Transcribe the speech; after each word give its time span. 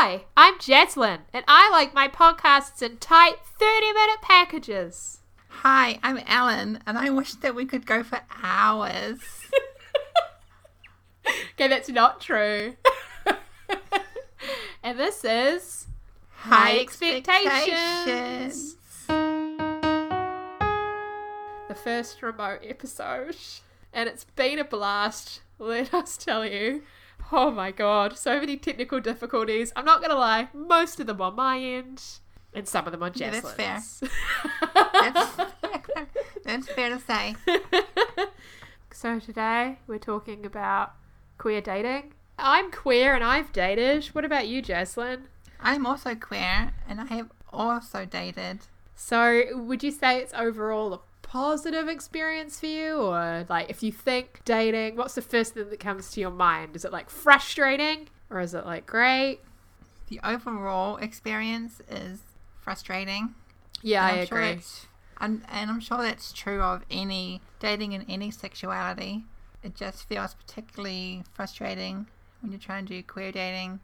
Hi, 0.00 0.26
I'm 0.36 0.54
Jaslyn, 0.60 1.22
and 1.32 1.44
I 1.48 1.68
like 1.72 1.92
my 1.92 2.06
podcasts 2.06 2.82
in 2.82 2.98
tight 2.98 3.38
30 3.58 3.92
minute 3.92 4.20
packages. 4.22 5.22
Hi, 5.48 5.98
I'm 6.04 6.20
Ellen, 6.24 6.78
and 6.86 6.96
I 6.96 7.10
wish 7.10 7.34
that 7.34 7.56
we 7.56 7.66
could 7.66 7.84
go 7.84 8.04
for 8.04 8.20
hours. 8.40 9.18
Okay, 11.26 11.66
that's 11.66 11.88
not 11.88 12.20
true. 12.20 12.76
and 14.84 14.96
this 14.96 15.24
is 15.24 15.88
High 16.30 16.78
Expectations. 16.78 17.48
expectations. 17.48 18.76
the 21.68 21.74
first 21.74 22.22
remote 22.22 22.60
episode. 22.62 23.36
And 23.92 24.08
it's 24.08 24.26
been 24.36 24.60
a 24.60 24.64
blast, 24.64 25.40
let 25.58 25.92
us 25.92 26.16
tell 26.16 26.46
you. 26.46 26.82
Oh 27.30 27.50
my 27.50 27.70
god, 27.70 28.16
so 28.16 28.40
many 28.40 28.56
technical 28.56 29.00
difficulties. 29.00 29.72
I'm 29.76 29.84
not 29.84 30.00
gonna 30.00 30.14
lie, 30.14 30.48
most 30.54 30.98
of 31.00 31.06
them 31.06 31.20
on 31.20 31.36
my 31.36 31.58
end, 31.58 32.02
and 32.54 32.66
some 32.66 32.86
of 32.86 32.92
them 32.92 33.02
on 33.02 33.12
Yeah, 33.14 33.30
that's 33.30 33.52
fair. 33.52 33.82
That's, 34.92 35.36
that's 36.44 36.68
fair 36.68 36.90
to 36.90 36.98
say. 36.98 37.36
So 38.90 39.20
today 39.20 39.78
we're 39.86 39.98
talking 39.98 40.44
about 40.44 40.94
queer 41.36 41.60
dating. 41.60 42.14
I'm 42.36 42.72
queer 42.72 43.14
and 43.14 43.22
I've 43.22 43.52
dated. 43.52 44.06
What 44.06 44.24
about 44.24 44.48
you, 44.48 44.60
Jaslyn? 44.60 45.26
I'm 45.60 45.86
also 45.86 46.16
queer, 46.16 46.72
and 46.88 47.00
I 47.00 47.04
have 47.06 47.30
also 47.52 48.04
dated. 48.04 48.60
So 48.96 49.44
would 49.54 49.84
you 49.84 49.92
say 49.92 50.18
it's 50.18 50.34
overall 50.34 50.92
a 50.94 51.00
positive 51.28 51.88
experience 51.88 52.58
for 52.58 52.66
you, 52.66 52.96
or 52.96 53.46
like 53.48 53.68
if 53.70 53.82
you 53.82 53.92
think 53.92 54.40
dating, 54.44 54.96
what's 54.96 55.14
the 55.14 55.22
first 55.22 55.54
thing 55.54 55.68
that 55.70 55.78
comes 55.80 56.10
to 56.12 56.20
your 56.20 56.30
mind? 56.30 56.74
Is 56.74 56.84
it 56.84 56.92
like 56.92 57.10
frustrating, 57.10 58.08
or 58.30 58.40
is 58.40 58.54
it 58.54 58.64
like 58.64 58.86
great? 58.86 59.40
The 60.08 60.20
overall 60.24 60.96
experience 60.96 61.80
is 61.90 62.20
frustrating. 62.60 63.34
Yeah, 63.82 64.04
I 64.04 64.10
And 64.10 64.20
I'm 64.20 64.26
sure 64.26 64.38
agree. 64.38 64.48
that's- 64.48 64.86
and, 65.20 65.42
and 65.50 65.70
I'm 65.70 65.80
sure 65.80 65.98
that's 65.98 66.32
true 66.32 66.62
of 66.62 66.84
any 66.90 67.40
dating 67.58 67.92
in 67.92 68.02
any 68.08 68.30
sexuality. 68.30 69.24
It 69.64 69.74
just 69.74 70.08
feels 70.08 70.34
particularly 70.34 71.24
frustrating 71.34 72.06
when 72.40 72.52
you're 72.52 72.60
trying 72.60 72.86
to 72.86 72.94
do 72.94 73.02
queer 73.02 73.32
dating 73.32 73.80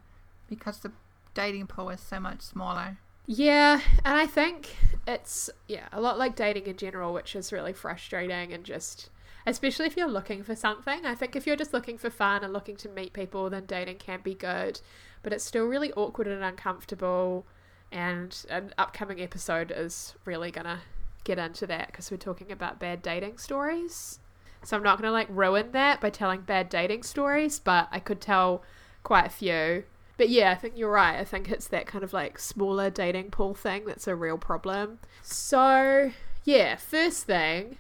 because 0.48 0.78
the 0.78 0.92
dating 1.34 1.66
pool 1.66 1.90
is 1.90 2.00
so 2.00 2.20
much 2.20 2.40
smaller. 2.42 2.98
Yeah, 3.26 3.80
and 4.04 4.18
I 4.18 4.26
think 4.26 4.76
it's 5.06 5.48
yeah, 5.66 5.88
a 5.92 6.00
lot 6.00 6.18
like 6.18 6.36
dating 6.36 6.66
in 6.66 6.76
general, 6.76 7.12
which 7.12 7.34
is 7.34 7.52
really 7.52 7.72
frustrating 7.72 8.52
and 8.52 8.64
just 8.64 9.10
especially 9.46 9.86
if 9.86 9.96
you're 9.96 10.08
looking 10.08 10.42
for 10.42 10.54
something. 10.54 11.04
I 11.04 11.14
think 11.14 11.36
if 11.36 11.46
you're 11.46 11.56
just 11.56 11.72
looking 11.72 11.98
for 11.98 12.10
fun 12.10 12.44
and 12.44 12.52
looking 12.52 12.76
to 12.76 12.88
meet 12.88 13.12
people, 13.12 13.50
then 13.50 13.66
dating 13.66 13.96
can 13.96 14.20
be 14.22 14.34
good, 14.34 14.80
but 15.22 15.32
it's 15.32 15.44
still 15.44 15.66
really 15.66 15.92
awkward 15.92 16.26
and 16.26 16.42
uncomfortable. 16.42 17.46
And 17.92 18.44
an 18.50 18.74
upcoming 18.76 19.20
episode 19.20 19.72
is 19.74 20.14
really 20.24 20.50
gonna 20.50 20.80
get 21.24 21.38
into 21.38 21.66
that 21.66 21.88
because 21.88 22.10
we're 22.10 22.16
talking 22.18 22.52
about 22.52 22.80
bad 22.80 23.02
dating 23.02 23.38
stories. 23.38 24.18
So 24.62 24.76
I'm 24.76 24.82
not 24.82 24.98
gonna 24.98 25.12
like 25.12 25.28
ruin 25.30 25.72
that 25.72 26.00
by 26.00 26.10
telling 26.10 26.42
bad 26.42 26.68
dating 26.68 27.02
stories, 27.04 27.58
but 27.58 27.88
I 27.90 28.00
could 28.00 28.20
tell 28.20 28.62
quite 29.02 29.26
a 29.26 29.30
few. 29.30 29.84
But 30.16 30.28
yeah, 30.28 30.52
I 30.52 30.54
think 30.54 30.74
you're 30.76 30.90
right. 30.90 31.18
I 31.18 31.24
think 31.24 31.50
it's 31.50 31.68
that 31.68 31.86
kind 31.86 32.04
of 32.04 32.12
like 32.12 32.38
smaller 32.38 32.90
dating 32.90 33.30
pool 33.30 33.54
thing 33.54 33.84
that's 33.84 34.06
a 34.06 34.14
real 34.14 34.38
problem. 34.38 34.98
So, 35.22 36.12
yeah, 36.44 36.76
first 36.76 37.24
thing, 37.24 37.78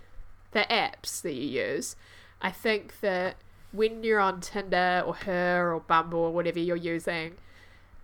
the 0.50 0.66
apps 0.70 1.22
that 1.22 1.34
you 1.34 1.62
use. 1.62 1.96
I 2.40 2.50
think 2.50 3.00
that 3.00 3.36
when 3.72 4.02
you're 4.02 4.20
on 4.20 4.40
Tinder 4.40 5.02
or 5.06 5.14
Her 5.14 5.72
or 5.74 5.80
Bumble 5.80 6.20
or 6.20 6.32
whatever 6.32 6.58
you're 6.58 6.76
using, 6.76 7.34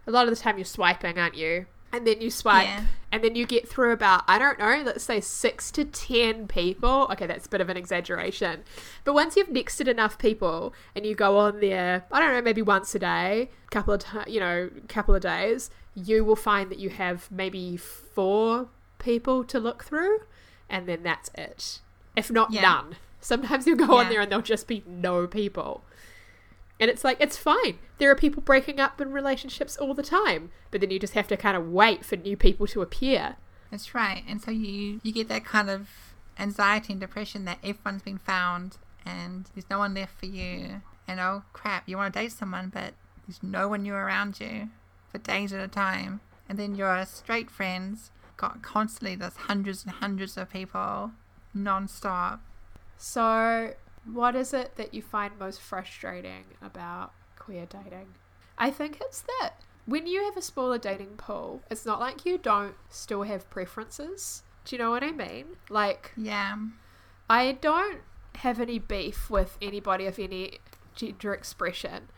a 0.07 0.11
lot 0.11 0.29
of 0.29 0.35
the 0.35 0.41
time 0.41 0.59
you're 0.59 0.65
swiping, 0.65 1.19
aren't 1.19 1.37
you? 1.37 1.67
And 1.93 2.07
then 2.07 2.21
you 2.21 2.31
swipe, 2.31 2.67
Yeah. 2.67 2.85
and 3.11 3.25
then 3.25 3.35
you 3.35 3.45
get 3.47 3.69
through 3.69 3.91
about, 3.93 4.23
I 4.29 4.39
don't 4.39 4.59
know, 4.61 4.83
let's 4.87 5.03
say 5.03 5.21
six 5.21 5.73
to 5.73 5.85
ten 5.85 6.47
people. 6.47 7.09
Okay, 7.11 7.27
that's 7.27 7.47
a 7.47 7.49
bit 7.49 7.61
of 7.61 7.69
an 7.69 7.77
exaggeration. 7.77 8.63
But 9.05 9.15
once 9.15 9.37
you've 9.37 9.49
nexted 9.49 9.89
enough 9.89 10.17
people 10.17 10.73
and 10.95 11.05
you 11.05 11.17
go 11.17 11.37
on 11.39 11.59
there, 11.59 12.05
I 12.13 12.21
don't 12.21 12.33
know, 12.33 12.43
maybe 12.43 12.63
once 12.63 12.95
a 12.95 13.01
day, 13.01 13.51
couple 13.71 13.95
of 13.95 14.05
ti 14.05 14.31
you 14.31 14.39
know, 14.39 14.71
couple 14.89 15.15
of 15.17 15.23
days, 15.23 15.71
you 15.97 16.25
will 16.25 16.37
find 16.37 16.71
that 16.71 16.79
you 16.79 16.91
have 16.91 17.29
maybe 17.31 17.77
four 17.77 18.69
people 19.01 19.43
to 19.45 19.59
look 19.59 19.83
through, 19.83 20.21
and 20.69 20.87
then 20.87 21.03
that's 21.03 21.31
it. 21.35 21.81
If 22.15 22.31
not 22.31 22.53
Yeah. 22.53 22.61
none. 22.63 22.97
Sometimes 23.21 23.67
you'll 23.67 23.77
go 23.77 23.97
on 23.97 24.09
there 24.09 24.21
and 24.21 24.31
there'll 24.31 24.43
just 24.43 24.67
be 24.69 24.83
no 24.87 25.27
people. 25.27 25.83
And 26.81 26.91
it's 26.91 27.05
like, 27.05 27.21
it's 27.21 27.37
fine. 27.37 27.79
There 27.99 28.11
are 28.11 28.17
people 28.17 28.43
breaking 28.43 28.81
up 28.81 29.01
in 29.01 29.13
relationships 29.13 29.77
all 29.77 29.93
the 29.93 30.03
time, 30.03 30.51
but 30.71 30.81
then 30.81 30.91
you 30.91 30.99
just 30.99 31.13
have 31.13 31.29
to 31.29 31.37
kind 31.37 31.57
of 31.57 31.69
wait 31.69 32.05
for 32.05 32.17
new 32.17 32.37
people 32.37 32.67
to 32.69 32.81
appear. 32.81 33.37
That's 33.71 33.95
right. 33.95 34.25
And 34.27 34.41
so 34.41 34.51
you 34.51 35.01
you 35.03 35.13
get 35.13 35.29
that 35.29 35.45
kind 35.45 35.71
of 35.71 35.89
anxiety 36.39 36.95
and 36.95 37.01
depression 37.01 37.45
that 37.45 37.59
everyone's 37.63 38.03
been 38.03 38.19
found 38.19 38.79
and 39.05 39.49
there's 39.55 39.69
no 39.71 39.79
one 39.79 39.95
left 39.95 40.19
for 40.19 40.27
you. 40.27 40.81
And 41.07 41.21
oh 41.21 41.43
crap, 41.53 41.89
you 41.89 41.97
want 41.97 42.13
to 42.13 42.19
date 42.19 42.33
someone 42.33 42.71
but 42.71 42.95
there's 43.27 43.43
no 43.43 43.69
one 43.69 43.83
new 43.83 43.95
around 43.95 44.41
you 44.41 44.71
for 45.13 45.19
days 45.19 45.53
at 45.53 45.63
a 45.63 45.69
time. 45.69 46.21
And 46.49 46.59
then 46.59 46.75
your 46.75 47.05
straight 47.05 47.51
friends 47.51 48.11
got 48.37 48.63
constantly 48.63 49.15
there's 49.15 49.37
hundreds 49.37 49.85
and 49.85 49.93
hundreds 49.93 50.37
of 50.37 50.51
people 50.51 51.13
non-stop. 51.53 52.41
So, 52.97 53.75
what 54.05 54.35
is 54.35 54.53
it 54.55 54.77
that 54.77 54.95
you 54.95 55.03
find 55.03 55.39
most 55.39 55.61
frustrating 55.61 56.45
about 56.63 57.13
queer 57.39 57.67
dating? 57.67 58.15
I 58.59 58.71
think 58.71 58.99
it's 59.01 59.23
that 59.23 59.55
when 59.87 60.07
you 60.07 60.23
have 60.25 60.37
a 60.37 60.43
smaller 60.43 60.79
dating 60.79 61.17
pool, 61.17 61.63
it's 61.71 61.87
not 61.87 62.01
like 62.01 62.25
you 62.25 62.39
don't 62.39 62.75
still 62.89 63.23
have 63.23 63.49
preferences. 63.51 64.43
Do 64.65 64.77
you 64.77 64.83
know 64.83 64.91
what 64.91 65.03
I 65.03 65.11
mean? 65.11 65.57
Like, 65.69 66.13
Yeah. 66.17 66.57
I 67.29 67.53
don't 67.53 68.01
have 68.37 68.61
any 68.61 68.79
beef 68.79 69.31
with 69.31 69.57
anybody 69.61 70.07
of 70.07 70.19
any 70.19 70.59
gender 70.95 71.33
expression, 71.33 72.09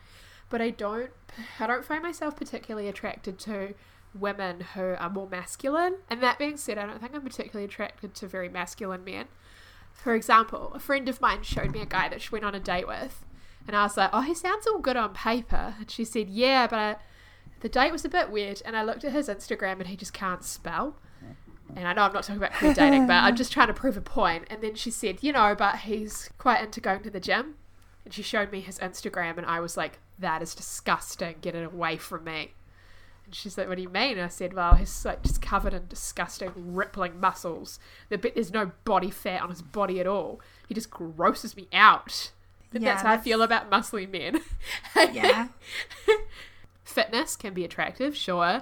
but 0.49 0.61
I 0.61 0.69
don't 0.69 1.11
I 1.59 1.65
don't 1.67 1.85
find 1.85 2.03
myself 2.03 2.35
particularly 2.35 2.87
attracted 2.87 3.39
to 3.39 3.73
women 4.13 4.61
who 4.75 4.95
are 4.99 5.09
more 5.09 5.27
masculine. 5.27 5.95
And 6.09 6.21
that 6.21 6.37
being 6.37 6.57
said, 6.57 6.77
I 6.77 6.85
don't 6.85 6.99
think 7.01 7.15
I'm 7.15 7.21
particularly 7.21 7.65
attracted 7.65 8.13
to 8.15 8.27
very 8.27 8.49
masculine 8.49 9.03
men. 9.03 9.25
For 9.93 10.15
example, 10.15 10.71
a 10.73 10.79
friend 10.79 11.07
of 11.07 11.21
mine 11.21 11.43
showed 11.43 11.71
me 11.71 11.81
a 11.81 11.85
guy 11.85 12.09
that 12.09 12.21
she 12.21 12.29
went 12.29 12.43
on 12.45 12.55
a 12.55 12.59
date 12.59 12.87
with, 12.87 13.25
and 13.67 13.75
I 13.75 13.83
was 13.83 13.95
like, 13.95 14.09
"Oh, 14.11 14.21
he 14.21 14.33
sounds 14.33 14.67
all 14.67 14.79
good 14.79 14.97
on 14.97 15.13
paper." 15.13 15.75
And 15.79 15.89
she 15.89 16.03
said, 16.03 16.29
"Yeah, 16.29 16.67
but 16.67 16.79
I, 16.79 16.95
the 17.61 17.69
date 17.69 17.91
was 17.91 18.03
a 18.03 18.09
bit 18.09 18.29
weird." 18.29 18.61
And 18.65 18.75
I 18.75 18.83
looked 18.83 19.05
at 19.05 19.13
his 19.13 19.29
Instagram, 19.29 19.79
and 19.79 19.87
he 19.87 19.95
just 19.95 20.13
can't 20.13 20.43
spell. 20.43 20.97
And 21.75 21.87
I 21.87 21.93
know 21.93 22.03
I'm 22.03 22.13
not 22.13 22.23
talking 22.23 22.37
about 22.37 22.53
queer 22.53 22.73
dating, 22.73 23.07
but 23.07 23.13
I'm 23.13 23.35
just 23.35 23.51
trying 23.51 23.67
to 23.67 23.73
prove 23.73 23.97
a 23.97 24.01
point. 24.01 24.45
And 24.49 24.61
then 24.61 24.75
she 24.75 24.91
said, 24.91 25.23
you 25.23 25.31
know, 25.31 25.55
but 25.55 25.77
he's 25.77 26.29
quite 26.37 26.61
into 26.61 26.79
going 26.79 27.01
to 27.03 27.09
the 27.09 27.19
gym. 27.19 27.55
And 28.05 28.13
she 28.13 28.21
showed 28.21 28.51
me 28.51 28.59
his 28.59 28.79
Instagram, 28.79 29.37
and 29.37 29.45
I 29.45 29.59
was 29.59 29.77
like, 29.77 29.99
that 30.19 30.41
is 30.41 30.53
disgusting. 30.53 31.37
Get 31.41 31.55
it 31.55 31.63
away 31.63 31.97
from 31.97 32.25
me. 32.25 32.53
And 33.33 33.37
she's 33.39 33.57
like, 33.57 33.67
what 33.67 33.77
do 33.77 33.81
you 33.81 33.89
mean? 33.89 34.19
And 34.19 34.21
I 34.21 34.27
said, 34.27 34.53
well, 34.53 34.75
he's 34.75 35.03
like 35.03 35.23
just 35.23 35.41
covered 35.41 35.73
in 35.73 35.87
disgusting, 35.87 36.51
rippling 36.55 37.19
muscles. 37.19 37.79
The 38.09 38.19
bit 38.19 38.35
there's 38.35 38.53
no 38.53 38.73
body 38.85 39.09
fat 39.09 39.41
on 39.41 39.49
his 39.49 39.63
body 39.63 39.99
at 39.99 40.05
all. 40.05 40.39
He 40.67 40.75
just 40.75 40.91
grosses 40.91 41.57
me 41.57 41.67
out. 41.73 42.29
And 42.71 42.83
Yeah, 42.83 42.91
that's 42.91 43.01
how 43.01 43.11
I 43.11 43.17
feel 43.17 43.41
about 43.41 43.71
muscly 43.71 44.07
men. 44.07 44.41
Yeah. 45.11 45.47
fitness 46.83 47.35
can 47.35 47.55
be 47.55 47.65
attractive, 47.65 48.15
sure, 48.15 48.61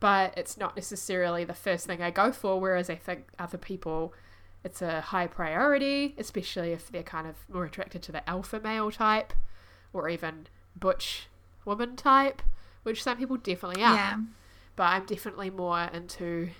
but 0.00 0.34
it's 0.36 0.56
not 0.56 0.74
necessarily 0.74 1.44
the 1.44 1.54
first 1.54 1.86
thing 1.86 2.02
I 2.02 2.10
go 2.10 2.32
for. 2.32 2.60
Whereas 2.60 2.90
I 2.90 2.96
think 2.96 3.26
other 3.38 3.56
people, 3.56 4.12
it's 4.64 4.82
a 4.82 5.00
high 5.00 5.28
priority, 5.28 6.16
especially 6.18 6.72
if 6.72 6.90
they're 6.90 7.04
kind 7.04 7.28
of 7.28 7.36
more 7.48 7.66
attracted 7.66 8.02
to 8.02 8.12
the 8.12 8.28
alpha 8.28 8.58
male 8.58 8.90
type 8.90 9.32
or 9.92 10.08
even 10.08 10.48
butch 10.74 11.28
woman 11.64 11.94
type, 11.94 12.42
which 12.82 13.02
some 13.02 13.16
people 13.16 13.36
definitely 13.36 13.82
are. 13.82 13.94
yeah. 13.94 14.16
But 14.76 14.84
I'm 14.84 15.06
definitely 15.06 15.50
more 15.50 15.88
into 15.92 16.50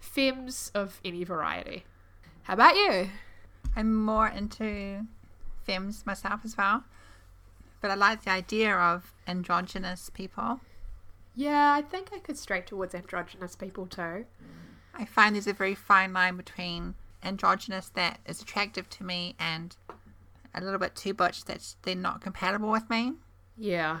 femmes 0.00 0.70
of 0.74 1.00
any 1.04 1.24
variety. 1.24 1.84
How 2.42 2.54
about 2.54 2.74
you? 2.74 3.10
I'm 3.76 3.94
more 3.94 4.26
into 4.28 5.06
femmes 5.62 6.04
myself 6.06 6.40
as 6.44 6.56
well. 6.56 6.84
But 7.80 7.90
I 7.90 7.94
like 7.94 8.24
the 8.24 8.30
idea 8.30 8.74
of 8.74 9.12
androgynous 9.26 10.10
people. 10.10 10.60
Yeah, 11.36 11.72
I 11.72 11.82
think 11.82 12.08
I 12.12 12.18
could 12.18 12.36
stray 12.36 12.62
towards 12.62 12.94
androgynous 12.94 13.54
people 13.54 13.86
too. 13.86 14.24
I 14.94 15.04
find 15.04 15.36
there's 15.36 15.46
a 15.46 15.52
very 15.52 15.76
fine 15.76 16.12
line 16.12 16.36
between 16.36 16.94
androgynous 17.22 17.88
that 17.90 18.18
is 18.26 18.42
attractive 18.42 18.88
to 18.90 19.04
me 19.04 19.36
and 19.38 19.76
a 20.54 20.60
little 20.60 20.78
bit 20.80 20.96
too 20.96 21.14
butch 21.14 21.44
that's 21.44 21.76
they're 21.82 21.94
not 21.94 22.20
compatible 22.20 22.70
with 22.70 22.90
me. 22.90 23.12
Yeah. 23.56 24.00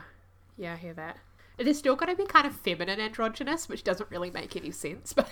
Yeah, 0.56 0.72
I 0.72 0.76
hear 0.76 0.94
that. 0.94 1.18
It 1.58 1.66
is 1.66 1.78
still 1.78 1.96
going 1.96 2.14
to 2.14 2.16
be 2.22 2.26
kind 2.28 2.46
of 2.46 2.54
feminine 2.54 3.00
androgynous, 3.00 3.68
which 3.68 3.82
doesn't 3.84 4.10
really 4.10 4.30
make 4.30 4.56
any 4.56 4.70
sense. 4.70 5.14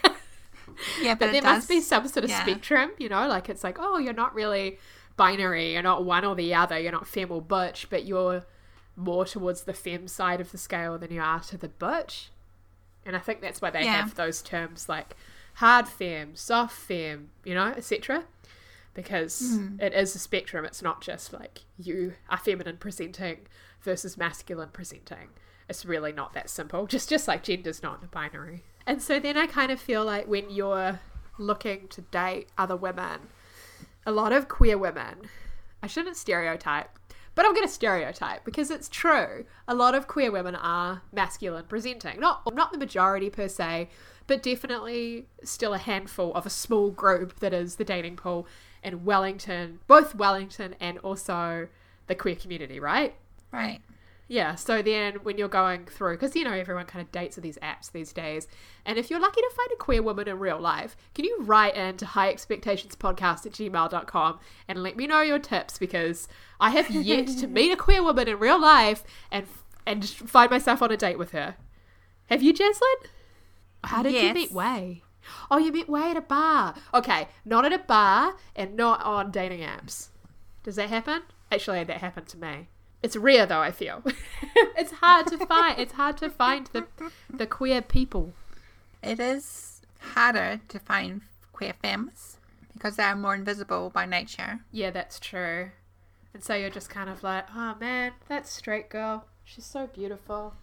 But, 0.67 0.76
Yeah, 1.00 1.14
but 1.14 1.26
but, 1.26 1.32
there 1.32 1.37
it 1.37 1.44
must 1.44 1.69
be 1.69 1.81
some 1.81 2.08
sort 2.08 2.25
of 2.25 2.31
yeah. 2.31 2.43
spectrum, 2.43 2.90
you 2.99 3.08
know? 3.08 3.28
Like 3.28 3.49
it's 3.49 3.62
like, 3.62 3.76
oh, 3.78 3.99
you're 3.99 4.12
not 4.12 4.34
really 4.34 4.78
binary. 5.17 5.73
You're 5.75 5.82
not 5.82 6.05
one 6.05 6.25
or 6.25 6.34
the 6.34 6.55
other. 6.55 6.76
You're 6.78 6.90
not 6.93 7.06
femme 7.06 7.31
or 7.31 7.40
butch, 7.40 7.88
but 7.88 8.05
you're 8.05 8.44
more 8.96 9.25
towards 9.25 9.62
the 9.62 9.73
femme 9.73 10.08
side 10.08 10.40
of 10.40 10.50
the 10.50 10.58
scale 10.58 10.99
than 10.99 11.12
you 11.12 11.20
are 11.20 11.38
to 11.40 11.56
the 11.56 11.69
butch. 11.69 12.31
And 13.05 13.14
I 13.14 13.20
think 13.20 13.40
that's 13.40 13.62
why 13.62 13.70
they 13.70 13.84
Yeah. 13.84 13.93
have 13.94 14.17
those 14.17 14.43
terms 14.43 14.88
like 14.88 15.14
hard 15.55 15.87
femme, 15.87 16.34
soft 16.34 16.75
femme, 16.76 17.31
you 17.44 17.55
know, 17.55 17.69
etc. 17.69 18.25
Because 18.93 19.58
Mm. 19.58 19.81
it 19.81 19.94
is 19.94 20.17
a 20.17 20.19
spectrum. 20.19 20.64
It's 20.64 20.82
not 20.82 21.00
just 21.00 21.32
like 21.32 21.61
you 21.78 22.14
are 22.28 22.38
feminine 22.38 22.78
presenting 22.78 23.46
versus 23.82 24.17
masculine 24.19 24.70
presenting. 24.73 25.28
It's 25.68 25.84
really 25.84 26.12
not 26.12 26.32
that 26.34 26.50
simple. 26.50 26.86
Just 26.96 27.08
just 27.08 27.28
like 27.28 27.42
gender's 27.42 27.82
not 27.82 28.10
binary. 28.10 28.62
And 28.86 29.02
so 29.02 29.18
then 29.18 29.36
I 29.36 29.46
kind 29.46 29.72
of 29.72 29.80
feel 29.80 30.04
like 30.04 30.28
when 30.28 30.48
you're 30.48 31.00
looking 31.38 31.88
to 31.88 32.00
date 32.02 32.48
other 32.56 32.76
women, 32.76 33.20
a 34.06 34.12
lot 34.12 34.32
of 34.32 34.48
queer 34.48 34.78
women, 34.78 35.28
I 35.82 35.88
shouldn't 35.88 36.16
stereotype, 36.16 36.96
but 37.34 37.44
I'm 37.44 37.52
going 37.52 37.66
to 37.66 37.72
stereotype 37.72 38.44
because 38.44 38.70
it's 38.70 38.88
true. 38.88 39.44
A 39.66 39.74
lot 39.74 39.94
of 39.94 40.06
queer 40.06 40.30
women 40.30 40.54
are 40.54 41.02
masculine 41.12 41.64
presenting. 41.64 42.20
Not 42.20 42.54
not 42.54 42.72
the 42.72 42.78
majority 42.78 43.28
per 43.28 43.48
se, 43.48 43.88
but 44.26 44.42
definitely 44.42 45.26
still 45.42 45.74
a 45.74 45.78
handful 45.78 46.32
of 46.34 46.46
a 46.46 46.50
small 46.50 46.90
group 46.90 47.40
that 47.40 47.52
is 47.52 47.76
the 47.76 47.84
dating 47.84 48.16
pool 48.16 48.46
in 48.82 49.04
Wellington, 49.04 49.80
both 49.86 50.14
Wellington 50.14 50.76
and 50.80 50.98
also 50.98 51.68
the 52.06 52.14
queer 52.14 52.36
community, 52.36 52.78
right? 52.78 53.14
Right. 53.52 53.80
Yeah, 54.28 54.56
so 54.56 54.82
then 54.82 55.17
when 55.23 55.38
you're 55.38 55.49
going 55.49 55.84
through, 55.84 56.14
because 56.14 56.34
you 56.34 56.43
know 56.43 56.52
everyone 56.52 56.87
kind 56.87 57.05
of 57.05 57.12
dates 57.12 57.37
with 57.37 57.44
these 57.44 57.58
apps 57.58 57.93
these 57.93 58.12
days, 58.12 58.49
and 58.84 58.99
if 58.99 59.08
you're 59.08 59.20
lucky 59.20 59.40
to 59.40 59.50
find 59.55 59.69
a 59.73 59.76
queer 59.76 60.02
woman 60.02 60.26
in 60.26 60.40
real 60.40 60.58
life, 60.58 60.96
can 61.14 61.25
you 61.25 61.38
write 61.43 61.76
into 61.76 62.06
highexpectationspodcast 62.06 63.46
at 63.46 63.52
gmail.com 63.52 64.40
and 64.67 64.82
let 64.82 64.96
me 64.96 65.06
know 65.06 65.20
your 65.20 65.38
tips 65.38 65.78
because 65.78 66.26
I 66.58 66.70
have 66.70 66.90
yet 66.90 67.28
to 67.28 67.46
meet 67.46 67.70
a 67.70 67.76
queer 67.76 68.02
woman 68.02 68.26
in 68.26 68.38
real 68.38 68.61
life 68.61 69.05
and 69.31 69.46
and 69.87 70.05
find 70.08 70.50
myself 70.50 70.82
on 70.82 70.90
a 70.90 70.96
date 70.96 71.19
with 71.19 71.31
her. 71.31 71.56
Have 72.26 72.43
you, 72.43 72.52
Jaslyn? 72.52 73.06
How 73.84 74.02
did 74.02 74.14
you 74.14 74.34
meet 74.34 74.50
Way? 74.50 75.05
Oh, 75.50 75.58
you 75.58 75.73
met 75.73 75.88
Way 75.88 76.11
at 76.11 76.17
a 76.17 76.20
bar. 76.20 76.75
Okay, 76.93 77.28
not 77.44 77.64
at 77.64 77.73
a 77.73 77.78
bar 77.78 78.37
and 78.56 78.76
not 78.76 79.02
on 79.02 79.31
dating 79.31 79.61
apps. 79.61 80.08
Does 80.64 80.76
that 80.76 80.88
happen? 80.88 81.23
Actually, 81.52 81.84
that 81.84 81.99
happened 81.99 82.26
to 82.28 82.38
me. 82.38 82.69
It's 83.06 83.17
rare 83.17 83.47
though. 83.47 83.61
I 83.61 83.70
feel 83.70 84.03
it's 84.81 84.93
hard 85.05 85.26
to 85.29 85.38
find. 85.47 85.79
It's 85.79 85.93
hard 85.93 86.17
to 86.19 86.29
find 86.29 86.69
the 86.73 86.87
the 87.32 87.47
queer 87.47 87.81
people. 87.82 88.32
It 89.03 89.20
is 89.20 89.82
harder 90.14 90.61
to 90.69 90.79
find 90.81 91.20
queer 91.53 91.75
femmes 91.82 92.38
because 92.75 92.97
they 92.97 93.05
are 93.05 93.14
more 93.17 93.35
invisible 93.35 93.91
by 93.91 94.06
nature. 94.06 94.61
Yeah, 94.73 94.91
that's 94.91 95.20
true. 95.20 95.70
And 96.35 96.43
so 96.44 96.55
you're 96.55 96.69
just 96.81 96.91
kind 96.91 97.08
of 97.08 97.23
like, 97.23 97.47
oh 97.55 97.76
man, 97.81 98.12
that 98.29 98.47
straight 98.47 98.88
girl. 98.91 99.25
She's 99.44 99.64
so 99.64 99.87
beautiful. 99.87 100.55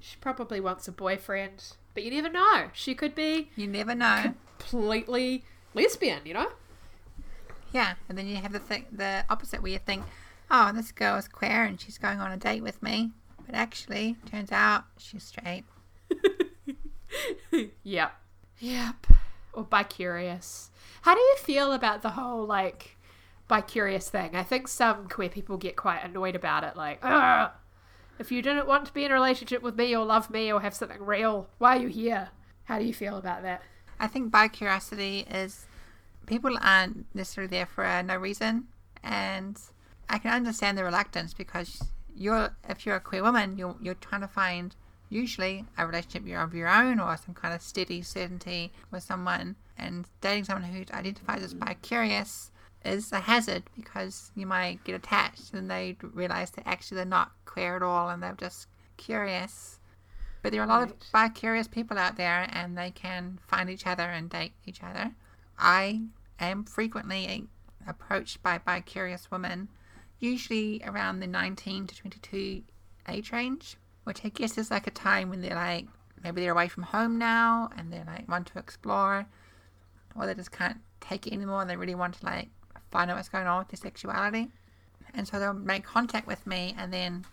She 0.00 0.16
probably 0.20 0.60
wants 0.60 0.88
a 0.88 0.92
boyfriend, 0.92 1.58
but 1.94 2.02
you 2.02 2.10
never 2.10 2.30
know. 2.30 2.70
She 2.72 2.94
could 2.94 3.14
be 3.14 3.50
You 3.56 3.66
never 3.66 3.94
know. 3.94 4.34
completely 4.58 5.44
lesbian. 5.74 6.20
You 6.24 6.34
know? 6.34 6.48
Yeah, 7.72 7.94
and 8.08 8.16
then 8.16 8.26
you 8.26 8.36
have 8.36 8.52
the 8.52 8.58
th- 8.60 8.86
the 8.92 9.24
opposite 9.28 9.62
where 9.62 9.72
you 9.72 9.78
think, 9.78 10.04
oh, 10.54 10.72
this 10.72 10.92
girl 10.92 11.16
is 11.16 11.26
queer 11.26 11.64
and 11.64 11.80
she's 11.80 11.98
going 11.98 12.20
on 12.20 12.30
a 12.30 12.36
date 12.36 12.62
with 12.62 12.82
me, 12.82 13.10
but 13.44 13.54
actually, 13.54 14.16
turns 14.30 14.52
out 14.52 14.84
she's 14.98 15.24
straight. 15.24 15.64
Yep. 17.82 18.12
Yep. 18.58 19.06
Or 19.52 19.62
bi 19.64 19.84
curious. 19.84 20.70
How 21.02 21.14
do 21.14 21.20
you 21.20 21.36
feel 21.38 21.72
about 21.72 22.02
the 22.02 22.10
whole 22.10 22.44
like 22.44 22.96
bi 23.46 23.60
curious 23.60 24.08
thing? 24.10 24.34
I 24.34 24.42
think 24.42 24.68
some 24.68 25.08
queer 25.08 25.28
people 25.28 25.56
get 25.56 25.76
quite 25.76 26.02
annoyed 26.02 26.34
about 26.34 26.64
it. 26.64 26.76
Like, 26.76 26.98
Ugh, 27.02 27.50
if 28.18 28.32
you 28.32 28.42
didn't 28.42 28.66
want 28.66 28.86
to 28.86 28.92
be 28.92 29.04
in 29.04 29.10
a 29.10 29.14
relationship 29.14 29.62
with 29.62 29.76
me 29.76 29.94
or 29.94 30.04
love 30.04 30.30
me 30.30 30.52
or 30.52 30.60
have 30.60 30.74
something 30.74 31.02
real, 31.02 31.48
why 31.58 31.76
are 31.76 31.80
you 31.80 31.88
here? 31.88 32.30
How 32.64 32.78
do 32.78 32.84
you 32.84 32.94
feel 32.94 33.16
about 33.16 33.42
that? 33.42 33.62
I 34.00 34.06
think 34.08 34.32
bi 34.32 34.48
curiosity 34.48 35.26
is 35.30 35.66
people 36.26 36.56
aren't 36.60 37.06
necessarily 37.14 37.50
there 37.50 37.66
for 37.66 37.84
uh, 37.84 38.02
no 38.02 38.16
reason, 38.16 38.64
and 39.02 39.60
I 40.08 40.18
can 40.18 40.32
understand 40.32 40.78
the 40.78 40.84
reluctance 40.84 41.34
because 41.34 41.82
you're 42.14 42.54
if 42.68 42.86
you're 42.86 42.96
a 42.96 43.00
queer 43.00 43.22
woman, 43.22 43.58
you're 43.58 43.76
you're 43.80 43.94
trying 43.94 44.20
to 44.20 44.28
find 44.28 44.74
usually 45.08 45.64
a 45.78 45.86
relationship 45.86 46.22
of 46.36 46.54
your 46.54 46.68
own 46.68 46.98
or 46.98 47.16
some 47.16 47.34
kind 47.34 47.54
of 47.54 47.62
steady 47.62 48.02
certainty 48.02 48.72
with 48.90 49.02
someone, 49.02 49.56
and 49.78 50.06
dating 50.20 50.44
someone 50.44 50.70
who 50.70 50.84
identifies 50.92 51.42
as 51.42 51.54
bi 51.54 51.74
curious 51.82 52.50
is 52.84 53.12
a 53.12 53.20
hazard 53.20 53.62
because 53.76 54.30
you 54.34 54.46
might 54.46 54.84
get 54.84 54.94
attached 54.94 55.54
and 55.54 55.70
they 55.70 55.96
realize 56.02 56.50
that 56.50 56.66
actually 56.66 56.96
they're 56.96 57.06
not 57.06 57.32
queer 57.46 57.76
at 57.76 57.82
all 57.82 58.10
and 58.10 58.22
they're 58.22 58.34
just 58.34 58.68
curious. 58.96 59.78
But 60.42 60.52
there 60.52 60.60
are 60.60 60.64
a 60.64 60.68
lot 60.68 60.82
of 60.82 60.94
bi 61.10 61.30
curious 61.30 61.66
people 61.66 61.98
out 61.98 62.16
there 62.16 62.46
and 62.52 62.76
they 62.76 62.90
can 62.90 63.38
find 63.46 63.70
each 63.70 63.86
other 63.86 64.02
and 64.02 64.28
date 64.28 64.52
each 64.66 64.82
other. 64.82 65.12
I 65.58 66.02
am 66.38 66.64
frequently 66.64 67.46
approached 67.86 68.42
by 68.42 68.58
bi 68.58 68.80
curious 68.80 69.30
women, 69.30 69.68
usually 70.20 70.82
around 70.84 71.20
the 71.20 71.26
19 71.26 71.86
to 71.88 71.96
22 71.96 72.62
age 73.08 73.32
range, 73.32 73.76
which 74.04 74.24
I 74.24 74.28
guess 74.28 74.56
is 74.58 74.70
like 74.70 74.86
a 74.86 74.90
time 74.90 75.30
when 75.30 75.40
they're 75.40 75.54
like, 75.54 75.86
maybe 76.22 76.40
they're 76.40 76.52
away 76.52 76.68
from 76.68 76.84
home 76.84 77.18
now 77.18 77.68
and 77.76 77.92
they're 77.92 78.04
like, 78.06 78.28
want 78.28 78.46
to 78.48 78.58
explore, 78.58 79.26
or 80.16 80.26
they 80.26 80.34
just 80.34 80.52
can't 80.52 80.78
take 81.00 81.26
it 81.26 81.32
anymore 81.32 81.60
and 81.60 81.68
they 81.68 81.76
really 81.76 81.94
want 81.94 82.14
to 82.14 82.24
like 82.24 82.48
find 82.90 83.10
out 83.10 83.16
what's 83.16 83.28
going 83.28 83.46
on 83.46 83.58
with 83.58 83.68
their 83.68 83.76
sexuality. 83.90 84.48
And 85.14 85.28
so 85.28 85.38
they'll 85.38 85.52
make 85.52 85.84
contact 85.84 86.26
with 86.26 86.46
me 86.46 86.74
and 86.78 86.92
then 86.92 87.24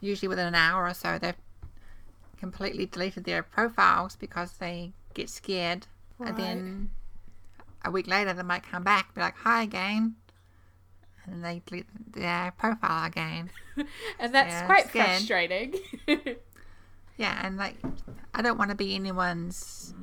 usually 0.00 0.28
within 0.28 0.46
an 0.46 0.54
hour 0.54 0.86
or 0.86 0.94
so 0.94 1.18
they've 1.18 1.34
completely 2.38 2.86
deleted 2.86 3.24
their 3.24 3.42
profiles 3.42 4.16
because 4.16 4.52
they 4.54 4.92
get 5.14 5.30
scared 5.30 5.86
Right. 6.18 6.28
and 6.30 6.38
then 6.38 6.90
a 7.84 7.90
week 7.90 8.06
later 8.06 8.32
they 8.32 8.42
might 8.42 8.62
come 8.64 8.82
back 8.84 9.14
be 9.14 9.20
like 9.20 9.36
hi 9.36 9.62
again 9.62 10.16
and 11.26 11.44
they 11.44 11.62
delete 11.66 11.86
their 12.14 12.52
profile 12.58 13.06
again 13.06 13.50
And 14.18 14.34
that's 14.34 14.52
Yeah, 14.52 14.66
quite 14.66 14.88
scared. 14.88 15.06
frustrating. 15.08 15.74
yeah 17.16 17.40
and 17.46 17.56
like 17.56 17.76
i 18.34 18.40
don't 18.42 18.58
want 18.58 18.70
to 18.70 18.76
be 18.76 18.94
anyone's 18.94 19.94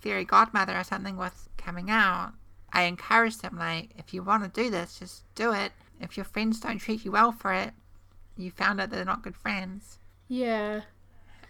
fairy 0.00 0.24
godmother 0.24 0.76
or 0.76 0.84
something 0.84 1.16
with 1.16 1.48
coming 1.56 1.90
out 1.90 2.32
i 2.72 2.82
encourage 2.84 3.38
them 3.38 3.56
like 3.58 3.90
if 3.96 4.12
you 4.14 4.22
want 4.22 4.42
to 4.42 4.62
do 4.62 4.70
this 4.70 4.98
just 4.98 5.24
do 5.34 5.52
it 5.52 5.72
if 6.00 6.16
your 6.16 6.24
friends 6.24 6.60
don't 6.60 6.78
treat 6.78 7.04
you 7.04 7.12
well 7.12 7.32
for 7.32 7.52
it 7.52 7.72
you 8.36 8.50
found 8.50 8.80
out 8.80 8.90
they're 8.90 9.04
not 9.04 9.22
good 9.22 9.36
friends 9.36 9.98
yeah. 10.26 10.80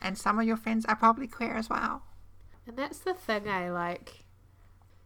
and 0.03 0.19
some 0.19 0.38
of 0.38 0.47
your 0.47 0.56
friends 0.56 0.85
are 0.87 0.97
probably 0.97 1.29
queer 1.29 1.55
as 1.55 1.71
well 1.71 2.03
And 2.66 2.76
that's 2.76 2.99
the 2.99 3.14
thing 3.14 3.49
I 3.49 3.71
like. 3.71 4.25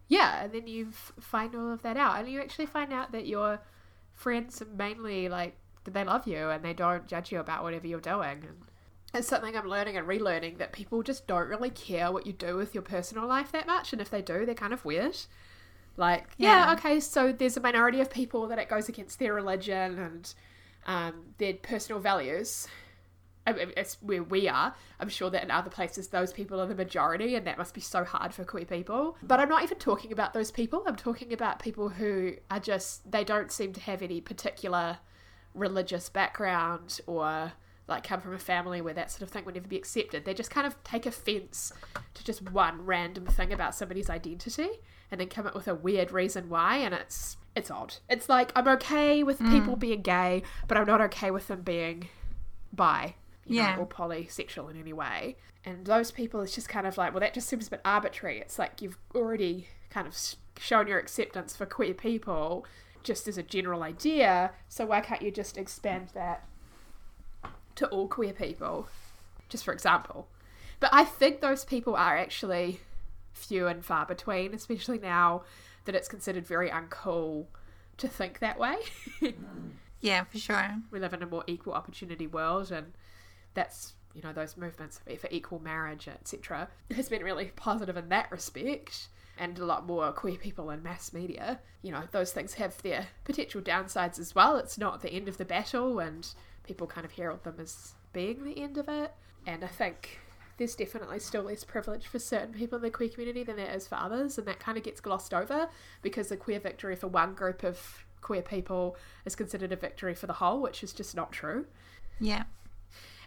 Yeah, 0.07 0.43
and 0.43 0.51
then 0.53 0.65
you 0.65 0.91
find 1.19 1.53
all 1.53 1.71
of 1.71 1.81
that 1.83 1.97
out, 1.97 2.17
and 2.19 2.27
you 2.27 2.39
actually 2.41 2.65
find 2.65 2.91
out 2.91 3.11
that 3.11 3.27
your 3.27 3.59
friends 4.19 4.61
mainly 4.77 5.29
like 5.29 5.55
they 5.85 6.03
love 6.03 6.27
you 6.27 6.49
and 6.49 6.63
they 6.63 6.73
don't 6.73 7.07
judge 7.07 7.31
you 7.31 7.39
about 7.39 7.63
whatever 7.63 7.87
you're 7.87 7.99
doing. 8.01 8.43
And 8.47 8.57
it's 9.13 9.27
something 9.27 9.55
I'm 9.55 9.67
learning 9.67 9.97
and 9.97 10.07
relearning 10.07 10.57
that 10.59 10.73
people 10.73 11.01
just 11.01 11.25
don't 11.25 11.47
really 11.47 11.69
care 11.71 12.11
what 12.11 12.27
you 12.27 12.33
do 12.33 12.55
with 12.57 12.75
your 12.75 12.83
personal 12.83 13.25
life 13.25 13.51
that 13.53 13.65
much, 13.65 13.91
and 13.93 14.01
if 14.01 14.09
they 14.09 14.21
do, 14.21 14.45
they're 14.45 14.53
kind 14.53 14.73
of 14.73 14.85
weird. 14.85 15.17
Like, 15.97 16.27
yeah, 16.37 16.67
Yeah. 16.67 16.73
okay, 16.73 16.99
so 16.99 17.31
there's 17.31 17.57
a 17.57 17.61
minority 17.61 18.01
of 18.01 18.11
people 18.11 18.47
that 18.47 18.59
it 18.59 18.69
goes 18.69 18.87
against 18.89 19.17
their 19.19 19.33
religion 19.33 19.97
and 19.97 20.33
um, 20.85 21.13
their 21.39 21.53
personal 21.53 21.99
values. 22.01 22.67
I 23.49 23.65
mean, 23.65 23.73
it's 23.77 23.97
where 24.01 24.23
we 24.23 24.47
are. 24.47 24.75
I'm 24.99 25.09
sure 25.09 25.29
that 25.29 25.43
in 25.43 25.51
other 25.51 25.69
places, 25.69 26.07
those 26.07 26.33
people 26.33 26.59
are 26.59 26.67
the 26.67 26.75
majority, 26.75 27.35
and 27.35 27.45
that 27.47 27.57
must 27.57 27.73
be 27.73 27.81
so 27.81 28.03
hard 28.03 28.33
for 28.33 28.43
queer 28.43 28.65
people. 28.65 29.17
But 29.23 29.39
I'm 29.39 29.49
not 29.49 29.63
even 29.63 29.77
talking 29.77 30.11
about 30.11 30.33
those 30.33 30.51
people. 30.51 30.83
I'm 30.87 30.95
talking 30.95 31.33
about 31.33 31.59
people 31.59 31.89
who 31.89 32.33
are 32.49 32.59
just, 32.59 33.09
they 33.09 33.23
don't 33.23 33.51
seem 33.51 33.73
to 33.73 33.81
have 33.81 34.01
any 34.01 34.21
particular 34.21 34.99
religious 35.53 36.09
background 36.09 36.99
or 37.07 37.53
like 37.87 38.03
come 38.03 38.21
from 38.21 38.33
a 38.33 38.39
family 38.39 38.81
where 38.81 38.93
that 38.93 39.11
sort 39.11 39.23
of 39.23 39.29
thing 39.29 39.43
would 39.45 39.55
never 39.55 39.67
be 39.67 39.77
accepted. 39.77 40.23
They 40.23 40.33
just 40.33 40.51
kind 40.51 40.67
of 40.67 40.81
take 40.83 41.05
offense 41.05 41.73
to 42.13 42.23
just 42.23 42.49
one 42.51 42.85
random 42.85 43.25
thing 43.25 43.51
about 43.51 43.75
somebody's 43.75 44.09
identity 44.09 44.69
and 45.11 45.19
then 45.19 45.27
come 45.27 45.47
up 45.47 45.55
with 45.55 45.67
a 45.67 45.73
weird 45.75 46.11
reason 46.11 46.49
why 46.49 46.77
and 46.77 46.93
it's 46.93 47.37
it's 47.55 47.71
odd. 47.71 47.95
It's 48.07 48.29
like 48.29 48.51
I'm 48.55 48.67
okay 48.67 49.23
with 49.23 49.39
hmm. 49.39 49.51
people 49.51 49.75
being 49.75 50.01
gay, 50.01 50.43
but 50.67 50.77
I'm 50.77 50.85
not 50.85 51.01
okay 51.01 51.31
with 51.31 51.47
them 51.47 51.61
being 51.61 52.07
bi, 52.71 53.15
Yeah. 53.55 53.75
know, 53.75 53.81
or 53.81 53.87
polysexual 53.87 54.69
in 54.71 54.79
any 54.79 54.93
way. 54.93 55.35
And 55.65 55.85
those 55.85 56.11
people, 56.11 56.41
it's 56.41 56.55
just 56.55 56.69
kind 56.69 56.87
of 56.87 56.97
like, 56.97 57.13
well, 57.13 57.19
that 57.19 57.33
just 57.33 57.47
seems 57.49 57.67
a 57.67 57.71
bit 57.71 57.81
arbitrary. 57.83 58.39
It's 58.39 58.57
like 58.57 58.81
you've 58.81 58.97
already 59.13 59.67
kind 59.89 60.07
of 60.07 60.15
shown 60.59 60.87
your 60.87 60.99
acceptance 60.99 61.55
for 61.55 61.65
queer 61.65 61.93
people 61.93 62.65
just 63.03 63.27
as 63.27 63.37
a 63.37 63.43
general 63.43 63.83
idea, 63.83 64.51
so 64.67 64.85
why 64.85 65.01
can't 65.01 65.21
you 65.21 65.31
just 65.31 65.57
expand 65.57 66.09
that 66.13 66.43
to 67.75 67.87
all 67.87 68.07
queer 68.07 68.33
people, 68.33 68.87
just 69.47 69.63
for 69.63 69.73
example? 69.73 70.27
But 70.79 70.89
I 70.93 71.05
think 71.05 71.41
those 71.41 71.65
people 71.65 71.95
are 71.95 72.17
actually 72.17 72.81
few 73.33 73.67
and 73.67 73.83
far 73.83 74.05
between, 74.05 74.53
especially 74.53 74.99
now 74.99 75.43
that 75.85 75.95
it's 75.95 76.07
considered 76.07 76.45
very 76.45 76.69
uncool 76.69 77.45
to 77.97 78.07
think 78.07 78.39
that 78.39 78.59
way. 78.59 78.75
yeah 80.01 80.23
for 80.23 80.37
sure 80.37 80.75
we 80.91 80.99
live 80.99 81.13
in 81.13 81.21
a 81.21 81.25
more 81.25 81.43
equal 81.45 81.73
opportunity 81.73 82.25
world 82.25 82.71
and 82.71 82.93
that's 83.53 83.93
you 84.13 84.21
know 84.21 84.33
those 84.33 84.57
movements 84.57 84.99
for 85.17 85.27
equal 85.31 85.59
marriage, 85.59 86.07
etc., 86.07 86.69
has 86.95 87.09
been 87.09 87.23
really 87.23 87.51
positive 87.55 87.97
in 87.97 88.09
that 88.09 88.31
respect. 88.31 89.09
And 89.41 89.57
a 89.57 89.63
lot 89.63 89.85
more 89.85 90.11
queer 90.11 90.35
people 90.35 90.69
in 90.69 90.83
mass 90.83 91.13
media. 91.13 91.61
You 91.81 91.93
know, 91.93 92.03
those 92.11 92.33
things 92.33 92.55
have 92.55 92.81
their 92.81 93.07
potential 93.23 93.61
downsides 93.61 94.19
as 94.19 94.35
well. 94.35 94.57
It's 94.57 94.77
not 94.77 95.01
the 95.01 95.13
end 95.13 95.29
of 95.29 95.37
the 95.37 95.45
battle, 95.45 95.99
and 95.99 96.27
people 96.63 96.87
kind 96.87 97.05
of 97.05 97.13
herald 97.13 97.45
them 97.45 97.55
as 97.57 97.93
being 98.11 98.43
the 98.43 98.61
end 98.61 98.77
of 98.77 98.89
it. 98.89 99.13
And 99.47 99.63
I 99.63 99.67
think 99.67 100.19
there's 100.57 100.75
definitely 100.75 101.19
still 101.19 101.43
less 101.43 101.63
privilege 101.63 102.05
for 102.07 102.19
certain 102.19 102.53
people 102.53 102.75
in 102.75 102.81
the 102.81 102.89
queer 102.89 103.07
community 103.07 103.43
than 103.43 103.55
there 103.55 103.73
is 103.73 103.87
for 103.87 103.95
others, 103.95 104.37
and 104.37 104.45
that 104.45 104.59
kind 104.59 104.77
of 104.77 104.83
gets 104.83 104.99
glossed 104.99 105.33
over 105.33 105.69
because 106.01 106.27
the 106.27 106.37
queer 106.37 106.59
victory 106.59 106.97
for 106.97 107.07
one 107.07 107.33
group 107.33 107.63
of 107.63 108.05
queer 108.21 108.41
people 108.41 108.97
is 109.25 109.35
considered 109.35 109.71
a 109.71 109.77
victory 109.77 110.13
for 110.13 110.27
the 110.27 110.33
whole, 110.33 110.61
which 110.61 110.83
is 110.83 110.91
just 110.91 111.15
not 111.15 111.31
true. 111.31 111.65
Yeah. 112.19 112.43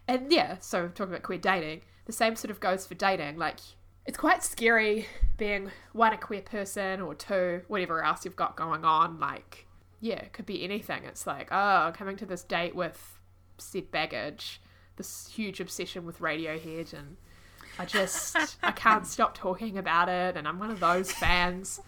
And 0.09 0.33
yeah, 0.33 0.57
so 0.61 0.89
talking 0.89 1.13
about 1.13 1.23
queer 1.23 1.39
dating, 1.39 1.83
the 2.07 2.13
same 2.13 2.37
sort 2.37 2.51
of 2.51 2.61
goes 2.61 2.87
for 2.87 2.95
dating. 2.95 3.39
Like, 3.39 3.59
it's 4.05 4.19
quite 4.19 4.43
scary 4.43 5.07
being 5.37 5.71
one, 5.93 6.13
a 6.13 6.19
queer 6.19 6.43
person, 6.43 7.01
or 7.01 7.15
two, 7.15 7.63
whatever 7.69 8.05
else 8.05 8.25
you've 8.25 8.37
got 8.37 8.57
going 8.57 8.85
on. 8.85 9.21
Like, 9.21 9.67
yeah, 10.01 10.17
it 10.17 10.33
could 10.33 10.47
be 10.47 10.65
anything. 10.65 11.05
It's 11.05 11.27
like, 11.27 11.49
oh, 11.53 11.93
coming 11.95 12.17
to 12.17 12.27
this 12.27 12.43
date 12.43 12.75
with 12.75 13.21
said 13.59 13.91
baggage, 13.91 14.61
this 14.97 15.29
huge 15.29 15.61
obsession 15.61 16.05
with 16.05 16.19
Radiohead, 16.19 16.93
and 16.93 17.17
I 17.79 17.85
just, 17.85 18.37
I 18.63 18.73
can't 18.73 19.07
stop 19.07 19.35
talking 19.37 19.79
about 19.79 20.09
it, 20.09 20.37
and 20.37 20.49
I'm 20.49 20.59
one 20.59 20.71
of 20.71 20.81
those 20.81 21.13
fans. 21.13 21.81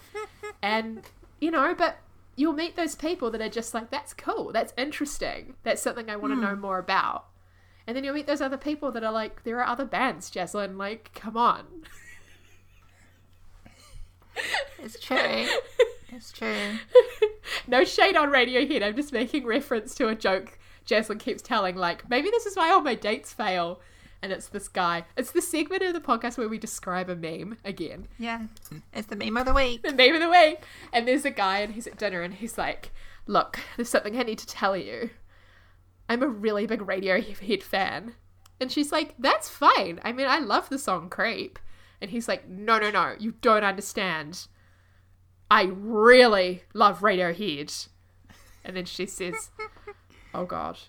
And, 0.63 1.03
you 1.41 1.51
know, 1.51 1.75
but 1.77 1.99
you'll 2.37 2.53
meet 2.53 2.77
those 2.77 2.95
people 2.95 3.31
that 3.33 3.41
are 3.41 3.49
just 3.49 3.75
like, 3.75 3.91
that's 3.91 4.15
cool, 4.15 4.53
that's 4.53 4.73
interesting, 4.79 5.55
that's 5.65 5.83
something 5.83 6.09
I 6.09 6.17
want 6.17 6.33
to 6.35 6.41
know 6.41 6.55
hmm. 6.55 6.61
more 6.61 6.79
about. 6.79 7.27
And 7.87 7.97
then 7.97 8.05
you'll 8.05 8.15
meet 8.15 8.27
those 8.27 8.41
other 8.41 8.57
people 8.57 8.91
that 8.93 9.05
are 9.05 9.13
like, 9.13 9.45
there 9.45 9.59
are 9.61 9.67
other 9.67 9.85
bands, 9.85 10.31
Jaslyn, 10.31 10.77
like, 10.77 11.11
come 11.15 11.37
on. 11.37 11.65
It's 14.79 14.99
true. 14.99 15.47
it's 16.09 16.33
true. 16.33 16.79
no 17.69 17.85
shade 17.85 18.17
on 18.17 18.31
Radiohead, 18.31 18.83
I'm 18.83 18.97
just 18.97 19.13
making 19.13 19.45
reference 19.47 19.95
to 19.97 20.09
a 20.09 20.15
joke 20.15 20.59
Jaslyn 20.87 21.19
keeps 21.19 21.43
telling, 21.43 21.77
like, 21.77 22.09
maybe 22.09 22.31
this 22.31 22.47
is 22.47 22.57
why 22.57 22.71
all 22.71 22.81
my 22.81 22.95
dates 22.95 23.33
fail. 23.33 23.81
And 24.23 24.33
it's 24.33 24.49
this 24.49 24.69
guy. 24.69 25.05
It's 25.19 25.33
the 25.33 25.43
segment 25.43 25.83
of 25.83 25.93
the 25.93 26.01
podcast 26.01 26.39
where 26.39 26.49
we 26.49 26.59
describe 26.59 27.11
a 27.11 27.17
meme 27.17 27.59
again. 27.63 28.09
Yeah. 28.19 28.45
It's 28.95 29.09
the 29.09 29.17
meme 29.17 29.37
of 29.37 29.45
the 29.45 29.53
week. 29.53 29.83
the 29.83 29.93
name 29.93 30.15
of 30.15 30.23
the 30.23 30.31
week. 30.31 30.63
And 30.95 31.07
there's 31.07 31.27
a 31.27 31.31
guy 31.31 31.59
and 31.59 31.75
he's 31.75 31.87
at 31.87 31.99
dinner 31.99 32.23
and 32.23 32.33
he's 32.33 32.57
like, 32.57 32.91
Look, 33.27 33.59
there's 33.77 33.91
something 33.91 34.19
I 34.19 34.23
need 34.23 34.39
to 34.39 34.47
tell 34.47 34.77
you. 34.77 35.11
I'm 36.09 36.23
a 36.23 36.29
really 36.29 36.67
big 36.67 36.81
Radiohead 36.81 37.63
fan. 37.63 38.15
And 38.61 38.71
she's 38.71 38.93
like, 38.93 39.15
That's 39.19 39.49
fine. 39.49 40.01
I 40.03 40.13
mean, 40.13 40.27
I 40.27 40.39
love 40.39 40.69
the 40.69 40.79
song 40.79 41.09
Creep. 41.09 41.59
And 42.01 42.11
he's 42.11 42.29
like, 42.29 42.49
No, 42.49 42.79
no, 42.79 42.91
no, 42.91 43.15
you 43.19 43.35
don't 43.41 43.65
understand. 43.65 44.47
I 45.51 45.65
really 45.65 46.65
love 46.73 47.01
Radiohead. 47.01 47.89
And 48.65 48.77
then 48.77 48.85
she 48.85 49.07
says, 49.07 49.51
Oh 50.33 50.45
God. 50.45 50.79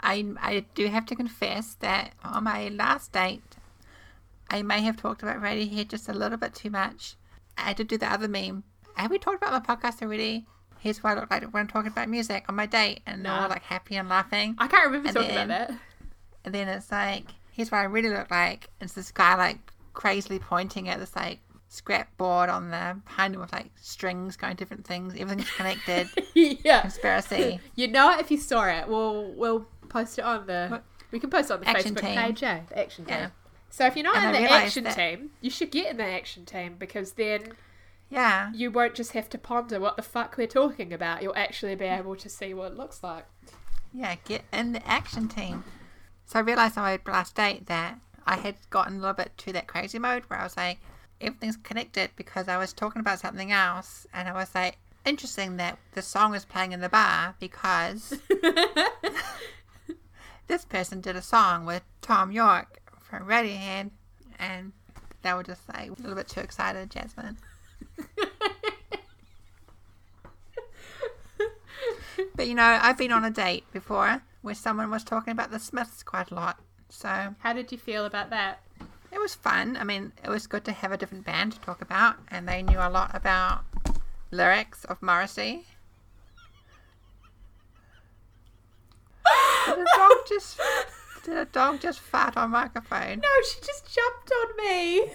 I, 0.00 0.34
I 0.38 0.66
do 0.74 0.88
have 0.88 1.06
to 1.06 1.16
confess 1.16 1.74
that 1.76 2.12
on 2.22 2.44
my 2.44 2.68
last 2.68 3.12
date, 3.12 3.56
I 4.50 4.62
may 4.62 4.82
have 4.82 4.98
talked 4.98 5.22
about 5.22 5.40
Radiohead 5.40 5.88
just 5.88 6.08
a 6.08 6.12
little 6.12 6.36
bit 6.36 6.54
too 6.54 6.68
much. 6.70 7.16
I 7.56 7.72
did 7.72 7.88
do 7.88 7.96
the 7.96 8.12
other 8.12 8.28
meme. 8.28 8.64
Have 8.94 9.10
we 9.10 9.18
talked 9.18 9.42
about 9.42 9.52
my 9.66 9.74
podcast 9.74 10.02
already? 10.02 10.46
Here's 10.78 11.02
what 11.02 11.16
I 11.16 11.20
look 11.20 11.30
like 11.30 11.42
when 11.52 11.62
I'm 11.62 11.66
talking 11.66 11.90
about 11.90 12.08
music 12.08 12.44
on 12.48 12.54
my 12.54 12.66
date, 12.66 13.00
and 13.06 13.24
they're 13.24 13.32
all 13.32 13.48
like 13.48 13.62
happy 13.62 13.96
and 13.96 14.08
laughing. 14.08 14.54
I 14.58 14.68
can't 14.68 14.84
remember 14.86 15.08
And 15.08 15.16
talking 15.16 15.34
then- 15.34 15.50
about 15.50 15.68
that. 15.68 15.78
And 16.44 16.54
then 16.54 16.68
it's 16.68 16.92
like, 16.92 17.24
here's 17.52 17.70
what 17.70 17.78
I 17.78 17.84
really 17.84 18.10
look 18.10 18.30
like. 18.30 18.68
It's 18.80 18.92
this 18.92 19.10
guy 19.10 19.34
like 19.34 19.56
crazily 19.94 20.38
pointing 20.38 20.90
at 20.90 20.98
this 20.98 21.16
like 21.16 21.38
scrap 21.70 22.14
board 22.18 22.50
on 22.50 22.70
the 22.70 23.00
behind 23.06 23.34
him 23.34 23.40
with 23.40 23.50
like 23.52 23.70
strings 23.80 24.36
going 24.36 24.54
different 24.56 24.86
things. 24.86 25.14
Everything's 25.18 25.50
connected. 25.52 26.08
yeah. 26.34 26.82
Conspiracy. 26.82 27.60
You 27.76 27.88
know 27.88 28.10
it 28.12 28.20
if 28.20 28.30
you 28.30 28.36
saw 28.36 28.64
it. 28.66 28.86
We'll 28.88 29.32
we'll 29.32 29.66
post 29.88 30.18
it 30.18 30.24
on 30.24 30.46
the 30.46 30.66
What? 30.68 30.84
we 31.10 31.18
can 31.18 31.30
post 31.30 31.50
it 31.50 31.54
on 31.54 31.60
the 31.60 31.68
Action 31.68 31.94
Facebook 31.94 32.00
team. 32.02 32.16
page, 32.18 32.42
yeah. 32.42 32.60
The 32.68 32.78
action 32.78 33.04
team. 33.06 33.14
Yeah. 33.16 33.30
So 33.70 33.86
if 33.86 33.96
you're 33.96 34.04
not 34.04 34.16
And 34.16 34.36
in 34.36 34.44
I 34.44 34.46
the 34.46 34.52
action 34.52 34.84
that- 34.84 34.94
team, 34.96 35.30
you 35.40 35.48
should 35.48 35.70
get 35.70 35.90
in 35.90 35.96
the 35.96 36.04
action 36.04 36.44
team 36.44 36.76
because 36.78 37.12
then 37.12 37.52
Yeah. 38.14 38.52
you 38.54 38.70
won't 38.70 38.94
just 38.94 39.12
have 39.12 39.28
to 39.30 39.38
ponder 39.38 39.80
what 39.80 39.96
the 39.96 40.02
fuck 40.02 40.36
we're 40.36 40.46
talking 40.46 40.92
about. 40.92 41.22
You'll 41.22 41.36
actually 41.36 41.74
be 41.74 41.86
able 41.86 42.14
to 42.16 42.28
see 42.28 42.54
what 42.54 42.72
it 42.72 42.78
looks 42.78 43.02
like. 43.02 43.26
Yeah, 43.92 44.14
get 44.24 44.42
in 44.52 44.72
the 44.72 44.86
action 44.88 45.28
team. 45.28 45.64
So 46.24 46.38
I 46.38 46.42
realised 46.42 46.78
on 46.78 46.84
my 46.84 47.12
last 47.12 47.34
date 47.34 47.66
that 47.66 47.98
I 48.24 48.36
had 48.36 48.54
gotten 48.70 48.96
a 48.96 49.00
little 49.00 49.14
bit 49.14 49.32
to 49.38 49.52
that 49.54 49.66
crazy 49.66 49.98
mode 49.98 50.22
where 50.28 50.38
I 50.38 50.44
was 50.44 50.56
like, 50.56 50.78
everything's 51.20 51.56
connected 51.56 52.10
because 52.14 52.46
I 52.46 52.56
was 52.56 52.72
talking 52.72 53.00
about 53.00 53.18
something 53.18 53.50
else 53.50 54.06
and 54.14 54.28
I 54.28 54.32
was 54.32 54.54
like, 54.54 54.78
interesting 55.04 55.56
that 55.56 55.78
the 55.92 56.02
song 56.02 56.30
was 56.30 56.44
playing 56.44 56.72
in 56.72 56.80
the 56.80 56.88
bar 56.88 57.34
because 57.40 58.14
this 60.46 60.64
person 60.64 61.00
did 61.00 61.16
a 61.16 61.22
song 61.22 61.66
with 61.66 61.82
Thom 62.00 62.30
Yorke 62.30 62.80
from 63.02 63.26
Radiohead 63.26 63.90
and 64.38 64.72
they 65.22 65.32
were 65.32 65.42
just 65.42 65.68
like 65.68 65.90
a 65.90 66.00
little 66.00 66.14
bit 66.14 66.28
too 66.28 66.40
excited, 66.40 66.90
Jasmine. 66.90 67.38
But 72.36 72.48
you 72.48 72.54
know, 72.54 72.78
I've 72.82 72.98
been 72.98 73.12
on 73.12 73.24
a 73.24 73.30
date 73.30 73.64
before 73.72 74.22
where 74.42 74.54
someone 74.54 74.90
was 74.90 75.04
talking 75.04 75.32
about 75.32 75.50
the 75.50 75.58
Smiths 75.58 76.02
quite 76.02 76.30
a 76.30 76.34
lot. 76.34 76.58
So 76.88 77.34
How 77.38 77.52
did 77.52 77.72
you 77.72 77.78
feel 77.78 78.04
about 78.04 78.30
that? 78.30 78.60
it 79.10 79.18
was 79.20 79.34
fun. 79.34 79.76
I 79.76 79.84
mean, 79.84 80.12
it 80.24 80.28
was 80.28 80.46
good 80.48 80.64
to 80.64 80.72
have 80.72 80.90
a 80.90 80.96
different 80.96 81.24
band 81.24 81.52
to 81.52 81.60
talk 81.60 81.80
about, 81.80 82.16
and 82.28 82.48
they 82.48 82.62
knew 82.62 82.78
a 82.78 82.90
lot 82.90 83.12
about 83.14 83.62
lyrics 84.32 84.84
of 84.84 85.00
Morrissey. 85.00 85.64
Did 89.66 89.78
a 89.78 89.84
dog 89.96 90.10
just 90.28 90.60
did 91.24 91.36
a 91.38 91.44
dog 91.46 91.80
just 91.80 92.00
fart 92.00 92.36
on 92.36 92.50
microphone? 92.50 93.20
No, 93.20 93.28
she 93.48 93.60
just 93.60 93.94
jumped 93.94 94.32
on 94.32 94.56
me. 94.66 95.12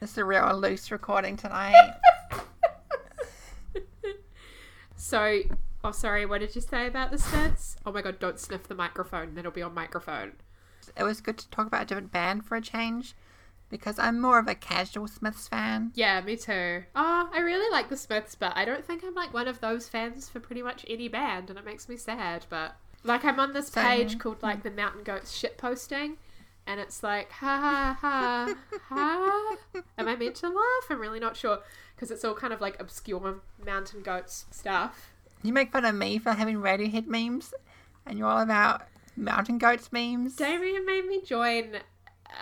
It's 0.00 0.16
a 0.16 0.24
real 0.24 0.56
loose 0.58 0.90
recording 0.90 1.36
tonight. 1.36 1.94
So, 4.96 5.40
oh 5.82 5.92
sorry, 5.92 6.26
what 6.26 6.40
did 6.40 6.54
you 6.54 6.60
say 6.60 6.86
about 6.86 7.10
the 7.10 7.16
Smiths? 7.18 7.76
Oh 7.86 7.90
my 7.90 8.02
god, 8.02 8.18
don't 8.20 8.38
sniff 8.38 8.68
the 8.68 8.74
microphone, 8.74 9.30
then 9.34 9.40
it'll 9.40 9.50
be 9.50 9.62
on 9.62 9.72
microphone. 9.72 10.32
it 10.94 11.02
was 11.04 11.22
good 11.22 11.38
to 11.38 11.48
talk 11.48 11.66
about 11.66 11.82
a 11.82 11.86
different 11.86 12.12
band 12.12 12.44
for 12.44 12.54
a 12.54 12.60
change 12.60 13.14
because 13.70 13.98
I'm 13.98 14.20
more 14.20 14.38
of 14.38 14.46
a 14.46 14.54
casual 14.54 15.08
Smiths 15.08 15.48
fan. 15.48 15.92
Yeah, 15.94 16.20
me 16.20 16.36
too. 16.36 16.84
Oh, 16.94 17.30
I 17.32 17.40
really 17.40 17.70
like 17.72 17.88
the 17.88 17.96
Smiths, 17.96 18.34
but 18.34 18.52
I 18.54 18.66
don't 18.66 18.84
think 18.84 19.02
I'm 19.02 19.14
like 19.14 19.32
one 19.32 19.48
of 19.48 19.60
those 19.60 19.88
fans 19.88 20.28
for 20.28 20.38
pretty 20.38 20.62
much 20.62 20.84
any 20.86 21.08
band, 21.08 21.48
and 21.48 21.58
it 21.58 21.64
makes 21.64 21.88
me 21.88 21.96
sad. 21.96 22.44
But 22.50 22.76
like, 23.02 23.24
I'm 23.24 23.40
on 23.40 23.54
this 23.54 23.68
Same 23.68 23.84
page 23.84 24.18
called 24.18 24.42
like 24.42 24.62
the 24.62 24.70
Mountain 24.70 25.02
Goats 25.02 25.34
shit 25.34 25.56
posting, 25.56 26.18
and 26.66 26.80
it's 26.80 27.02
like 27.02 27.30
ha 27.30 27.58
ha 27.58 27.98
ha 28.00 28.54
ha. 28.88 29.56
Am 29.98 30.08
I 30.08 30.16
meant 30.16 30.36
to 30.36 30.48
laugh? 30.48 30.86
I'm 30.88 31.00
really 31.00 31.20
not 31.20 31.36
sure 31.36 31.58
because 31.94 32.10
it's 32.10 32.24
all 32.24 32.34
kind 32.34 32.52
of 32.52 32.60
like 32.60 32.80
obscure 32.80 33.40
Mountain 33.64 34.02
Goats 34.02 34.46
stuff. 34.50 35.12
You 35.42 35.52
make 35.52 35.72
fun 35.72 35.84
of 35.84 35.94
me 35.94 36.18
for 36.18 36.32
having 36.32 36.56
Radiohead 36.56 37.06
memes, 37.06 37.54
and 38.06 38.18
you're 38.18 38.28
all 38.28 38.42
about 38.42 38.82
mountain 39.16 39.58
goats 39.58 39.92
memes. 39.92 40.36
Damien 40.36 40.84
made 40.84 41.06
me 41.06 41.22
join. 41.22 41.78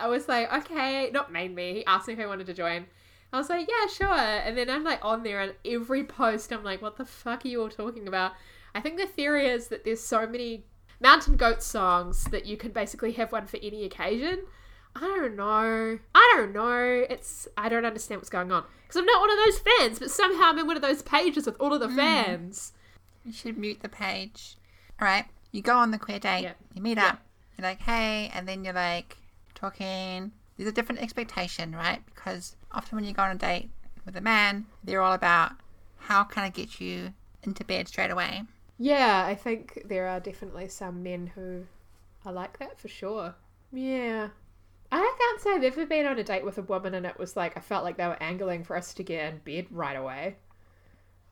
I 0.01 0.09
was 0.09 0.29
like, 0.29 0.53
okay, 0.53 1.11
not 1.13 1.33
made 1.33 1.55
me. 1.55 1.75
He 1.75 1.87
asked 1.87 2.09
me 2.09 2.15
if 2.15 2.21
I 2.21 2.27
wanted 2.27 2.47
to 2.47 2.55
join. 2.55 2.87
I 3.33 3.39
was 3.39 3.49
like, 3.49 3.69
yeah, 3.69 3.87
sure. 3.87 4.15
And 4.15 4.57
then 4.57 4.69
I'm 4.71 4.85
like 4.85 5.05
on 5.05 5.23
there, 5.23 5.41
and 5.41 5.55
every 5.65 6.05
post, 6.05 6.53
I'm 6.53 6.65
like, 6.65 6.83
what 6.83 6.97
the 6.97 7.05
fuck 7.05 7.45
are 7.45 7.49
you 7.49 7.63
all 7.63 7.69
talking 7.69 8.09
about? 8.09 8.33
I 8.75 8.81
think 8.81 8.99
the 8.99 9.07
theory 9.07 9.49
is 9.49 9.69
that 9.69 9.85
there's 9.85 10.01
so 10.01 10.27
many 10.27 10.65
mountain 11.01 11.37
goat 11.37 11.63
songs 11.63 12.25
that 12.25 12.47
you 12.47 12.57
can 12.57 12.73
basically 12.73 13.13
have 13.13 13.33
one 13.33 13.47
for 13.47 13.59
any 13.63 13.85
occasion. 13.85 14.45
I 14.97 15.01
don't 15.01 15.37
know. 15.37 15.99
I 16.15 16.35
don't 16.37 16.53
know. 16.53 17.07
It's 17.09 17.47
I 17.57 17.69
don't 17.69 17.85
understand 17.85 18.21
what's 18.21 18.31
going 18.31 18.51
on 18.51 18.65
because 18.83 18.97
I'm 18.97 19.07
not 19.07 19.21
one 19.21 19.31
of 19.31 19.39
those 19.45 19.59
fans, 19.59 19.99
but 19.99 20.11
somehow 20.11 20.45
I'm 20.45 20.59
in 20.59 20.67
one 20.67 20.77
of 20.77 20.83
those 20.83 21.03
pages 21.03 21.47
with 21.47 21.57
all 21.61 21.73
of 21.73 21.81
the 21.81 21.89
hmm. 21.89 21.97
fans. 21.97 22.73
You 23.25 23.33
should 23.33 23.59
mute 23.59 23.81
the 23.81 23.89
page. 23.89 24.57
All 25.01 25.07
right, 25.07 25.27
you 25.53 25.63
go 25.63 25.77
on 25.77 25.91
the 25.91 25.99
queer 25.99 26.19
date. 26.19 26.43
Yeah. 26.43 26.53
You 26.75 26.83
meet 26.83 26.99
Yeah. 26.99 27.09
up. 27.09 27.21
You're 27.57 27.67
like, 27.67 27.81
hey, 27.81 28.31
and 28.35 28.49
then 28.49 28.65
you're 28.65 28.75
like 28.75 29.17
talking. 29.55 30.33
There's 30.57 30.69
a 30.69 30.73
different 30.73 31.01
expectation, 31.01 31.75
right? 31.75 32.01
Because 32.07 32.57
often 32.73 32.97
when 32.97 33.05
you 33.05 33.13
go 33.13 33.23
on 33.23 33.31
a 33.31 33.39
date 33.39 33.71
with 34.05 34.17
a 34.17 34.21
man, 34.21 34.67
they're 34.83 35.03
all 35.03 35.13
about 35.13 35.53
how 35.99 36.25
can 36.25 36.43
I 36.43 36.49
get 36.49 36.81
you 36.81 37.13
into 37.43 37.65
bed 37.65 37.87
straight 37.87 38.11
away. 38.11 38.43
Yeah, 38.79 39.25
I 39.27 39.35
think 39.35 39.83
there 39.85 40.07
are 40.07 40.21
definitely 40.21 40.69
some 40.69 41.03
men 41.03 41.33
who 41.35 41.67
are 42.25 42.33
like 42.33 42.59
that 42.59 42.79
for 42.79 42.89
sure. 42.89 43.35
Yeah. 43.73 44.29
I 44.91 45.17
can't 45.19 45.41
say 45.41 45.51
I've 45.51 45.65
ever 45.65 45.85
been 45.85 46.07
on 46.07 46.19
a 46.19 46.25
date 46.25 46.45
with 46.45 46.59
a 46.59 46.63
woman 46.63 46.95
and 46.95 47.05
it 47.05 47.19
was 47.19 47.37
like 47.37 47.57
I 47.57 47.61
felt 47.61 47.85
like 47.85 47.97
they 47.97 48.07
were 48.07 48.23
angling 48.23 48.65
for 48.65 48.77
us 48.77 48.95
to 48.95 49.03
get 49.03 49.33
in 49.33 49.41
bed 49.41 49.67
right 49.71 49.97
away. 49.97 50.37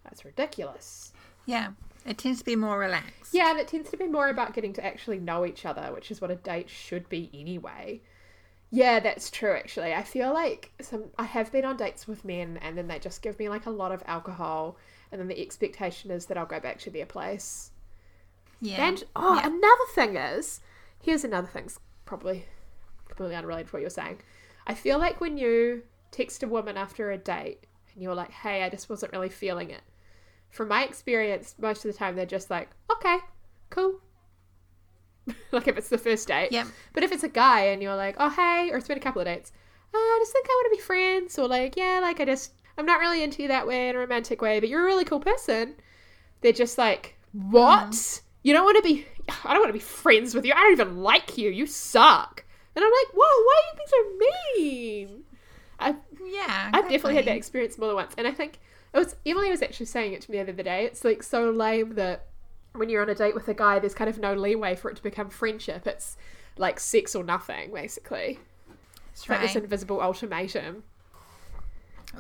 That's 0.05 0.25
ridiculous. 0.25 1.13
Yeah. 1.47 1.71
It 2.05 2.19
tends 2.19 2.41
to 2.41 2.45
be 2.45 2.57
more 2.57 2.79
relaxed. 2.79 3.33
Yeah, 3.33 3.51
and 3.51 3.59
it 3.59 3.67
tends 3.67 3.91
to 3.91 3.97
be 3.97 4.07
more 4.07 4.29
about 4.29 4.55
getting 4.55 4.73
to 4.75 4.85
actually 4.85 5.19
know 5.19 5.45
each 5.45 5.65
other, 5.65 5.93
which 5.93 6.11
is 6.11 6.21
what 6.21 6.31
a 6.31 6.37
date 6.37 6.71
should 6.71 7.09
be 7.09 7.31
anyway. 7.35 8.01
Yeah, 8.71 9.01
that's 9.01 9.31
true 9.31 9.55
actually. 9.55 9.95
I 9.95 10.03
feel 10.03 10.33
like 10.33 10.73
some 10.81 11.05
I 11.19 11.25
have 11.25 11.53
been 11.53 11.65
on 11.65 11.77
dates 11.77 12.07
with 12.07 12.25
men 12.25 12.59
and 12.63 12.77
then 12.77 12.89
they 12.89 12.99
just 12.99 13.23
give 13.23 13.39
me 13.39 13.49
like 13.49 13.67
a 13.67 13.71
lot 13.71 13.93
of 13.93 14.03
alcohol 14.07 14.77
and 15.17 15.21
then 15.31 15.35
the 15.35 15.43
expectation 15.43 16.11
is 16.11 16.27
that 16.27 16.37
I'll 16.37 16.45
go 16.45 16.61
back 16.61 16.79
to 16.81 16.91
their 16.91 17.07
place. 17.07 17.71
Yeah. 18.61 18.87
And 18.87 19.03
oh, 19.17 19.37
Yeah. 19.37 19.47
another 19.47 19.85
thing 19.95 20.17
is, 20.17 20.61
here's 21.01 21.25
another 21.25 21.49
thing's 21.49 21.81
probably 22.05 22.45
completely 23.09 23.35
unrelated 23.35 23.69
to 23.69 23.73
what 23.73 23.81
you're 23.81 23.89
saying. 23.91 24.21
I 24.67 24.75
feel 24.75 24.99
like 24.99 25.21
when 25.21 25.39
you 25.39 25.85
text 26.11 26.43
a 26.43 26.49
woman 26.49 26.77
after 26.77 27.11
a 27.11 27.17
date 27.19 27.65
and 27.95 28.03
you're 28.03 28.15
like, 28.15 28.31
"Hey, 28.31 28.63
I 28.63 28.69
just 28.69 28.91
wasn't 28.91 29.13
really 29.13 29.31
feeling 29.31 29.71
it." 29.71 29.83
From 30.51 30.69
my 30.69 30.85
experience, 30.85 31.55
most 31.59 31.85
of 31.85 31.91
the 31.93 31.97
time 31.99 32.15
they're 32.15 32.27
just 32.27 32.51
like, 32.51 32.69
"Okay, 32.91 33.19
cool." 33.71 34.01
like 35.53 35.67
if 35.69 35.77
it's 35.79 35.89
the 35.89 35.99
first 35.99 36.29
date. 36.29 36.53
Yeah. 36.53 36.67
But 36.93 37.03
if 37.05 37.13
it's 37.13 37.25
a 37.25 37.29
guy 37.29 37.63
and 37.67 37.83
you're 37.83 37.97
like, 37.97 38.17
"Oh, 38.19 38.29
hey," 38.31 38.71
or 38.71 38.77
it's 38.77 38.89
been 38.89 38.99
a 38.99 39.01
couple 39.01 39.23
of 39.23 39.27
dates, 39.27 39.53
uh, 39.95 39.97
I 39.99 40.19
just 40.21 40.33
think 40.33 40.47
I 40.49 40.53
want 40.53 40.73
to 40.73 40.77
be 40.77 40.83
friends, 40.83 41.39
or 41.39 41.49
like, 41.49 41.77
"Yeah, 41.77 42.01
like 42.03 42.21
I 42.21 42.25
just 42.25 42.53
I'm 42.79 42.87
not 42.87 43.01
really 43.01 43.23
into 43.23 43.43
you 43.43 43.49
that 43.49 43.67
way 43.67 43.89
in 43.89 43.97
a 43.97 43.99
romantic 43.99 44.41
way, 44.43 44.61
but 44.61 44.69
you're 44.69 44.83
a 44.83 44.87
really 44.87 45.05
cool 45.05 45.21
person." 45.21 45.75
They're 46.41 46.53
just 46.53 46.79
like, 46.79 47.17
"What? 47.33 48.21
You 48.43 48.53
don't 48.53 48.65
want 48.65 48.77
to 48.77 48.83
be? 48.83 49.07
I 49.45 49.53
don't 49.53 49.61
want 49.61 49.71
to 49.71 49.73
be 49.73 49.79
friends 49.79 50.35
with 50.35 50.45
you. 50.45 50.53
I 50.53 50.59
don't 50.59 50.73
even 50.73 51.03
like 51.03 51.37
you. 51.39 51.51
You 51.51 51.67
suck." 51.67 52.45
And 52.75 52.85
I'm 52.85 52.91
like, 52.91 53.15
"Whoa, 53.15 53.45
why 53.45 53.61
are 53.61 53.69
you 53.71 53.77
being 53.77 53.89
so 53.89 54.61
mean?" 54.61 55.25
I 55.79 55.97
Yeah. 56.25 56.71
I've 56.73 56.85
definitely 56.85 57.17
had 57.17 57.27
that 57.27 57.37
experience 57.37 57.79
more 57.79 57.89
than 57.89 57.97
once, 57.97 58.15
and 58.17 58.27
I 58.27 58.33
think 58.33 58.59
it 58.93 58.99
was 58.99 59.17
Emily 59.25 59.51
was 59.51 59.63
actually 59.63 59.87
saying 59.87 60.13
it 60.13 60.21
to 60.23 60.31
me 60.31 60.43
the 60.43 60.53
other 60.53 60.63
day. 60.63 60.85
It's 60.85 61.05
like 61.05 61.23
so 61.23 61.51
lame 61.51 61.95
that 61.95 62.27
when 62.73 62.89
you're 62.89 63.03
on 63.03 63.09
a 63.09 63.15
date 63.15 63.35
with 63.35 63.49
a 63.49 63.55
guy, 63.55 63.79
there's 63.79 63.95
kind 63.95 64.11
of 64.11 64.19
no 64.19 64.35
leeway 64.35 64.75
for 64.75 64.91
it 64.91 64.97
to 64.97 65.03
become 65.03 65.31
friendship. 65.31 65.87
It's 65.87 66.17
like 66.59 66.79
sex 66.81 67.15
or 67.15 67.25
nothing, 67.25 67.73
basically. 67.73 68.39
That's 68.69 69.23
It's 69.23 69.29
like 69.29 69.41
this 69.41 69.57
invisible 69.57 70.01
ultimatum: 70.01 70.85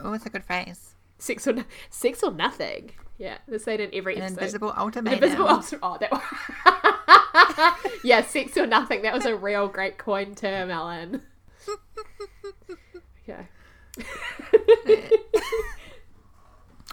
Oh, 0.02 0.12
it's 0.12 0.26
a 0.26 0.30
good 0.30 0.44
phrase. 0.44 0.94
Six 1.18 1.46
or 1.46 1.64
sex 1.90 2.22
or 2.22 2.32
nothing. 2.32 2.90
Yeah, 3.18 3.38
they 3.48 3.56
say 3.58 3.74
it 3.74 3.80
in 3.80 3.90
every 3.94 4.16
An 4.16 4.22
episode. 4.22 4.38
invisible 4.38 4.70
An 4.72 5.06
invisible 5.08 5.48
ultimatum. 5.48 5.80
Oh, 5.82 5.98
that. 5.98 6.12
one. 6.12 7.90
yeah, 8.04 8.20
six 8.22 8.56
or 8.58 8.66
nothing. 8.66 9.02
That 9.02 9.14
was 9.14 9.24
a 9.24 9.34
real 9.34 9.68
great 9.68 9.96
coin 9.96 10.34
term, 10.34 10.70
Ellen. 10.70 11.22
yeah. 13.26 13.44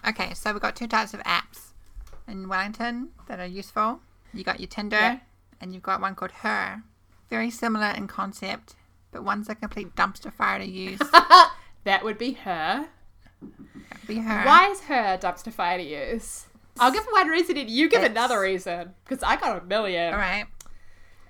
Okay, 0.05 0.33
so 0.33 0.51
we've 0.51 0.62
got 0.62 0.75
two 0.75 0.88
types 0.88 1.13
of 1.13 1.21
apps 1.21 1.71
in 2.27 2.50
Wellington 2.50 3.09
that 3.29 3.39
are 3.39 3.45
useful. 3.45 4.01
You 4.33 4.43
got 4.43 4.59
your 4.59 4.67
Tinder, 4.67 4.97
Yeah. 4.97 5.19
and 5.62 5.73
you've 5.73 5.83
got 5.83 6.01
one 6.01 6.13
called 6.15 6.31
Her. 6.31 6.83
Very 7.29 7.50
similar 7.50 7.88
in 7.95 8.07
concept, 8.07 8.75
but 9.12 9.23
one's 9.23 9.47
a 9.47 9.55
complete 9.55 9.95
dumpster 9.95 10.33
fire 10.33 10.59
to 10.59 10.65
use. 10.65 11.00
That 11.83 12.03
would 12.03 12.17
be 12.17 12.33
her. 12.33 12.87
Be 14.07 14.17
Her. 14.19 14.43
Why 14.45 14.69
is 14.69 14.81
her 14.81 15.13
a 15.13 15.17
dumpster 15.17 15.51
fire 15.51 15.77
to 15.77 15.83
use? 15.83 16.45
I'll 16.79 16.91
give 16.91 17.05
one 17.11 17.27
reason 17.27 17.57
and 17.57 17.69
you 17.69 17.87
give 17.89 17.99
It's- 17.99 18.11
another 18.11 18.39
reason. 18.41 18.93
Because 19.03 19.23
I 19.23 19.35
got 19.35 19.61
a 19.61 19.65
million. 19.65 20.13
All 20.13 20.19
right. 20.19 20.45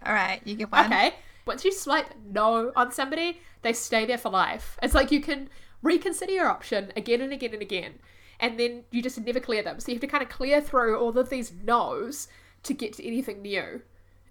All 0.06 0.14
right, 0.14 0.42
you 0.46 0.56
get 0.56 0.72
one. 0.72 0.86
Okay. 0.86 1.16
Once 1.46 1.64
you 1.66 1.72
swipe 1.72 2.10
no 2.26 2.72
on 2.76 2.92
somebody, 2.92 3.42
they 3.62 3.74
stay 3.74 4.06
there 4.06 4.18
for 4.18 4.30
life. 4.30 4.78
It's 4.82 4.94
like 4.94 5.12
you 5.12 5.22
can 5.22 5.50
reconsider 5.82 6.32
your 6.32 6.48
option 6.48 6.92
again 6.96 7.22
and 7.22 7.32
again 7.34 7.54
and 7.54 7.62
again. 7.62 8.00
And 8.40 8.60
then 8.60 8.84
you 8.92 9.02
just 9.02 9.20
never 9.20 9.40
clear 9.40 9.62
them. 9.64 9.80
So 9.80 9.92
you 9.92 9.96
have 9.96 10.02
to 10.02 10.08
kind 10.08 10.24
of 10.24 10.30
clear 10.30 10.62
through 10.62 10.98
all 11.00 11.18
of 11.18 11.30
these 11.30 11.52
no's 11.64 12.28
to 12.64 12.74
get 12.74 12.94
to 12.94 13.06
anything 13.08 13.42
new. 13.42 13.82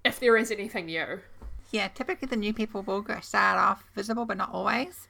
If 0.04 0.18
there 0.20 0.36
is 0.36 0.50
anything 0.50 0.86
new. 0.86 1.20
Yeah, 1.70 1.88
typically 1.88 2.26
the 2.28 2.36
new 2.36 2.52
people 2.52 2.82
will 2.82 3.00
go 3.02 3.20
start 3.20 3.58
off 3.58 3.84
visible, 3.94 4.24
but 4.26 4.36
not 4.36 4.52
always. 4.52 5.08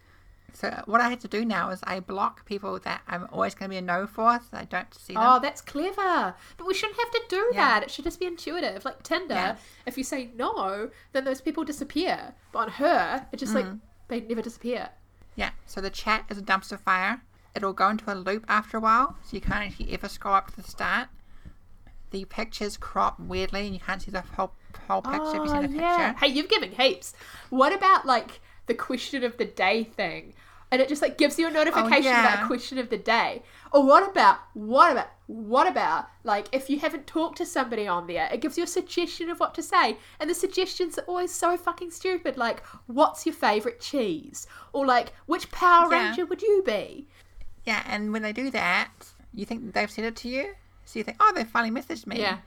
So 0.54 0.82
what 0.86 1.00
I 1.00 1.08
had 1.08 1.20
to 1.20 1.28
do 1.28 1.44
now 1.44 1.70
is 1.70 1.80
I 1.84 2.00
block 2.00 2.44
people 2.44 2.78
that 2.80 3.00
I'm 3.08 3.26
always 3.32 3.54
going 3.54 3.68
to 3.70 3.74
be 3.74 3.78
a 3.78 3.82
no 3.82 4.06
for, 4.06 4.38
so 4.50 4.56
I 4.56 4.64
don't 4.64 4.92
see 4.94 5.14
them. 5.14 5.22
Oh, 5.24 5.38
that's 5.40 5.60
clever. 5.60 6.34
But 6.56 6.66
we 6.66 6.74
shouldn't 6.74 6.98
have 6.98 7.10
to 7.10 7.22
do 7.28 7.50
Yeah. 7.54 7.60
that. 7.80 7.82
It 7.84 7.90
should 7.90 8.04
just 8.04 8.20
be 8.20 8.26
intuitive. 8.26 8.84
Like 8.84 9.02
Tinder, 9.02 9.34
Yeah. 9.34 9.56
if 9.86 9.96
you 9.96 10.04
say 10.04 10.30
no, 10.36 10.90
then 11.12 11.24
those 11.24 11.40
people 11.40 11.64
disappear. 11.64 12.34
But 12.52 12.58
on 12.58 12.68
her, 12.72 13.26
it 13.32 13.38
just 13.38 13.54
like 13.54 13.64
Mm. 13.64 13.80
they 14.08 14.20
never 14.20 14.42
disappear. 14.42 14.90
Yeah, 15.36 15.50
so 15.64 15.80
the 15.80 15.88
chat 15.90 16.26
is 16.28 16.36
a 16.36 16.42
dumpster 16.42 16.78
fire. 16.78 17.22
It'll 17.54 17.72
go 17.72 17.88
into 17.88 18.12
a 18.12 18.14
loop 18.14 18.44
after 18.48 18.76
a 18.76 18.80
while, 18.80 19.16
so 19.24 19.34
you 19.34 19.40
can't 19.40 19.64
actually 19.66 19.92
ever 19.92 20.08
scroll 20.08 20.34
up 20.34 20.50
to 20.50 20.56
the 20.56 20.62
start. 20.68 21.08
The 22.10 22.26
pictures 22.26 22.76
crop 22.76 23.18
weirdly, 23.18 23.64
and 23.64 23.74
you 23.74 23.80
can't 23.80 24.02
see 24.02 24.10
the 24.10 24.20
whole 24.36 24.52
whole 24.88 25.00
picture 25.02 25.36
if 25.36 25.44
you 25.44 25.48
see 25.48 25.60
the 25.62 25.68
picture. 25.68 26.14
Oh, 26.14 26.14
Hey, 26.18 26.28
you've 26.28 26.48
given 26.50 26.72
heaps. 26.72 27.14
What 27.50 27.72
about 27.72 28.04
like 28.04 28.40
the 28.66 28.74
question 28.74 29.24
of 29.24 29.36
the 29.36 29.44
day 29.44 29.84
thing? 29.84 30.34
And 30.70 30.80
it 30.80 30.88
just 30.88 31.02
like 31.02 31.18
gives 31.18 31.38
you 31.38 31.46
a 31.46 31.50
notification 31.50 32.12
about 32.12 32.38
yeah. 32.38 32.46
question 32.46 32.78
of 32.78 32.88
the 32.88 32.96
day. 32.96 33.42
Or 33.72 33.84
what 33.84 34.08
about 34.08 34.38
what 34.54 34.92
about 34.92 35.08
what 35.26 35.66
about 35.66 36.06
like 36.24 36.46
if 36.52 36.70
you 36.70 36.78
haven't 36.78 37.06
talked 37.06 37.36
to 37.38 37.46
somebody 37.46 37.86
on 37.86 38.06
there, 38.06 38.28
it 38.32 38.40
gives 38.40 38.56
you 38.56 38.64
a 38.64 38.66
suggestion 38.66 39.28
of 39.28 39.38
what 39.38 39.54
to 39.54 39.62
say. 39.62 39.98
And 40.18 40.30
the 40.30 40.34
suggestions 40.34 40.98
are 40.98 41.02
always 41.02 41.30
so 41.30 41.58
fucking 41.58 41.90
stupid. 41.90 42.38
Like, 42.38 42.62
what's 42.86 43.26
your 43.26 43.34
favourite 43.34 43.80
cheese? 43.80 44.46
Or 44.72 44.86
like, 44.86 45.12
which 45.26 45.50
Power 45.50 45.92
Yeah. 45.92 46.06
Ranger 46.06 46.26
would 46.26 46.40
you 46.40 46.62
be? 46.64 47.06
Yeah, 47.64 47.82
and 47.86 48.12
when 48.12 48.22
they 48.22 48.32
do 48.32 48.50
that, 48.50 48.90
you 49.34 49.44
think 49.44 49.72
they've 49.72 49.90
said 49.90 50.04
it 50.04 50.16
to 50.16 50.28
you, 50.28 50.54
so 50.84 50.98
you 50.98 51.04
think, 51.04 51.16
oh, 51.20 51.32
they 51.34 51.44
finally 51.44 51.80
messaged 51.80 52.06
me. 52.06 52.18
Yeah. 52.18 52.38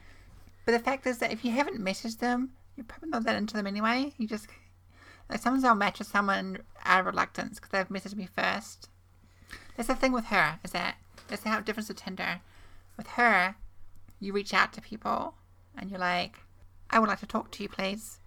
But 0.65 0.73
the 0.73 0.79
fact 0.79 1.07
is 1.07 1.19
that 1.19 1.31
if 1.31 1.45
you 1.45 1.51
haven't 1.51 1.79
messaged 1.79 2.19
them, 2.19 2.51
you're 2.75 2.85
probably 2.85 3.09
not 3.09 3.23
that 3.23 3.35
into 3.35 3.55
them 3.55 3.67
anyway. 3.67 4.13
You 4.17 4.27
just 4.27 4.47
like 5.29 5.41
sometimes 5.41 5.63
I'll 5.63 5.75
match 5.75 5.99
with 5.99 6.07
someone 6.07 6.59
out 6.83 7.01
of 7.01 7.05
reluctance 7.07 7.59
because 7.59 7.71
they've 7.71 7.87
messaged 7.87 8.15
me 8.15 8.27
first. 8.35 8.89
That's 9.75 9.87
the 9.87 9.95
thing 9.95 10.11
with 10.11 10.25
her 10.25 10.59
is 10.63 10.71
that 10.71 10.95
that's 11.27 11.43
how 11.43 11.57
it 11.57 11.65
differs 11.65 11.87
to 11.87 11.93
Tinder. 11.93 12.41
With 12.97 13.07
her, 13.07 13.55
you 14.19 14.33
reach 14.33 14.53
out 14.53 14.71
to 14.73 14.81
people 14.81 15.35
and 15.77 15.89
you're 15.89 15.99
like, 15.99 16.39
I 16.89 16.99
would 16.99 17.09
like 17.09 17.19
to 17.19 17.25
talk 17.25 17.51
to 17.51 17.63
you, 17.63 17.69
please, 17.69 18.19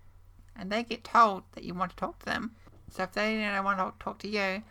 and 0.57 0.71
they 0.71 0.83
get 0.83 1.05
told 1.05 1.45
that 1.53 1.65
you 1.65 1.73
want 1.73 1.93
to 1.93 1.97
talk 1.97 2.19
to 2.21 2.27
them. 2.27 2.53
So 2.91 3.05
if 3.05 3.13
they 3.13 3.37
don't 3.39 3.65
want 3.65 3.79
to 3.79 4.05
talk 4.05 4.19
to 4.21 4.29
you, 4.29 4.63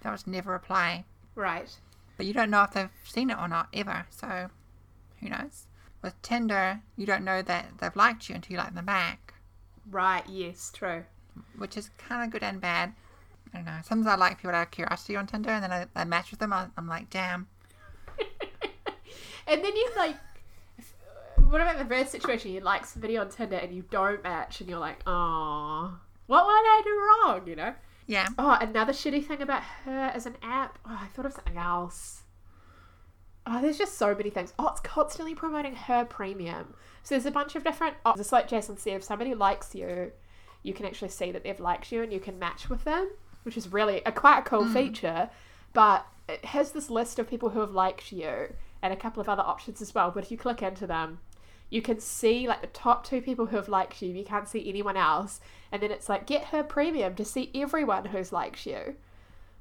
they'll 0.00 0.12
just 0.12 0.26
never 0.26 0.52
reply. 0.52 1.04
Right. 1.34 1.74
But 2.16 2.26
you 2.26 2.32
don't 2.32 2.50
know 2.50 2.62
if 2.62 2.72
they've 2.72 2.90
seen 3.04 3.30
it 3.30 3.38
or 3.38 3.48
not 3.48 3.68
ever. 3.72 4.06
So 4.10 4.50
who 5.20 5.28
knows? 5.28 5.66
With 6.02 6.20
Tinder, 6.22 6.82
you 6.96 7.06
don't 7.06 7.24
know 7.24 7.42
that 7.42 7.78
they've 7.78 7.96
liked 7.96 8.28
you 8.28 8.34
until 8.34 8.52
you 8.52 8.58
like 8.58 8.74
them 8.74 8.86
back, 8.86 9.26
Right, 9.90 10.24
yes, 10.28 10.70
true. 10.74 11.04
Which 11.56 11.76
is 11.76 11.90
kind 11.98 12.24
of 12.24 12.30
good 12.30 12.42
and 12.42 12.60
bad. 12.60 12.94
I 13.52 13.58
don't 13.58 13.66
know. 13.66 13.78
Sometimes 13.84 14.06
I 14.06 14.16
like 14.16 14.38
people 14.38 14.54
out 14.54 14.66
of 14.66 14.70
curiosity 14.70 15.16
on 15.16 15.26
Tinder, 15.26 15.50
and 15.50 15.62
then 15.62 15.72
I, 15.72 15.86
I 15.94 16.04
match 16.04 16.30
with 16.30 16.40
them. 16.40 16.52
I, 16.52 16.66
I'm 16.76 16.88
like, 16.88 17.10
damn. 17.10 17.46
And 19.46 19.64
then 19.64 19.76
you 19.76 19.90
like, 19.96 20.16
what 21.48 21.60
about 21.60 21.78
the 21.78 21.84
reverse 21.84 22.10
situation? 22.10 22.50
You 22.50 22.60
like 22.60 22.84
somebody 22.84 23.16
on 23.16 23.28
Tinder 23.28 23.56
and 23.56 23.72
you 23.72 23.84
don't 23.90 24.22
match, 24.22 24.60
and 24.60 24.68
you're 24.68 24.78
like, 24.78 24.98
oh, 25.06 25.98
what 26.26 26.46
would 26.46 26.52
I 26.52 26.82
do 26.84 27.28
wrong? 27.30 27.46
You 27.46 27.56
know. 27.56 27.74
Yeah. 28.06 28.28
Oh, 28.38 28.56
another 28.60 28.92
shitty 28.92 29.24
thing 29.24 29.42
about 29.42 29.62
her 29.84 30.10
as 30.14 30.26
an 30.26 30.36
app. 30.42 30.78
Oh, 30.84 30.98
I 31.00 31.06
thought 31.06 31.26
of 31.26 31.32
something 31.32 31.56
else. 31.56 32.22
Oh, 33.46 33.60
there's 33.60 33.78
just 33.78 33.96
so 33.96 34.14
many 34.14 34.30
things. 34.30 34.52
Oh, 34.58 34.68
it's 34.68 34.80
constantly 34.80 35.34
promoting 35.34 35.74
her 35.74 36.04
premium. 36.04 36.74
So 37.04 37.14
there's 37.14 37.26
a 37.26 37.30
bunch 37.30 37.54
of 37.54 37.62
different. 37.62 37.96
Oh, 38.04 38.14
just 38.16 38.32
like 38.32 38.48
Jason 38.48 38.76
said, 38.76 38.94
if 38.94 39.04
somebody 39.04 39.34
likes 39.34 39.74
you, 39.74 40.10
you 40.66 40.74
can 40.74 40.84
actually 40.84 41.08
see 41.08 41.30
that 41.30 41.44
they've 41.44 41.60
liked 41.60 41.92
you 41.92 42.02
and 42.02 42.12
you 42.12 42.18
can 42.18 42.38
match 42.38 42.68
with 42.68 42.82
them, 42.84 43.08
which 43.44 43.56
is 43.56 43.72
really 43.72 44.02
a 44.04 44.10
quite 44.10 44.40
a 44.40 44.42
cool 44.42 44.64
mm. 44.64 44.72
feature. 44.72 45.30
But 45.72 46.06
it 46.28 46.44
has 46.46 46.72
this 46.72 46.90
list 46.90 47.18
of 47.18 47.30
people 47.30 47.50
who 47.50 47.60
have 47.60 47.70
liked 47.70 48.10
you 48.10 48.52
and 48.82 48.92
a 48.92 48.96
couple 48.96 49.20
of 49.20 49.28
other 49.28 49.44
options 49.44 49.80
as 49.80 49.94
well. 49.94 50.10
But 50.10 50.24
if 50.24 50.30
you 50.32 50.36
click 50.36 50.62
into 50.62 50.86
them, 50.86 51.20
you 51.70 51.82
can 51.82 52.00
see 52.00 52.48
like 52.48 52.62
the 52.62 52.66
top 52.66 53.06
two 53.06 53.20
people 53.20 53.46
who 53.46 53.56
have 53.56 53.68
liked 53.68 54.02
you. 54.02 54.12
You 54.12 54.24
can't 54.24 54.48
see 54.48 54.68
anyone 54.68 54.96
else, 54.96 55.40
and 55.70 55.80
then 55.80 55.92
it's 55.92 56.08
like 56.08 56.26
get 56.26 56.46
her 56.46 56.64
premium 56.64 57.14
to 57.14 57.24
see 57.24 57.50
everyone 57.54 58.06
who's 58.06 58.32
liked 58.32 58.66
you. 58.66 58.96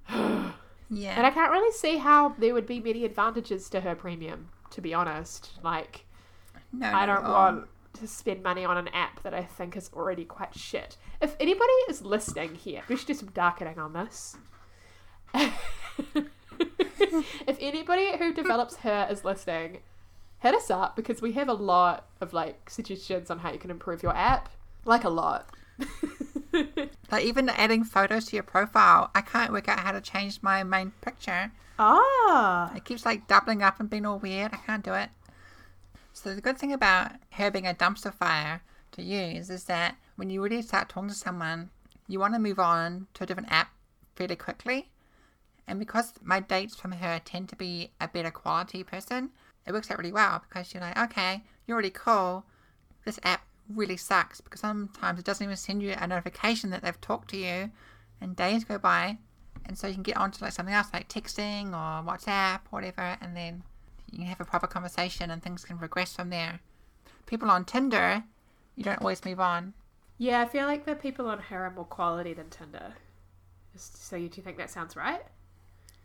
Yeah. 0.88 1.16
And 1.18 1.26
I 1.26 1.32
can't 1.32 1.52
really 1.52 1.72
see 1.72 1.98
how 1.98 2.36
there 2.38 2.54
would 2.54 2.68
be 2.68 2.80
many 2.80 3.06
advantages 3.06 3.70
to 3.72 3.82
her 3.82 3.96
premium. 3.96 4.50
To 4.70 4.82
be 4.82 4.94
honest, 4.94 5.50
like 5.64 6.06
no, 6.72 6.86
I 6.86 7.08
don't 7.08 7.24
want 7.24 7.68
to 7.96 8.08
spend 8.08 8.44
money 8.44 8.64
on 8.66 8.78
an 8.78 8.88
app 8.90 9.24
that 9.24 9.34
I 9.34 9.44
think 9.44 9.76
is 9.76 9.90
already 9.94 10.26
quite 10.26 10.56
shit. 10.56 10.98
If 11.22 11.36
anybody 11.40 11.72
is 11.90 12.02
listening 12.04 12.56
here, 12.56 12.84
we 12.88 12.96
should 12.96 13.08
do 13.08 13.14
some 13.14 13.32
darkening 13.32 13.80
on 13.80 13.94
this. 13.94 14.38
if 15.34 15.54
anybody 17.60 18.18
who 18.18 18.34
develops 18.34 18.78
her 18.78 19.08
is 19.10 19.26
listening, 19.26 19.80
hit 20.40 20.56
us 20.56 20.70
up 20.70 20.96
because 20.96 21.22
we 21.22 21.34
have 21.34 21.50
a 21.50 21.54
lot 21.54 22.06
of 22.22 22.32
like 22.34 22.70
suggestions 22.70 23.30
on 23.30 23.40
how 23.40 23.52
you 23.52 23.60
can 23.60 23.72
improve 23.72 24.04
your 24.04 24.16
app. 24.16 24.50
Like 24.86 25.04
a 25.04 25.10
lot. 25.10 25.50
Like 27.12 27.26
even 27.26 27.50
adding 27.50 27.84
photos 27.84 28.26
to 28.28 28.36
your 28.38 28.44
profile, 28.44 29.12
I 29.14 29.20
can't 29.22 29.52
work 29.52 29.68
out 29.68 29.80
how 29.80 29.92
to 29.92 30.00
change 30.02 30.42
my 30.42 30.64
main 30.64 30.92
picture. 31.02 31.52
ah. 31.78 32.74
It 32.76 32.86
keeps 32.86 33.06
like 33.06 33.28
doubling 33.28 33.62
up 33.62 33.80
and 33.80 33.90
being 33.90 34.06
all 34.06 34.18
weird. 34.20 34.54
I 34.54 34.58
can't 34.58 34.84
do 34.84 34.94
it. 34.94 35.10
So 36.16 36.34
the 36.34 36.40
good 36.40 36.58
thing 36.58 36.72
about 36.72 37.12
her 37.32 37.52
being 37.52 37.68
a 37.68 37.74
dumpster 37.74 38.12
fire 38.12 38.62
to 38.94 39.04
use 39.04 39.50
is 39.50 39.66
that 39.66 39.98
when 40.16 40.30
you 40.30 40.42
really 40.42 40.62
start 40.62 40.88
talking 40.88 41.10
to 41.10 41.14
someone, 41.14 41.70
you 42.08 42.22
want 42.22 42.34
to 42.34 42.40
move 42.40 42.58
on 42.58 43.08
to 43.16 43.26
a 43.26 43.28
different 43.28 43.52
app 43.52 43.74
fairly 44.16 44.38
quickly. 44.38 44.92
And 45.68 45.78
because 45.78 46.14
my 46.24 46.40
dates 46.40 46.78
from 46.78 46.94
her 46.94 47.20
tend 47.26 47.50
to 47.50 47.58
be 47.58 47.92
a 48.00 48.08
better 48.08 48.32
quality 48.32 48.82
person, 48.82 49.32
it 49.68 49.74
works 49.74 49.92
out 49.92 49.98
really 49.98 50.14
well 50.14 50.42
because 50.48 50.74
you're 50.74 50.82
like, 50.82 50.98
okay, 50.98 51.44
you're 51.68 51.78
really 51.78 51.90
cool. 51.90 52.46
This 53.04 53.20
app 53.24 53.46
really 53.68 53.98
sucks 53.98 54.40
because 54.40 54.62
sometimes 54.62 55.20
it 55.20 55.26
doesn't 55.26 55.44
even 55.44 55.58
send 55.58 55.84
you 55.84 55.96
a 55.98 56.08
notification 56.08 56.70
that 56.70 56.82
they've 56.82 57.02
talked 57.02 57.30
to 57.32 57.38
you 57.38 57.72
and 58.22 58.38
days 58.38 58.64
go 58.64 58.78
by 58.78 59.18
and 59.66 59.78
so 59.78 59.88
you 59.88 59.96
can 59.96 60.04
get 60.04 60.16
onto 60.16 60.46
like 60.46 60.54
something 60.54 60.74
else 60.74 60.88
like 60.94 61.10
texting 61.10 61.70
or 61.70 62.10
WhatsApp 62.10 62.60
or 62.72 62.80
whatever 62.80 63.18
and 63.20 63.36
then 63.36 63.64
you 64.12 64.20
can 64.20 64.28
have 64.28 64.42
a 64.42 64.46
proper 64.46 64.68
conversation 64.68 65.32
and 65.32 65.42
things 65.42 65.66
can 65.66 65.78
progress 65.78 66.16
from 66.16 66.30
there. 66.30 66.60
People 67.26 67.50
on 67.50 67.66
Tinder, 67.66 68.24
you 68.76 68.84
don't 68.84 69.02
always 69.02 69.24
move 69.26 69.40
on. 69.40 69.74
Yeah, 70.18 70.42
I 70.42 70.46
feel 70.46 70.66
like 70.66 70.86
the 70.86 70.96
people 70.96 71.28
on 71.28 71.40
her 71.40 71.66
are 71.66 71.72
more 71.72 71.86
quality 71.86 72.34
than 72.34 72.50
Tinder. 72.50 72.94
Just- 73.74 74.06
So 74.08 74.16
you 74.16 74.30
do 74.30 74.38
you 74.38 74.44
think 74.44 74.58
that 74.58 74.70
sounds 74.70 74.96
right? 74.96 75.24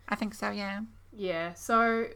I 0.09 0.15
think 0.15 0.33
so, 0.33 0.49
yeah. 0.49 0.81
Yeah. 1.13 1.53
So 1.53 2.07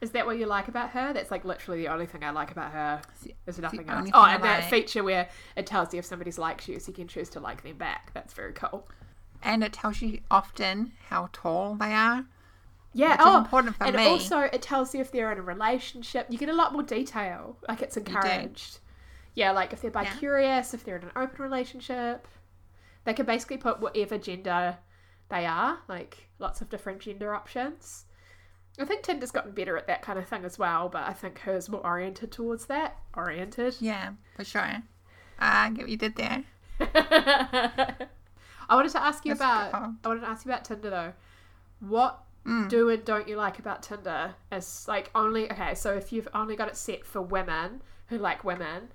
is 0.00 0.12
that 0.12 0.26
what 0.26 0.38
you 0.38 0.46
like 0.46 0.68
about 0.68 0.90
her? 0.90 1.12
That's 1.12 1.30
like 1.30 1.44
literally 1.44 1.80
the 1.80 1.88
only 1.88 2.06
thing 2.06 2.22
I 2.22 2.30
like 2.30 2.52
about 2.52 2.70
her. 2.72 3.02
There's 3.44 3.58
nothing 3.58 3.88
else. 3.88 4.08
Oh, 4.14 4.24
and 4.24 4.42
that 4.44 4.60
like. 4.60 4.70
feature 4.70 5.02
where 5.02 5.28
it 5.56 5.66
tells 5.66 5.92
you 5.92 5.98
if 5.98 6.04
somebody's 6.04 6.38
liked 6.38 6.68
you, 6.68 6.78
so 6.78 6.88
you 6.88 6.94
can 6.94 7.08
choose 7.08 7.28
to 7.30 7.40
like 7.40 7.62
them 7.64 7.76
back. 7.76 8.12
That's 8.14 8.32
very 8.34 8.52
cool. 8.52 8.88
And 9.42 9.64
it 9.64 9.72
tells 9.72 10.00
you 10.00 10.20
often 10.30 10.92
how 11.08 11.30
tall 11.32 11.74
they 11.74 11.92
are. 11.94 12.24
Yeah. 12.98 13.12
Which 13.12 13.20
oh, 13.20 13.38
important 13.38 13.76
for 13.76 13.84
and 13.84 13.94
me. 13.94 14.04
also 14.04 14.40
it 14.40 14.60
tells 14.60 14.92
you 14.92 15.00
if 15.00 15.12
they're 15.12 15.30
in 15.30 15.38
a 15.38 15.42
relationship. 15.42 16.26
You 16.28 16.36
get 16.36 16.48
a 16.48 16.54
lot 16.54 16.72
more 16.72 16.82
detail. 16.82 17.56
Like 17.68 17.80
it's 17.80 17.96
encouraged. 17.96 18.80
Yeah, 19.34 19.52
like 19.52 19.72
if 19.72 19.80
they're 19.80 19.92
bi 19.92 20.04
curious, 20.04 20.74
if 20.74 20.82
they're 20.82 20.96
in 20.96 21.04
an 21.04 21.12
open 21.14 21.40
relationship, 21.40 22.26
they 23.04 23.14
can 23.14 23.24
basically 23.24 23.56
put 23.56 23.80
whatever 23.80 24.18
gender 24.18 24.78
they 25.28 25.46
are. 25.46 25.78
Like 25.88 26.28
lots 26.40 26.60
of 26.60 26.68
different 26.70 26.98
gender 26.98 27.32
options. 27.34 28.06
I 28.80 28.84
think 28.84 29.02
Tinder's 29.02 29.30
gotten 29.30 29.52
better 29.52 29.76
at 29.76 29.86
that 29.86 30.02
kind 30.02 30.18
of 30.18 30.28
thing 30.28 30.44
as 30.44 30.58
well, 30.58 30.88
but 30.88 31.02
I 31.02 31.12
think 31.12 31.38
hers 31.40 31.68
more 31.68 31.84
oriented 31.84 32.32
towards 32.32 32.66
that. 32.66 32.96
Oriented. 33.16 33.76
Yeah, 33.80 34.12
for 34.36 34.44
sure. 34.44 34.82
I 35.38 35.70
get 35.70 35.82
what 35.82 35.88
you 35.88 35.96
did 35.96 36.16
there. 36.16 36.44
I 36.80 38.74
wanted 38.74 38.92
to 38.92 39.02
ask 39.02 39.24
you 39.24 39.34
That's 39.34 39.40
about. 39.40 39.72
cool. 39.72 39.94
I 40.04 40.08
wanted 40.08 40.20
to 40.20 40.28
ask 40.28 40.44
you 40.44 40.50
about 40.50 40.64
Tinder 40.64 40.90
though. 40.90 41.12
What 41.80 42.20
Mm. 42.48 42.68
do 42.68 42.88
and 42.88 43.04
don't 43.04 43.28
you 43.28 43.36
like 43.36 43.58
about 43.58 43.82
Tinder? 43.82 44.34
As 44.50 44.86
like 44.88 45.10
only 45.14 45.50
okay, 45.52 45.74
so 45.74 45.94
if 45.94 46.12
you've 46.12 46.28
only 46.32 46.56
got 46.56 46.68
it 46.68 46.76
set 46.76 47.04
for 47.04 47.20
women 47.20 47.82
who 48.06 48.16
like 48.18 48.42
women, 48.44 48.88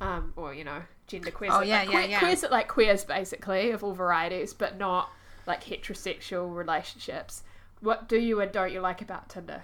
um, 0.00 0.32
or 0.36 0.52
you 0.54 0.64
know, 0.64 0.82
gender 1.06 1.30
queers. 1.30 1.52
Oh, 1.54 1.58
like, 1.58 1.68
yeah, 1.68 1.78
like, 1.78 1.86
yeah, 1.86 1.92
queer- 2.00 2.08
yeah. 2.10 2.18
Queers 2.18 2.40
that 2.40 2.50
like 2.50 2.68
queers 2.68 3.04
basically 3.04 3.70
of 3.70 3.84
all 3.84 3.94
varieties, 3.94 4.52
but 4.54 4.76
not 4.78 5.10
like 5.46 5.64
heterosexual 5.64 6.54
relationships. 6.54 7.42
What 7.80 8.08
do 8.08 8.18
you 8.18 8.40
and 8.40 8.50
don't 8.52 8.72
you 8.72 8.80
like 8.80 9.00
about 9.00 9.28
Tinder? 9.28 9.62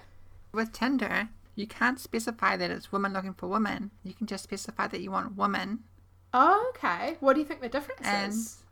With 0.51 0.71
Tinder, 0.71 1.29
you 1.55 1.67
can't 1.67 1.99
specify 1.99 2.55
that 2.57 2.71
it's 2.71 2.91
women 2.91 3.13
looking 3.13 3.33
for 3.33 3.47
women. 3.47 3.91
You 4.03 4.13
can 4.13 4.25
just 4.27 4.43
specify 4.43 4.87
that 4.87 5.01
you 5.01 5.11
want 5.11 5.35
women. 5.37 5.83
Oh, 6.33 6.71
okay. 6.75 7.17
What 7.19 7.33
do 7.33 7.39
you 7.41 7.45
think 7.45 7.61
the 7.61 7.69
difference 7.69 8.01
And- 8.03 8.31
is? 8.31 8.63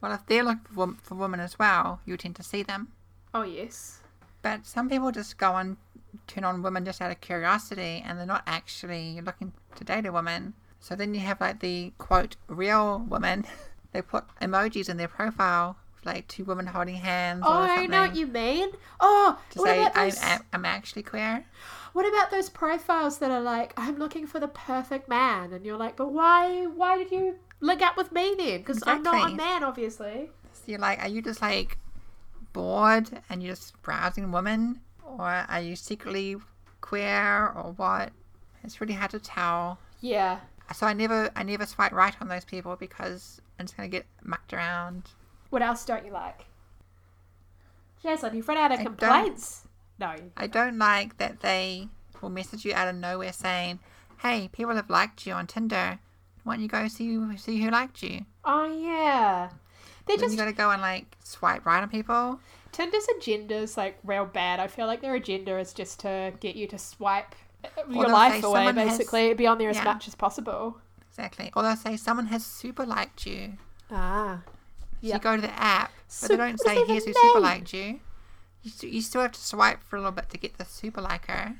Well, 0.00 0.12
if 0.12 0.26
they're 0.26 0.42
looking 0.42 0.64
for, 0.74 0.94
for 1.02 1.14
women 1.14 1.38
as 1.38 1.58
well, 1.58 2.00
you 2.04 2.16
tend 2.16 2.34
to 2.36 2.42
see 2.42 2.62
them. 2.64 2.88
Oh, 3.32 3.42
yes. 3.42 4.00
But 4.42 4.66
some 4.66 4.88
people 4.88 5.12
just 5.12 5.38
go 5.38 5.56
and 5.56 5.76
turn 6.26 6.44
on 6.44 6.62
women 6.62 6.84
just 6.84 7.00
out 7.00 7.10
of 7.10 7.20
curiosity 7.20 8.02
and 8.04 8.18
they're 8.18 8.26
not 8.26 8.42
actually 8.46 9.20
looking 9.20 9.52
to 9.76 9.84
date 9.84 10.06
a 10.06 10.12
woman. 10.12 10.54
So 10.80 10.96
then 10.96 11.14
you 11.14 11.20
have 11.20 11.40
like 11.40 11.60
the 11.60 11.92
quote, 11.98 12.36
real 12.48 12.98
women. 13.08 13.44
they 13.92 14.02
put 14.02 14.24
emojis 14.40 14.88
in 14.88 14.96
their 14.96 15.08
profile, 15.08 15.76
like 16.04 16.26
two 16.26 16.44
women 16.44 16.66
holding 16.66 16.96
hands 16.96 17.42
Oh, 17.46 17.52
I 17.52 17.86
know 17.86 18.02
what 18.02 18.16
you 18.16 18.26
mean. 18.26 18.70
Oh, 19.00 19.38
to 19.50 19.58
what 19.60 19.68
say 19.68 19.82
about 19.84 20.18
I'm. 20.22 20.40
I'm 20.52 20.64
actually 20.64 21.04
queer. 21.04 21.44
What 21.92 22.08
about 22.08 22.30
those 22.30 22.48
profiles 22.48 23.18
that 23.18 23.30
are 23.30 23.40
like, 23.40 23.74
I'm 23.76 23.98
looking 23.98 24.26
for 24.26 24.40
the 24.40 24.48
perfect 24.48 25.10
man, 25.10 25.52
and 25.52 25.64
you're 25.64 25.76
like, 25.76 25.96
but 25.96 26.10
why? 26.10 26.64
Why 26.64 26.96
did 26.96 27.12
you 27.12 27.36
link 27.60 27.82
up 27.82 27.96
with 27.96 28.10
me 28.12 28.34
then? 28.36 28.58
Because 28.58 28.82
I'm 28.86 29.02
not 29.02 29.32
a 29.32 29.34
man, 29.34 29.62
obviously. 29.62 30.30
So 30.52 30.62
you're 30.66 30.78
like, 30.78 31.00
are 31.00 31.08
you 31.08 31.20
just 31.22 31.42
like 31.42 31.78
bored 32.52 33.10
and 33.28 33.42
you're 33.42 33.54
just 33.54 33.80
browsing 33.82 34.32
women? 34.32 34.80
Or 35.04 35.26
are 35.26 35.60
you 35.60 35.76
secretly 35.76 36.36
queer 36.80 37.48
or 37.48 37.72
what? 37.76 38.12
It's 38.64 38.80
really 38.80 38.94
hard 38.94 39.10
to 39.12 39.18
tell. 39.18 39.78
Yeah. 40.00 40.40
So 40.74 40.86
I 40.86 40.92
never 40.92 41.30
I 41.36 41.42
never 41.42 41.66
swipe 41.66 41.92
right 41.92 42.14
on 42.20 42.28
those 42.28 42.44
people 42.44 42.76
because 42.76 43.40
I'm 43.58 43.66
just 43.66 43.76
gonna 43.76 43.88
get 43.88 44.06
mucked 44.22 44.52
around. 44.52 45.10
What 45.50 45.62
else 45.62 45.84
don't 45.84 46.06
you 46.06 46.12
like? 46.12 46.46
Jason, 48.02 48.34
you've 48.34 48.48
run 48.48 48.56
out 48.56 48.72
of 48.72 48.80
I 48.80 48.84
complaints. 48.84 49.66
No. 49.98 50.14
I 50.36 50.46
don't 50.46 50.78
like 50.78 51.18
that 51.18 51.40
they 51.40 51.88
will 52.20 52.30
message 52.30 52.64
you 52.64 52.72
out 52.74 52.88
of 52.88 52.96
nowhere 52.96 53.32
saying, 53.32 53.80
Hey, 54.18 54.48
people 54.52 54.74
have 54.74 54.88
liked 54.88 55.26
you 55.26 55.32
on 55.34 55.46
Tinder. 55.46 55.98
Why 56.44 56.54
don't 56.54 56.62
you 56.62 56.68
go 56.68 56.88
see 56.88 57.18
see 57.36 57.60
who 57.60 57.70
liked 57.70 58.02
you? 58.02 58.24
Oh 58.44 58.64
yeah. 58.64 59.50
They're 60.06 60.16
just 60.16 60.32
you 60.32 60.38
gotta 60.38 60.52
go 60.52 60.70
and 60.70 60.82
like 60.82 61.16
swipe 61.24 61.64
right 61.66 61.82
on 61.82 61.88
people. 61.88 62.40
Tinder's 62.72 63.06
agenda's 63.16 63.76
like 63.76 63.98
real 64.04 64.24
bad. 64.24 64.58
I 64.60 64.66
feel 64.66 64.86
like 64.86 65.00
their 65.02 65.14
agenda 65.14 65.58
is 65.58 65.72
just 65.72 66.00
to 66.00 66.32
get 66.40 66.56
you 66.56 66.66
to 66.68 66.78
swipe 66.78 67.34
your 67.88 68.08
life 68.08 68.42
away, 68.42 68.64
someone 68.66 68.76
has- 68.76 68.98
basically. 68.98 69.34
Be 69.34 69.46
on 69.46 69.58
there 69.58 69.70
as 69.70 69.76
Yeah. 69.76 69.84
much 69.84 70.08
as 70.08 70.14
possible. 70.14 70.78
Exactly. 71.10 71.52
Or 71.54 71.62
they'll 71.62 71.76
say 71.76 71.96
someone 71.96 72.26
has 72.26 72.44
super 72.44 72.86
liked 72.86 73.26
you. 73.26 73.54
Ah. 73.90 74.40
So 74.46 74.86
Yeah. 75.02 75.14
you 75.16 75.20
go 75.20 75.36
to 75.36 75.42
the 75.42 75.52
app, 75.60 75.92
but 75.94 76.12
Su- 76.12 76.28
they 76.28 76.36
don't 76.36 76.58
say 76.60 76.84
here's 76.86 77.04
who 77.04 77.12
super 77.12 77.40
liked 77.40 77.72
you. 77.74 78.00
You, 78.62 78.70
st- 78.70 78.92
you 78.92 79.02
still 79.02 79.20
have 79.22 79.32
to 79.32 79.40
swipe 79.40 79.82
for 79.84 79.96
a 79.96 79.98
little 79.98 80.12
bit 80.12 80.30
to 80.30 80.38
get 80.38 80.56
the 80.56 80.64
super 80.64 81.00
liker. 81.02 81.56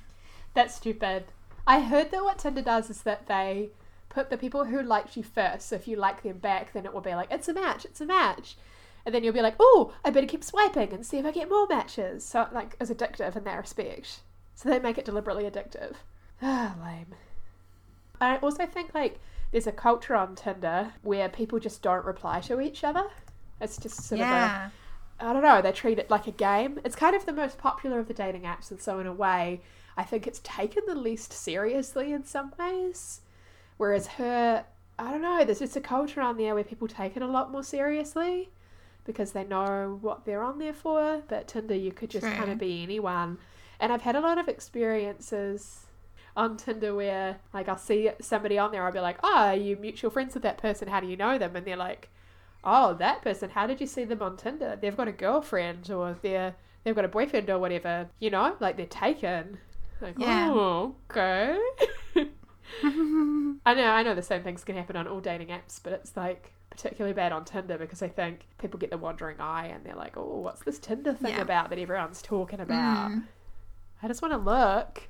That's 0.54 0.74
stupid. 0.76 1.26
I 1.66 1.80
heard 1.80 2.10
that 2.12 2.24
what 2.24 2.38
Tinder 2.38 2.62
does 2.62 2.88
is 2.90 3.02
that 3.02 3.26
they 3.26 3.70
put 4.12 4.30
the 4.30 4.36
people 4.36 4.64
who 4.64 4.82
liked 4.82 5.16
you 5.16 5.22
first. 5.22 5.68
So 5.68 5.76
if 5.76 5.88
you 5.88 5.96
like 5.96 6.22
them 6.22 6.38
back, 6.38 6.72
then 6.72 6.84
it 6.84 6.92
will 6.92 7.00
be 7.00 7.14
like, 7.14 7.28
it's 7.30 7.48
a 7.48 7.54
match, 7.54 7.84
it's 7.84 8.00
a 8.00 8.06
match. 8.06 8.56
And 9.04 9.14
then 9.14 9.24
you'll 9.24 9.34
be 9.34 9.42
like, 9.42 9.56
oh, 9.58 9.92
I 10.04 10.10
better 10.10 10.26
keep 10.26 10.44
swiping 10.44 10.92
and 10.92 11.04
see 11.04 11.18
if 11.18 11.26
I 11.26 11.32
get 11.32 11.48
more 11.48 11.66
matches. 11.66 12.24
So 12.24 12.42
it 12.42 12.52
like 12.52 12.76
is 12.78 12.90
addictive 12.90 13.36
in 13.36 13.44
that 13.44 13.58
respect. 13.58 14.20
So 14.54 14.68
they 14.68 14.78
make 14.78 14.98
it 14.98 15.04
deliberately 15.04 15.44
addictive. 15.44 15.94
Ah, 16.40 16.74
lame. 16.84 17.14
I 18.20 18.36
also 18.36 18.66
think 18.66 18.94
like 18.94 19.18
there's 19.50 19.66
a 19.66 19.72
culture 19.72 20.14
on 20.14 20.36
Tinder 20.36 20.92
where 21.02 21.28
people 21.28 21.58
just 21.58 21.82
don't 21.82 22.04
reply 22.04 22.40
to 22.42 22.60
each 22.60 22.84
other. 22.84 23.06
It's 23.60 23.76
just 23.76 24.02
sort 24.02 24.20
of 24.20 24.26
a 24.26 24.30
yeah. 24.30 24.70
I 25.20 25.32
don't 25.32 25.42
know, 25.42 25.62
they 25.62 25.72
treat 25.72 25.98
it 25.98 26.10
like 26.10 26.26
a 26.26 26.32
game. 26.32 26.80
It's 26.84 26.96
kind 26.96 27.14
of 27.14 27.26
the 27.26 27.32
most 27.32 27.58
popular 27.58 28.00
of 28.00 28.08
the 28.08 28.14
dating 28.14 28.42
apps, 28.42 28.70
and 28.72 28.80
so 28.80 28.98
in 28.98 29.06
a 29.06 29.12
way, 29.12 29.60
I 29.96 30.02
think 30.02 30.26
it's 30.26 30.40
taken 30.42 30.82
the 30.86 30.96
least 30.96 31.32
seriously 31.32 32.12
in 32.12 32.24
some 32.24 32.52
ways. 32.58 33.20
Whereas 33.76 34.06
her, 34.06 34.64
I 34.98 35.10
don't 35.10 35.22
know, 35.22 35.44
there's 35.44 35.58
just 35.58 35.76
a 35.76 35.80
culture 35.80 36.20
on 36.20 36.36
there 36.36 36.54
where 36.54 36.64
people 36.64 36.88
take 36.88 37.16
it 37.16 37.22
a 37.22 37.26
lot 37.26 37.50
more 37.50 37.62
seriously 37.62 38.50
because 39.04 39.32
they 39.32 39.44
know 39.44 39.98
what 40.00 40.24
they're 40.24 40.42
on 40.42 40.58
there 40.58 40.72
for. 40.74 41.22
But 41.28 41.48
Tinder, 41.48 41.74
you 41.74 41.92
could 41.92 42.10
just 42.10 42.26
kind 42.26 42.50
of 42.50 42.58
be 42.58 42.82
anyone. 42.82 43.38
And 43.80 43.92
I've 43.92 44.02
had 44.02 44.14
a 44.14 44.20
lot 44.20 44.38
of 44.38 44.48
experiences 44.48 45.86
on 46.36 46.56
Tinder 46.56 46.94
where, 46.94 47.38
like, 47.52 47.68
I'll 47.68 47.76
see 47.76 48.10
somebody 48.20 48.58
on 48.58 48.72
there, 48.72 48.84
I'll 48.84 48.92
be 48.92 49.00
like, 49.00 49.18
oh, 49.22 49.48
are 49.48 49.56
you 49.56 49.76
mutual 49.76 50.10
friends 50.10 50.34
with 50.34 50.42
that 50.44 50.58
person? 50.58 50.88
How 50.88 51.00
do 51.00 51.06
you 51.06 51.16
know 51.16 51.36
them? 51.36 51.56
And 51.56 51.66
they're 51.66 51.76
like, 51.76 52.08
oh, 52.64 52.94
that 52.94 53.22
person, 53.22 53.50
how 53.50 53.66
did 53.66 53.80
you 53.80 53.86
see 53.86 54.04
them 54.04 54.22
on 54.22 54.36
Tinder? 54.36 54.78
They've 54.80 54.96
got 54.96 55.08
a 55.08 55.12
girlfriend 55.12 55.90
or 55.90 56.16
they're 56.22 56.54
they've 56.84 56.94
got 56.94 57.04
a 57.04 57.08
boyfriend 57.08 57.50
or 57.50 57.58
whatever. 57.58 58.08
You 58.18 58.30
know, 58.30 58.56
like 58.60 58.76
they're 58.76 58.86
taken. 58.86 59.58
Like, 60.00 60.14
Yeah. 60.18 60.50
oh, 60.50 60.94
okay. 61.10 61.58
I 62.84 63.74
know, 63.74 63.86
I 63.86 64.02
know 64.02 64.14
the 64.14 64.22
same 64.22 64.42
things 64.42 64.64
can 64.64 64.76
happen 64.76 64.96
on 64.96 65.06
all 65.06 65.20
dating 65.20 65.48
apps, 65.48 65.80
but 65.82 65.92
it's 65.92 66.16
like 66.16 66.52
particularly 66.70 67.12
bad 67.14 67.32
on 67.32 67.44
Tinder 67.44 67.76
because 67.78 68.02
I 68.02 68.08
think 68.08 68.46
people 68.58 68.78
get 68.78 68.90
the 68.90 68.98
wandering 68.98 69.40
eye 69.40 69.66
and 69.66 69.84
they're 69.84 69.94
like, 69.96 70.16
oh, 70.16 70.38
what's 70.40 70.62
this 70.62 70.78
Tinder 70.78 71.14
thing 71.14 71.34
Yeah. 71.34 71.42
about 71.42 71.70
that 71.70 71.78
everyone's 71.78 72.22
talking 72.22 72.60
about? 72.60 73.10
Mm. 73.10 73.24
I 74.02 74.08
just 74.08 74.22
want 74.22 74.32
to 74.32 74.38
look. 74.38 75.08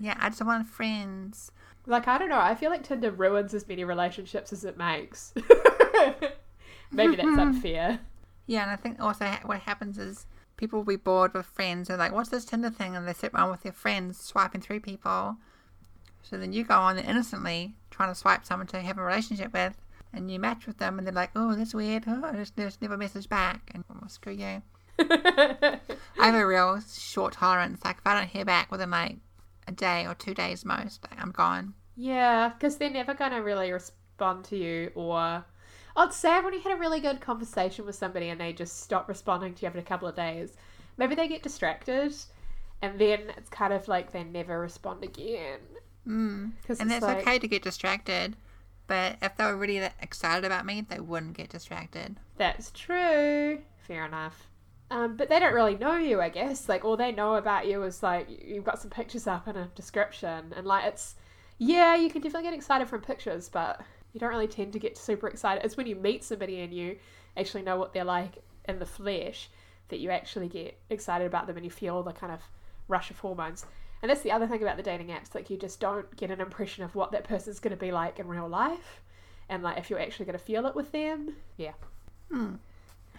Yeah, 0.00 0.16
I 0.18 0.28
just 0.28 0.44
want 0.44 0.66
friends. 0.66 1.52
Like, 1.86 2.08
I 2.08 2.18
don't 2.18 2.30
know. 2.30 2.40
I 2.40 2.54
feel 2.54 2.70
like 2.70 2.82
Tinder 2.82 3.10
ruins 3.10 3.54
as 3.54 3.68
many 3.68 3.84
relationships 3.84 4.52
as 4.52 4.64
it 4.64 4.76
makes. 4.78 5.34
Maybe 6.90 7.16
that's 7.16 7.28
unfair. 7.38 8.00
Yeah, 8.46 8.62
and 8.62 8.70
I 8.70 8.76
think 8.76 9.00
also 9.00 9.26
what 9.44 9.60
happens 9.60 9.98
is 9.98 10.26
people 10.56 10.80
will 10.80 10.84
be 10.86 10.96
bored 10.96 11.34
with 11.34 11.46
friends. 11.46 11.88
They're 11.88 11.96
like, 11.96 12.12
what's 12.12 12.30
this 12.30 12.44
Tinder 12.44 12.70
thing? 12.70 12.96
And 12.96 13.06
they 13.06 13.12
sit 13.12 13.32
around 13.34 13.50
with 13.50 13.62
their 13.62 13.72
friends 13.72 14.18
swiping 14.20 14.60
through 14.60 14.80
people. 14.80 15.36
So 16.24 16.38
then 16.38 16.52
you 16.52 16.64
go 16.64 16.74
on 16.74 16.98
innocently 16.98 17.74
trying 17.90 18.08
to 18.10 18.14
swipe 18.14 18.44
someone 18.44 18.66
to 18.68 18.80
have 18.80 18.98
a 18.98 19.02
relationship 19.02 19.52
with, 19.52 19.76
and 20.12 20.30
you 20.30 20.38
match 20.40 20.66
with 20.66 20.78
them, 20.78 20.98
and 20.98 21.06
they're 21.06 21.14
like, 21.14 21.30
oh, 21.36 21.54
that's 21.54 21.74
weird. 21.74 22.04
Oh, 22.06 22.22
I 22.24 22.32
just, 22.32 22.56
just 22.56 22.82
never 22.82 22.96
message 22.96 23.28
back. 23.28 23.70
And 23.74 23.84
well, 23.88 24.00
oh, 24.02 24.08
screw 24.08 24.32
you. 24.32 24.62
I 24.98 25.80
have 26.18 26.34
a 26.34 26.46
real 26.46 26.80
short 26.80 27.34
tolerance. 27.34 27.84
Like, 27.84 27.98
if 27.98 28.06
I 28.06 28.18
don't 28.18 28.28
hear 28.28 28.44
back 28.44 28.70
within 28.70 28.90
like 28.90 29.16
a 29.66 29.72
day 29.72 30.06
or 30.06 30.14
two 30.14 30.34
days 30.34 30.64
most. 30.64 31.02
Like, 31.08 31.20
I'm 31.20 31.30
gone. 31.30 31.74
Yeah, 31.96 32.50
because 32.50 32.76
they're 32.76 32.90
never 32.90 33.14
going 33.14 33.32
to 33.32 33.38
really 33.38 33.70
respond 33.72 34.44
to 34.46 34.56
you, 34.56 34.90
or 34.94 35.44
oh, 35.96 36.02
it's 36.04 36.16
sad 36.16 36.44
when 36.44 36.54
you 36.54 36.60
had 36.60 36.72
a 36.72 36.80
really 36.80 37.00
good 37.00 37.20
conversation 37.20 37.86
with 37.86 37.94
somebody 37.94 38.28
and 38.28 38.40
they 38.40 38.52
just 38.52 38.80
stop 38.80 39.08
responding 39.08 39.54
to 39.54 39.62
you 39.62 39.68
after 39.68 39.78
a 39.78 39.82
couple 39.82 40.08
of 40.08 40.16
days. 40.16 40.56
Maybe 40.96 41.14
they 41.14 41.28
get 41.28 41.42
distracted, 41.42 42.14
and 42.82 42.98
then 42.98 43.32
it's 43.36 43.48
kind 43.48 43.72
of 43.72 43.88
like 43.88 44.12
they 44.12 44.24
never 44.24 44.58
respond 44.58 45.04
again. 45.04 45.60
Mm. 46.06 46.52
And 46.78 46.90
that's 46.90 47.04
okay 47.04 47.38
to 47.38 47.48
get 47.48 47.62
distracted. 47.62 48.36
But 48.86 49.16
if 49.22 49.36
they 49.36 49.44
were 49.44 49.56
really 49.56 49.78
that 49.80 49.94
excited 50.00 50.44
about 50.44 50.66
me, 50.66 50.84
they 50.88 51.00
wouldn't 51.00 51.36
get 51.36 51.48
distracted. 51.48 52.16
That's 52.36 52.70
true. 52.70 53.60
Fair 53.86 54.04
enough. 54.04 54.48
Um, 54.90 55.16
but 55.16 55.28
they 55.28 55.40
don't 55.40 55.54
really 55.54 55.76
know 55.76 55.96
you, 55.96 56.20
I 56.20 56.28
guess. 56.28 56.68
Like 56.68 56.84
all 56.84 56.96
they 56.96 57.10
know 57.10 57.36
about 57.36 57.66
you 57.66 57.82
is 57.82 58.02
like 58.02 58.28
you've 58.44 58.64
got 58.64 58.80
some 58.80 58.90
pictures 58.90 59.26
up 59.26 59.46
and 59.46 59.56
a 59.56 59.70
description, 59.74 60.52
and 60.54 60.66
like 60.66 60.84
it's 60.84 61.14
yeah, 61.58 61.96
you 61.96 62.10
can 62.10 62.20
definitely 62.20 62.50
get 62.50 62.54
excited 62.54 62.88
from 62.88 63.00
pictures, 63.00 63.48
but 63.48 63.80
you 64.12 64.20
don't 64.20 64.30
really 64.30 64.48
tend 64.48 64.72
to 64.74 64.78
get 64.78 64.98
super 64.98 65.28
excited. 65.28 65.64
It's 65.64 65.76
when 65.76 65.86
you 65.86 65.96
meet 65.96 66.22
somebody 66.22 66.60
and 66.60 66.72
you 66.72 66.96
actually 67.36 67.62
know 67.62 67.76
what 67.76 67.92
they're 67.92 68.04
like 68.04 68.42
in 68.68 68.78
the 68.78 68.86
flesh 68.86 69.50
that 69.88 69.98
you 69.98 70.10
actually 70.10 70.48
get 70.48 70.78
excited 70.90 71.26
about 71.26 71.46
them 71.46 71.56
and 71.56 71.64
you 71.64 71.70
feel 71.70 72.02
the 72.02 72.12
kind 72.12 72.32
of 72.32 72.40
rush 72.88 73.10
of 73.10 73.18
hormones. 73.18 73.66
And 74.04 74.10
that's 74.10 74.20
the 74.20 74.32
other 74.32 74.46
thing 74.46 74.60
about 74.60 74.76
the 74.76 74.82
dating 74.82 75.06
apps, 75.06 75.34
like 75.34 75.48
you 75.48 75.56
just 75.56 75.80
don't 75.80 76.14
get 76.14 76.30
an 76.30 76.38
impression 76.38 76.84
of 76.84 76.94
what 76.94 77.12
that 77.12 77.24
person's 77.24 77.58
going 77.58 77.70
to 77.70 77.80
be 77.80 77.90
like 77.90 78.18
in 78.18 78.28
real 78.28 78.46
life, 78.46 79.00
and 79.48 79.62
like 79.62 79.78
if 79.78 79.88
you're 79.88 79.98
actually 79.98 80.26
going 80.26 80.38
to 80.38 80.44
feel 80.44 80.66
it 80.66 80.76
with 80.76 80.92
them. 80.92 81.36
Yeah. 81.56 81.72
Hmm. 82.30 82.56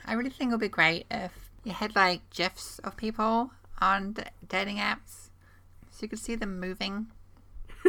I 0.05 0.13
really 0.13 0.29
think 0.29 0.49
it 0.49 0.53
would 0.53 0.59
be 0.61 0.67
great 0.67 1.07
if 1.09 1.49
you 1.63 1.71
had 1.71 1.95
like 1.95 2.29
gifs 2.29 2.77
of 2.83 2.95
people 2.97 3.49
on 3.81 4.11
d- 4.11 4.21
dating 4.47 4.77
apps 4.77 5.29
so 5.89 6.03
you 6.03 6.07
could 6.07 6.19
see 6.19 6.35
them 6.35 6.59
moving. 6.59 7.07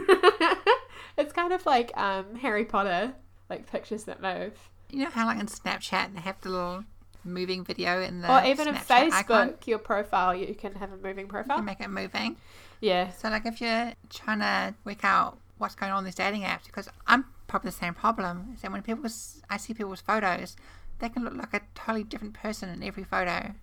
it's 1.19 1.35
kind 1.35 1.53
of 1.53 1.67
like 1.67 1.95
um, 1.99 2.37
Harry 2.37 2.65
Potter, 2.65 3.13
like 3.51 3.71
pictures 3.71 4.05
that 4.05 4.23
move. 4.23 4.55
You 4.91 5.01
know 5.01 5.11
how 5.11 5.27
like 5.27 5.39
in 5.39 5.49
Snapchat 5.49 6.15
they 6.15 6.21
have 6.23 6.41
the 6.41 6.49
little 6.49 6.85
moving 7.25 7.63
video 7.63 8.01
in 8.01 8.23
the 8.23 8.35
or 8.35 8.47
even 8.47 8.69
in 8.69 8.75
Facebook, 8.75 9.13
icon? 9.13 9.55
your 9.67 9.81
profile, 9.81 10.35
you 10.35 10.55
can 10.55 10.77
have 10.77 10.93
a 10.93 10.97
moving 10.97 11.27
You 11.27 11.31
profile. 11.31 11.61
make 11.61 11.81
it 11.81 11.91
moving. 11.91 12.37
Yeah. 12.81 13.11
So 13.13 13.29
like 13.29 13.47
if 13.47 13.61
you're 13.61 13.93
trying 14.11 14.41
to 14.41 14.75
work 14.85 15.05
out 15.05 15.39
what's 15.59 15.75
going 15.75 15.93
on 15.93 15.99
in 16.01 16.05
these 16.05 16.15
dating 16.15 16.43
apps, 16.43 16.67
because 16.67 16.89
I'm 17.07 17.25
probably 17.47 17.71
the 17.71 17.77
same 17.77 17.95
problem, 17.95 18.53
is 18.55 18.63
that 18.63 18.73
when 18.73 18.83
people 18.83 19.09
I 19.49 19.57
see 19.57 19.75
people's 19.75 20.01
photos, 20.01 20.57
they 20.99 21.09
can 21.09 21.25
look 21.25 21.35
like 21.37 21.55
a 21.55 21.61
totally 21.75 22.05
different 22.05 22.35
person 22.35 22.69
in 22.69 22.83
every 22.83 23.05
photo. 23.05 23.55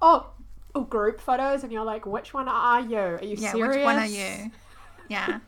Oh, 0.00 0.30
or 0.74 0.86
group 0.86 1.20
photos, 1.20 1.62
and 1.62 1.72
you're 1.72 1.84
like, 1.84 2.06
which 2.06 2.34
one 2.34 2.48
are 2.48 2.80
you? 2.80 2.98
Are 2.98 3.24
you 3.24 3.36
Yeah, 3.36 3.52
serious? 3.52 3.76
which 3.76 3.84
one 3.84 3.96
are 3.96 4.06
you? 4.06 4.50
Yeah. 5.08 5.40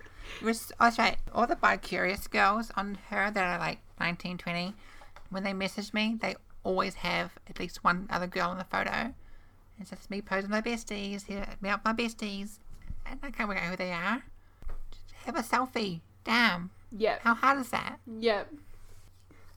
Was, 0.42 0.72
I 0.80 0.86
was 0.86 0.98
right. 0.98 1.18
All 1.34 1.46
the 1.46 1.54
bi 1.54 1.76
curious 1.76 2.26
girls 2.26 2.70
on 2.74 2.96
her 3.10 3.30
that 3.30 3.44
are 3.44 3.58
like 3.58 3.80
19, 4.00 4.38
20, 4.38 4.74
when 5.28 5.42
they 5.42 5.52
message 5.52 5.92
me, 5.92 6.16
they 6.20 6.34
always 6.64 6.94
have 6.94 7.32
at 7.46 7.60
least 7.60 7.84
one 7.84 8.06
other 8.08 8.26
girl 8.26 8.50
in 8.52 8.56
the 8.56 8.64
photo. 8.64 9.12
It's 9.78 9.90
just 9.90 10.10
me 10.10 10.22
posing 10.22 10.48
my 10.50 10.62
besties, 10.62 11.26
here, 11.26 11.46
me 11.60 11.68
out 11.68 11.84
my 11.84 11.92
besties. 11.92 12.58
I 13.22 13.30
can't 13.30 13.48
work 13.48 13.58
out 13.58 13.70
who 13.70 13.76
they 13.76 13.92
are. 13.92 14.22
Just 14.90 15.26
have 15.26 15.36
a 15.36 15.42
selfie. 15.42 16.00
Damn. 16.24 16.70
Yeah. 16.90 17.18
How 17.22 17.34
hard 17.34 17.58
is 17.60 17.70
that? 17.70 17.98
Yeah. 18.06 18.44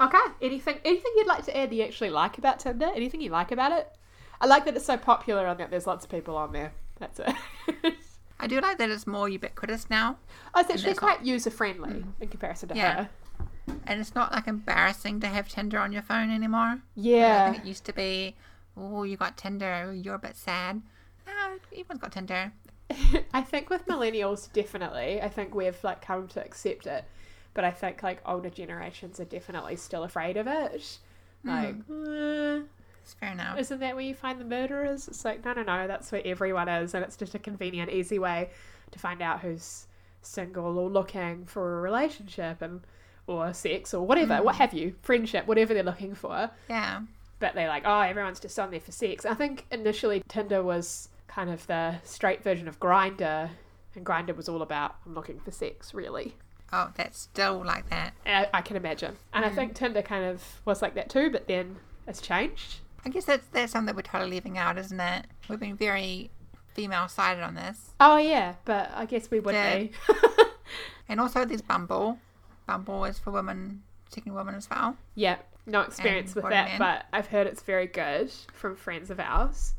Okay. 0.01 0.17
Anything? 0.41 0.77
Anything 0.83 1.11
you'd 1.15 1.27
like 1.27 1.45
to 1.45 1.57
add? 1.57 1.69
that 1.69 1.75
You 1.75 1.83
actually 1.83 2.09
like 2.09 2.37
about 2.37 2.59
Tinder? 2.59 2.89
Anything 2.95 3.21
you 3.21 3.29
like 3.29 3.51
about 3.51 3.71
it? 3.71 3.87
I 4.41 4.45
like 4.45 4.65
that 4.65 4.75
it's 4.75 4.85
so 4.85 4.97
popular 4.97 5.47
and 5.47 5.59
that 5.59 5.71
there's 5.71 5.87
lots 5.87 6.03
of 6.05 6.11
people 6.11 6.35
on 6.35 6.51
there. 6.51 6.73
That's 6.99 7.19
it. 7.19 7.33
I 8.39 8.47
do 8.47 8.59
like 8.59 8.77
that 8.79 8.89
it's 8.89 9.07
more 9.07 9.29
ubiquitous 9.29 9.89
now. 9.89 10.17
oh, 10.53 10.59
it's 10.59 10.69
actually 10.69 10.91
it's 10.91 10.99
got- 10.99 11.17
quite 11.17 11.25
user 11.25 11.49
friendly 11.49 11.91
mm. 11.93 12.05
in 12.19 12.27
comparison 12.27 12.69
to 12.69 12.75
Yeah. 12.75 13.03
her. 13.03 13.09
And 13.87 14.01
it's 14.01 14.13
not 14.13 14.33
like 14.33 14.47
embarrassing 14.47 15.21
to 15.21 15.27
have 15.27 15.47
Tinder 15.47 15.79
on 15.79 15.93
your 15.93 16.01
phone 16.01 16.29
anymore. 16.29 16.79
Yeah. 16.95 17.45
I 17.47 17.51
think 17.51 17.63
it 17.63 17.67
used 17.67 17.85
to 17.85 17.93
be, 17.93 18.35
oh, 18.75 19.03
you 19.03 19.15
got 19.15 19.37
Tinder, 19.37 19.93
you're 19.93 20.15
a 20.15 20.19
bit 20.19 20.35
sad. 20.35 20.81
No, 21.25 21.57
everyone's 21.71 22.01
got 22.01 22.11
Tinder. 22.11 22.51
I 23.33 23.41
think 23.41 23.69
with 23.69 23.85
millennials, 23.87 24.51
definitely. 24.51 25.21
I 25.21 25.29
think 25.29 25.53
we've 25.55 25.81
like 25.83 26.01
come 26.01 26.27
to 26.29 26.43
accept 26.43 26.87
it, 26.87 27.05
but 27.53 27.63
I 27.63 27.71
think 27.71 28.03
like 28.03 28.21
older 28.25 28.49
generations 28.49 29.19
are 29.19 29.25
definitely 29.25 29.75
still 29.75 30.03
afraid 30.03 30.37
of 30.37 30.47
it. 30.47 30.99
Like, 31.43 31.75
"Uh, 31.89 32.61
It's 33.01 33.13
fair 33.13 33.31
enough. 33.33 33.59
isn't 33.59 33.79
that 33.79 33.95
where 33.95 34.03
you 34.05 34.13
find 34.15 34.39
the 34.39 34.45
murderers? 34.45 35.07
It's 35.09 35.25
like, 35.25 35.43
no, 35.43 35.53
no, 35.53 35.63
no, 35.63 35.87
that's 35.87 36.11
where 36.11 36.21
everyone 36.23 36.69
is, 36.69 36.93
and 36.93 37.03
it's 37.03 37.17
just 37.17 37.35
a 37.35 37.39
convenient, 37.39 37.91
easy 37.91 38.17
way 38.19 38.49
to 38.91 38.99
find 38.99 39.21
out 39.21 39.41
who's 39.41 39.87
single 40.21 40.77
or 40.77 40.89
looking 40.89 41.45
for 41.45 41.79
a 41.79 41.81
relationship 41.81 42.61
and 42.61 42.79
or 43.27 43.53
sex 43.53 43.93
or 43.93 44.05
whatever, 44.05 44.41
what 44.41 44.55
have 44.55 44.73
you, 44.73 44.95
friendship, 45.01 45.47
whatever 45.47 45.73
they're 45.73 45.83
looking 45.83 46.13
for 46.15 46.49
yeah. 46.69 47.01
but 47.39 47.53
they're 47.55 47.67
like, 47.69 47.83
oh, 47.85 48.01
everyone's 48.01 48.39
just 48.39 48.57
on 48.59 48.69
there 48.71 48.79
for 48.79 48.91
sex. 48.91 49.25
I 49.25 49.33
think 49.33 49.65
initially 49.71 50.23
Tinder 50.27 50.61
was 50.63 51.09
kind 51.33 51.49
of 51.49 51.65
the 51.67 51.95
straight 52.03 52.43
version 52.43 52.67
of 52.67 52.79
Grindr, 52.79 53.49
and 53.95 54.05
Grindr 54.05 54.35
was 54.35 54.49
all 54.49 54.61
about 54.61 54.95
I'm 55.05 55.13
looking 55.13 55.39
for 55.39 55.51
sex, 55.51 55.93
really. 55.93 56.35
Oh, 56.71 56.89
that's 56.95 57.19
still 57.19 57.63
like 57.63 57.89
that. 57.89 58.13
I, 58.25 58.47
I 58.53 58.61
can 58.61 58.75
imagine, 58.75 59.15
and 59.33 59.45
I 59.45 59.49
mm. 59.49 59.55
think 59.55 59.75
Tinder 59.75 60.01
kind 60.01 60.25
of 60.25 60.43
was 60.65 60.81
like 60.81 60.95
that 60.95 61.09
too, 61.09 61.29
but 61.29 61.47
then 61.47 61.77
it's 62.07 62.21
changed. 62.21 62.79
I 63.05 63.09
guess 63.09 63.25
that's 63.25 63.45
that's 63.51 63.71
something 63.71 63.87
that 63.87 63.95
we're 63.95 64.01
totally 64.01 64.31
leaving 64.31 64.57
out, 64.57 64.77
isn't 64.77 64.99
it? 64.99 65.25
We've 65.49 65.59
been 65.59 65.75
very 65.75 66.31
female 66.73 67.07
sided 67.07 67.43
on 67.43 67.55
this. 67.55 67.93
Oh 67.99 68.17
yeah, 68.17 68.55
but 68.65 68.91
I 68.95 69.05
guess 69.05 69.29
we 69.29 69.39
would 69.39 69.53
Yeah. 69.53 69.77
be. 69.77 69.91
And 71.09 71.19
also 71.19 71.45
there's 71.45 71.61
Bumble. 71.61 72.17
Bumble 72.65 73.05
is 73.05 73.19
for 73.19 73.31
women, 73.31 73.83
seeking 74.09 74.33
women 74.33 74.55
as 74.55 74.69
well. 74.69 74.97
yeah, 75.15 75.37
no 75.65 75.81
experience 75.81 76.33
And 76.33 76.43
with 76.43 76.51
that, 76.51 76.69
men? 76.69 76.79
but 76.79 77.05
I've 77.11 77.27
heard 77.27 77.45
it's 77.45 77.61
very 77.61 77.87
good 77.87 78.31
from 78.53 78.75
friends 78.75 79.11
of 79.11 79.19
ours. 79.19 79.73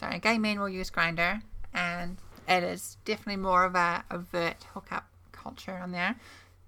So 0.00 0.08
gay 0.18 0.38
men 0.38 0.58
will 0.58 0.68
use 0.70 0.90
Grindr, 0.90 1.42
and 1.74 2.16
it 2.48 2.62
is 2.62 2.96
definitely 3.04 3.36
more 3.36 3.64
of 3.64 3.74
a 3.74 4.02
overt 4.10 4.64
hookup 4.72 5.06
culture 5.30 5.76
on 5.76 5.92
there. 5.92 6.16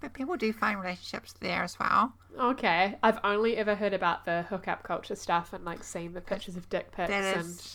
But 0.00 0.12
people 0.12 0.36
do 0.36 0.52
find 0.52 0.78
relationships 0.78 1.32
there 1.40 1.62
as 1.62 1.78
well. 1.78 2.12
Okay, 2.38 2.98
I've 3.02 3.20
only 3.24 3.56
ever 3.56 3.74
heard 3.74 3.94
about 3.94 4.26
the 4.26 4.42
hookup 4.42 4.82
culture 4.82 5.16
stuff 5.16 5.54
and 5.54 5.64
like 5.64 5.82
seen 5.82 6.12
the 6.12 6.20
pictures 6.20 6.56
of 6.56 6.68
dick 6.68 6.92
pics 6.92 7.08
That 7.08 7.36
and 7.38 7.66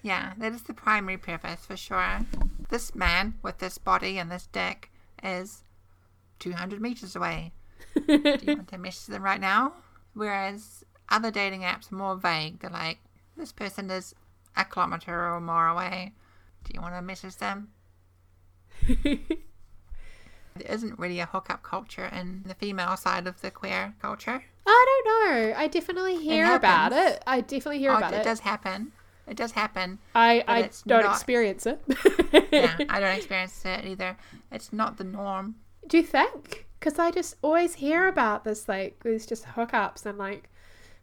Yeah, 0.00 0.32
that 0.38 0.54
is 0.54 0.62
the 0.62 0.72
primary 0.72 1.18
purpose 1.18 1.66
for 1.66 1.76
sure. 1.76 2.20
This 2.70 2.94
man 2.94 3.34
with 3.42 3.58
this 3.58 3.76
body 3.76 4.18
and 4.18 4.30
this 4.30 4.48
dick 4.52 4.90
is 5.22 5.64
200 6.38 6.80
meters 6.80 7.14
away. 7.14 7.52
Do 7.94 8.38
you 8.42 8.56
want 8.56 8.68
to 8.68 8.78
message 8.78 9.12
them 9.12 9.22
right 9.22 9.40
now? 9.40 9.74
Whereas 10.14 10.82
other 11.10 11.30
dating 11.30 11.60
apps 11.60 11.92
are 11.92 11.96
more 11.96 12.16
vague. 12.16 12.60
They're 12.60 12.70
like, 12.70 13.00
this 13.36 13.52
person 13.52 13.90
is 13.90 14.14
a 14.56 14.64
kilometer 14.64 15.32
or 15.32 15.40
more 15.40 15.68
away. 15.68 16.12
Do 16.64 16.72
you 16.74 16.80
want 16.80 16.94
to 16.94 17.02
message 17.02 17.36
them? 17.36 17.68
There 20.56 20.70
isn't 20.72 20.98
really 21.00 21.18
a 21.18 21.26
hookup 21.26 21.64
culture 21.64 22.04
in 22.06 22.44
the 22.46 22.54
female 22.54 22.96
side 22.96 23.26
of 23.26 23.40
the 23.40 23.50
queer 23.50 23.94
culture. 24.00 24.44
I 24.66 25.02
don't 25.04 25.32
know. 25.50 25.54
I 25.56 25.66
definitely 25.66 26.16
hear 26.22 26.54
about 26.54 26.92
it. 26.92 27.20
I 27.26 27.40
definitely 27.40 27.80
hear 27.80 27.90
Oh, 27.90 27.96
about 27.96 28.14
it, 28.14 28.18
it. 28.18 28.24
does 28.24 28.38
happen. 28.40 28.92
It 29.26 29.36
does 29.36 29.50
happen. 29.52 29.98
I, 30.14 30.44
I 30.46 30.62
don't 30.86 31.02
not- 31.02 31.12
experience 31.12 31.66
it. 31.66 31.80
Yeah, 32.52 32.76
I 32.88 33.00
don't 33.00 33.16
experience 33.16 33.64
it 33.64 33.84
either. 33.84 34.16
It's 34.52 34.72
not 34.72 34.96
the 34.96 35.02
norm. 35.04 35.56
Do 35.88 35.96
you 35.96 36.04
think? 36.04 36.66
Because 36.78 37.00
I 37.00 37.10
just 37.10 37.34
always 37.42 37.74
hear 37.74 38.06
about 38.06 38.44
this, 38.44 38.68
like, 38.68 39.00
there's 39.02 39.26
just 39.26 39.44
hookups 39.44 40.06
and, 40.06 40.18
like, 40.18 40.50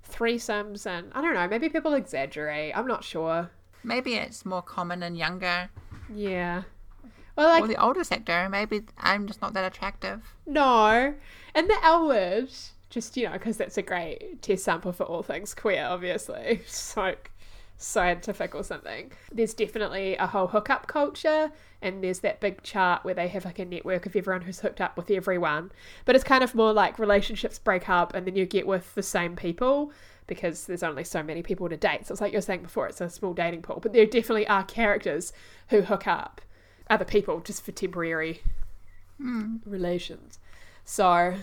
threesomes, 0.10 0.86
and 0.86 1.12
I 1.14 1.22
don't 1.22 1.34
know, 1.34 1.48
maybe 1.48 1.70
people 1.70 1.94
exaggerate. 1.94 2.76
I'm 2.78 2.88
not 2.88 3.04
sure. 3.04 3.50
Maybe 3.84 4.16
it's 4.16 4.46
more 4.46 4.62
common 4.62 5.02
in 5.04 5.16
younger 5.16 5.70
Yeah. 6.14 6.64
Well, 7.36 7.48
like, 7.48 7.64
or 7.64 7.68
the 7.68 7.82
older 7.82 8.04
sector. 8.04 8.48
Maybe 8.50 8.82
I'm 8.98 9.26
just 9.26 9.42
not 9.42 9.54
that 9.54 9.66
attractive. 9.66 10.36
no. 10.46 11.14
And 11.54 11.70
the 11.70 11.78
L 11.84 12.08
word, 12.08 12.50
just, 12.90 13.18
you 13.18 13.26
know, 13.26 13.34
because 13.34 13.58
that's 13.58 13.78
a 13.78 13.82
great 13.82 14.42
test 14.42 14.64
sample 14.64 14.94
for 14.94 15.04
all 15.04 15.24
things 15.24 15.54
queer, 15.54 15.86
obviously. 15.86 16.62
So 16.68 17.02
like 17.02 17.31
scientific 17.82 18.54
or 18.56 18.64
something. 18.64 19.12
There's 19.32 19.54
definitely 19.54 20.16
a 20.16 20.28
whole 20.28 20.48
hookup 20.48 20.88
culture, 20.88 21.52
and 21.82 22.04
there's 22.04 22.20
that 22.20 22.40
big 22.40 22.62
chart 22.64 23.04
where 23.04 23.14
they 23.14 23.28
have 23.28 23.46
like 23.46 23.60
a 23.60 23.66
network 23.66 24.06
of 24.06 24.16
everyone 24.16 24.42
who's 24.42 24.60
hooked 24.60 24.82
up 24.82 24.96
with 24.96 25.10
everyone. 25.10 25.72
But 26.06 26.16
it's 26.16 26.24
kind 26.24 26.44
of 26.44 26.56
more 26.56 26.74
like 26.74 27.00
relationships 27.00 27.60
break 27.60 27.90
up, 27.90 28.14
and 28.14 28.26
then 28.26 28.36
you 28.36 28.46
get 28.46 28.68
with 28.68 28.94
the 28.96 29.04
same 29.04 29.36
people 29.36 29.92
because 30.28 30.66
there's 30.66 30.84
only 30.84 31.04
so 31.04 31.22
many 31.22 31.42
people 31.42 31.68
to 31.68 31.76
date. 31.76 32.08
So 32.08 32.14
it's 32.14 32.22
like 32.22 32.32
you 32.32 32.38
were 32.38 32.42
saying 32.42 32.62
before, 32.62 32.88
it's 32.88 33.02
a 33.02 33.10
small 33.10 33.34
dating 33.34 33.64
pool. 33.64 33.80
But 33.82 33.94
there 33.94 34.06
definitely 34.06 34.48
are 34.48 34.64
characters 34.64 35.34
who 35.70 35.82
hook 35.82 36.08
up 36.08 36.42
other 36.90 37.06
people 37.06 37.40
just 37.40 37.66
for 37.66 37.72
temporary 37.72 38.42
hmm. 39.18 39.58
relations. 39.66 40.40
So 40.86 41.06
I 41.06 41.36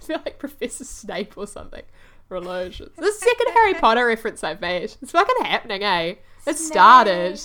feel 0.00 0.22
like 0.24 0.38
Professor 0.38 0.84
Snape 0.84 1.36
or 1.36 1.46
something. 1.46 1.82
Relations. 2.32 2.90
The 2.96 3.12
second 3.12 3.52
Harry 3.52 3.74
Potter 3.80 4.06
reference 4.06 4.42
I've 4.42 4.60
made. 4.60 4.94
It's 5.02 5.12
fucking 5.12 5.44
happening, 5.44 5.82
eh? 5.84 6.14
It 6.46 6.56
started. 6.56 7.40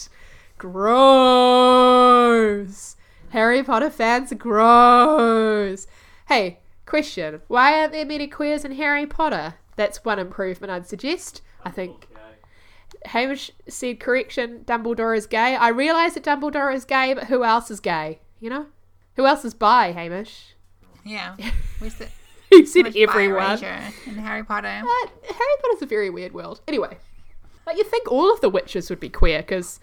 gross. 1.67 2.95
Harry 3.29 3.63
Potter 3.63 3.89
fans 3.89 4.33
gross. 4.37 5.85
Hey, 6.27 6.59
question. 6.85 7.41
Why 7.47 7.79
aren't 7.79 7.91
there 7.91 8.05
many 8.05 8.27
queers 8.27 8.63
in 8.65 8.71
Harry 8.73 9.05
Potter? 9.05 9.55
That's 9.75 10.03
one 10.05 10.17
improvement 10.19 10.71
I'd 10.71 10.87
suggest. 10.87 11.41
I 11.63 11.69
think 11.69 12.07
Hamish 13.05 13.51
said 13.67 13.99
correction, 13.99 14.61
Dumbledore 14.65 15.15
is 15.15 15.27
gay. 15.27 15.55
I 15.55 15.67
realise 15.69 16.13
that 16.13 16.23
Dumbledore 16.23 16.73
is 16.73 16.85
gay, 16.85 17.13
but 17.13 17.25
who 17.25 17.43
else 17.43 17.69
is 17.69 17.79
gay? 17.79 18.19
You 18.39 18.49
know? 18.49 18.65
Who 19.17 19.25
else 19.25 19.43
is 19.45 19.53
bi, 19.53 19.91
Hamish? 19.91 20.55
Yeah. 21.05 21.35
We 21.81 21.89
said 21.89 22.09
He 22.49 22.65
said 22.65 22.83
much 22.83 22.95
everyone. 22.95 23.63
in 24.05 24.15
Harry 24.15 24.43
Potter. 24.43 24.81
But 24.83 25.35
Harry 25.35 25.55
Potter's 25.61 25.81
a 25.81 25.85
very 25.85 26.09
weird 26.09 26.33
world. 26.33 26.61
Anyway, 26.67 26.97
like 27.65 27.77
you 27.77 27.83
think 27.83 28.09
all 28.11 28.31
of 28.33 28.41
the 28.41 28.49
witches 28.49 28.89
would 28.89 28.99
be 28.99 29.09
queer 29.09 29.39
because 29.39 29.79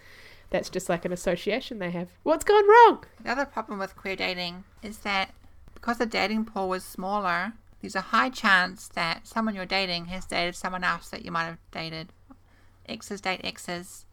that's 0.50 0.70
just 0.70 0.88
like 0.88 1.04
an 1.04 1.12
association 1.12 1.78
they 1.78 1.90
have. 1.90 2.08
What's 2.22 2.44
gone 2.44 2.66
wrong? 2.68 3.04
The 3.22 3.30
other 3.30 3.44
problem 3.44 3.78
with 3.78 3.96
queer 3.96 4.16
dating 4.16 4.64
is 4.82 4.98
that 4.98 5.34
because 5.74 5.98
the 5.98 6.06
dating 6.06 6.46
pool 6.46 6.68
was 6.68 6.84
smaller, 6.84 7.52
there's 7.82 7.94
a 7.94 8.00
high 8.00 8.30
chance 8.30 8.88
that 8.88 9.26
someone 9.26 9.54
you're 9.54 9.66
dating 9.66 10.06
has 10.06 10.24
dated 10.24 10.56
someone 10.56 10.84
else 10.84 11.10
that 11.10 11.24
you 11.24 11.30
might 11.30 11.44
have 11.44 11.58
dated. 11.70 12.12
Exes 12.88 13.20
date 13.20 13.40
exes. 13.44 14.06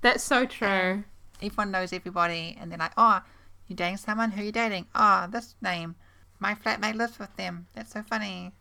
That's 0.00 0.24
so 0.24 0.46
true. 0.46 1.04
Everyone 1.42 1.70
knows 1.70 1.92
everybody, 1.92 2.56
and 2.58 2.70
they're 2.70 2.78
like, 2.78 2.92
"Oh, 2.96 3.22
you're 3.66 3.76
dating 3.76 3.98
someone? 3.98 4.30
Who 4.32 4.42
are 4.42 4.44
you 4.44 4.52
dating? 4.52 4.86
Oh, 4.94 5.26
this 5.30 5.54
name. 5.60 5.96
My 6.40 6.54
flatmate 6.54 6.96
lives 6.96 7.18
with 7.18 7.34
them. 7.36 7.66
That's 7.74 7.92
so 7.92 8.02
funny. 8.02 8.52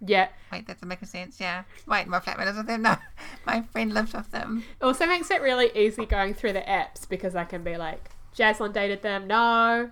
Yeah. 0.00 0.28
Wait, 0.52 0.66
that's 0.66 0.82
not 0.82 0.88
making 0.88 1.08
sense. 1.08 1.38
Yeah. 1.40 1.62
Wait, 1.86 2.06
my 2.06 2.20
flatmate 2.20 2.46
lives 2.46 2.56
with 2.58 2.66
them. 2.66 2.82
No, 2.82 2.96
my 3.46 3.62
friend 3.62 3.92
lives 3.94 4.12
with 4.12 4.30
them. 4.30 4.64
It 4.80 4.84
also 4.84 5.06
makes 5.06 5.30
it 5.30 5.40
really 5.40 5.70
easy 5.74 6.04
going 6.06 6.34
through 6.34 6.54
the 6.54 6.60
apps 6.60 7.08
because 7.08 7.34
I 7.36 7.44
can 7.44 7.62
be 7.62 7.76
like, 7.76 8.10
Jaslyn 8.36 8.72
dated 8.72 9.02
them, 9.02 9.26
no. 9.26 9.90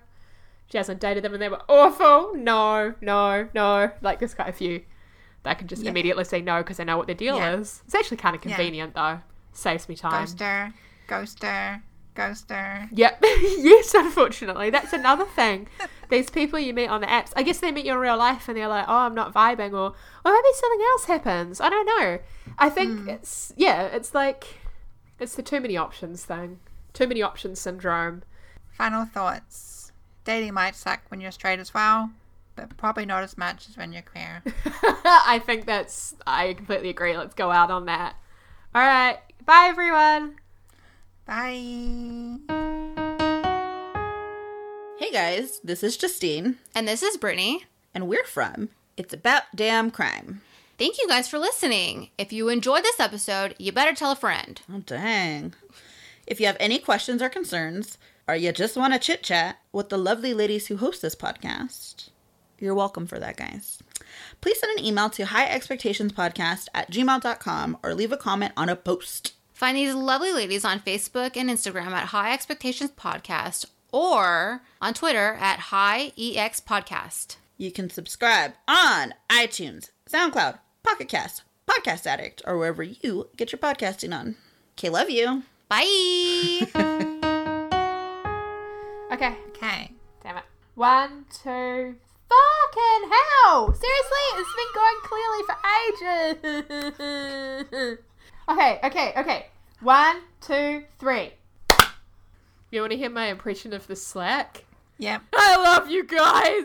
Jaslyn 0.72 0.98
dated 0.98 1.22
them 1.24 1.32
and 1.34 1.42
they 1.42 1.48
were 1.48 1.62
awful, 1.68 2.34
no, 2.34 2.94
no, 3.00 3.48
no. 3.54 3.90
Like 4.02 4.18
there's 4.18 4.34
quite 4.34 4.48
a 4.48 4.52
few 4.52 4.82
that 5.42 5.50
I 5.50 5.54
can 5.54 5.68
just 5.68 5.82
Yeah. 5.82 5.90
immediately 5.90 6.24
say 6.24 6.40
no 6.40 6.58
because 6.62 6.80
I 6.80 6.84
know 6.84 6.96
what 6.96 7.06
the 7.06 7.14
deal 7.14 7.36
Yeah. 7.36 7.56
is. 7.56 7.82
It's 7.86 7.94
actually 7.94 8.16
kind 8.18 8.34
of 8.36 8.44
Yeah. 8.44 8.56
convenient 8.56 8.94
though. 8.94 9.20
Saves 9.52 9.88
me 9.88 9.94
time. 9.94 10.26
Ghoster, 10.26 10.72
ghoster, 11.08 11.82
ghoster. 12.16 12.88
Yep. 12.92 13.18
yes, 13.22 13.94
unfortunately. 13.94 14.70
That's 14.70 14.92
another 14.92 15.24
thing. 15.26 15.68
These 16.14 16.30
people 16.30 16.60
you 16.60 16.72
meet 16.72 16.86
on 16.86 17.00
the 17.00 17.08
apps, 17.08 17.32
I 17.34 17.42
guess 17.42 17.58
they 17.58 17.72
meet 17.72 17.86
you 17.86 17.92
in 17.92 17.98
real 17.98 18.16
life 18.16 18.48
and 18.48 18.56
they're 18.56 18.68
like, 18.68 18.84
oh, 18.86 18.98
I'm 18.98 19.16
not 19.16 19.34
vibing, 19.34 19.72
or, 19.72 19.94
or 20.24 20.32
maybe 20.32 20.48
something 20.54 20.80
else 20.92 21.04
happens. 21.06 21.60
I 21.60 21.68
don't 21.68 21.86
know. 21.86 22.20
I 22.56 22.70
think 22.70 23.00
hmm. 23.00 23.08
it's, 23.08 23.52
yeah, 23.56 23.86
it's 23.86 24.14
like, 24.14 24.60
it's 25.18 25.34
the 25.34 25.42
too 25.42 25.58
many 25.58 25.76
options 25.76 26.24
thing. 26.24 26.60
Too 26.92 27.08
many 27.08 27.20
options 27.20 27.58
syndrome. 27.58 28.22
Final 28.70 29.04
thoughts. 29.04 29.90
Dating 30.24 30.54
might 30.54 30.76
suck 30.76 31.00
when 31.08 31.20
you're 31.20 31.32
straight 31.32 31.58
as 31.58 31.74
well, 31.74 32.10
but 32.54 32.76
probably 32.76 33.06
not 33.06 33.24
as 33.24 33.36
much 33.36 33.68
as 33.68 33.76
when 33.76 33.92
you're 33.92 34.02
queer. 34.02 34.44
I 35.04 35.42
think 35.44 35.66
that's, 35.66 36.14
I 36.28 36.52
completely 36.52 36.90
agree. 36.90 37.16
Let's 37.16 37.34
go 37.34 37.50
out 37.50 37.72
on 37.72 37.86
that. 37.86 38.14
All 38.72 38.82
right. 38.82 39.18
Bye, 39.44 39.66
everyone. 39.68 40.36
Bye. 41.26 42.73
Hey 44.98 45.10
guys, 45.10 45.60
this 45.64 45.82
is 45.82 45.96
Justine, 45.96 46.56
And 46.74 46.86
this 46.88 47.02
is 47.02 47.16
Brittany. 47.16 47.64
and 47.94 48.08
we're 48.08 48.24
from 48.24 48.70
It's 48.96 49.12
About 49.12 49.42
Damn 49.54 49.90
Crime. 49.90 50.40
Thank 50.78 50.98
you 50.98 51.06
guys 51.08 51.28
for 51.28 51.38
listening. 51.38 52.10
If 52.18 52.32
you 52.32 52.48
enjoyed 52.48 52.82
this 52.82 52.98
episode, 53.00 53.54
you 53.58 53.72
better 53.72 53.94
tell 53.94 54.12
a 54.12 54.16
friend. 54.16 54.60
Oh, 54.72 54.80
dang. 54.80 55.54
If 56.26 56.40
you 56.40 56.46
have 56.46 56.56
any 56.58 56.78
questions 56.78 57.22
or 57.22 57.28
concerns, 57.28 57.98
or 58.26 58.34
you 58.34 58.50
just 58.52 58.76
want 58.76 58.92
to 58.94 58.98
chit 58.98 59.22
chat 59.22 59.58
with 59.72 59.88
the 59.88 59.98
lovely 59.98 60.32
ladies 60.34 60.66
who 60.68 60.76
host 60.76 61.02
this 61.02 61.14
podcast, 61.14 62.08
you're 62.58 62.74
welcome 62.74 63.06
for 63.06 63.18
that, 63.18 63.36
guys. 63.36 63.78
Please 64.40 64.58
send 64.58 64.78
an 64.78 64.84
email 64.84 65.10
to 65.10 65.24
highexpectationspodcast 65.24 66.68
at 66.74 66.90
gmail.com 66.90 67.78
or 67.82 67.94
leave 67.94 68.12
a 68.12 68.16
comment 68.16 68.52
on 68.56 68.68
a 68.68 68.76
post. 68.76 69.34
Find 69.52 69.76
these 69.76 69.94
lovely 69.94 70.32
ladies 70.32 70.64
on 70.64 70.80
Facebook 70.80 71.36
and 71.36 71.48
Instagram 71.50 71.88
at 71.92 72.06
High 72.06 72.32
Expectations 72.32 72.90
Podcast 72.98 73.66
or 73.94 74.62
on 74.82 74.92
Twitter 74.92 75.34
at 75.38 75.60
High 75.70 76.12
EX 76.18 76.60
Podcast. 76.60 77.36
You 77.56 77.70
can 77.70 77.88
subscribe 77.88 78.54
on 78.66 79.14
iTunes, 79.30 79.90
SoundCloud, 80.10 80.58
Pocket 80.82 81.08
Cast, 81.08 81.44
Podcast 81.68 82.04
Addict, 82.04 82.42
or 82.44 82.58
wherever 82.58 82.82
you 82.82 83.28
get 83.36 83.52
your 83.52 83.60
podcasting 83.60 84.12
on. 84.18 84.34
Okay, 84.76 84.88
love 84.88 85.10
you. 85.10 85.44
Bye. 85.68 86.66
Okay. 89.12 89.36
Okay. 89.50 89.92
Damn 90.24 90.38
it. 90.38 90.44
One, 90.74 91.26
two, 91.30 91.94
fucking 92.28 93.10
hell! 93.12 93.72
Seriously, 93.72 94.24
it's 94.34 94.54
been 94.56 94.72
going 94.74 94.98
clearly 95.04 95.42
for 95.46 95.56
ages. 97.78 97.98
okay, 98.48 98.80
okay, 98.82 99.12
okay. 99.16 99.46
One, 99.80 100.16
two, 100.40 100.82
three. 100.98 101.34
You 102.74 102.80
want 102.80 102.90
to 102.90 102.98
hear 102.98 103.08
my 103.08 103.26
impression 103.26 103.72
of 103.72 103.86
the 103.86 103.94
Slack? 103.94 104.64
Yep. 104.98 105.22
I 105.32 105.56
love 105.56 105.88
you 105.88 106.04
guys. 106.04 106.64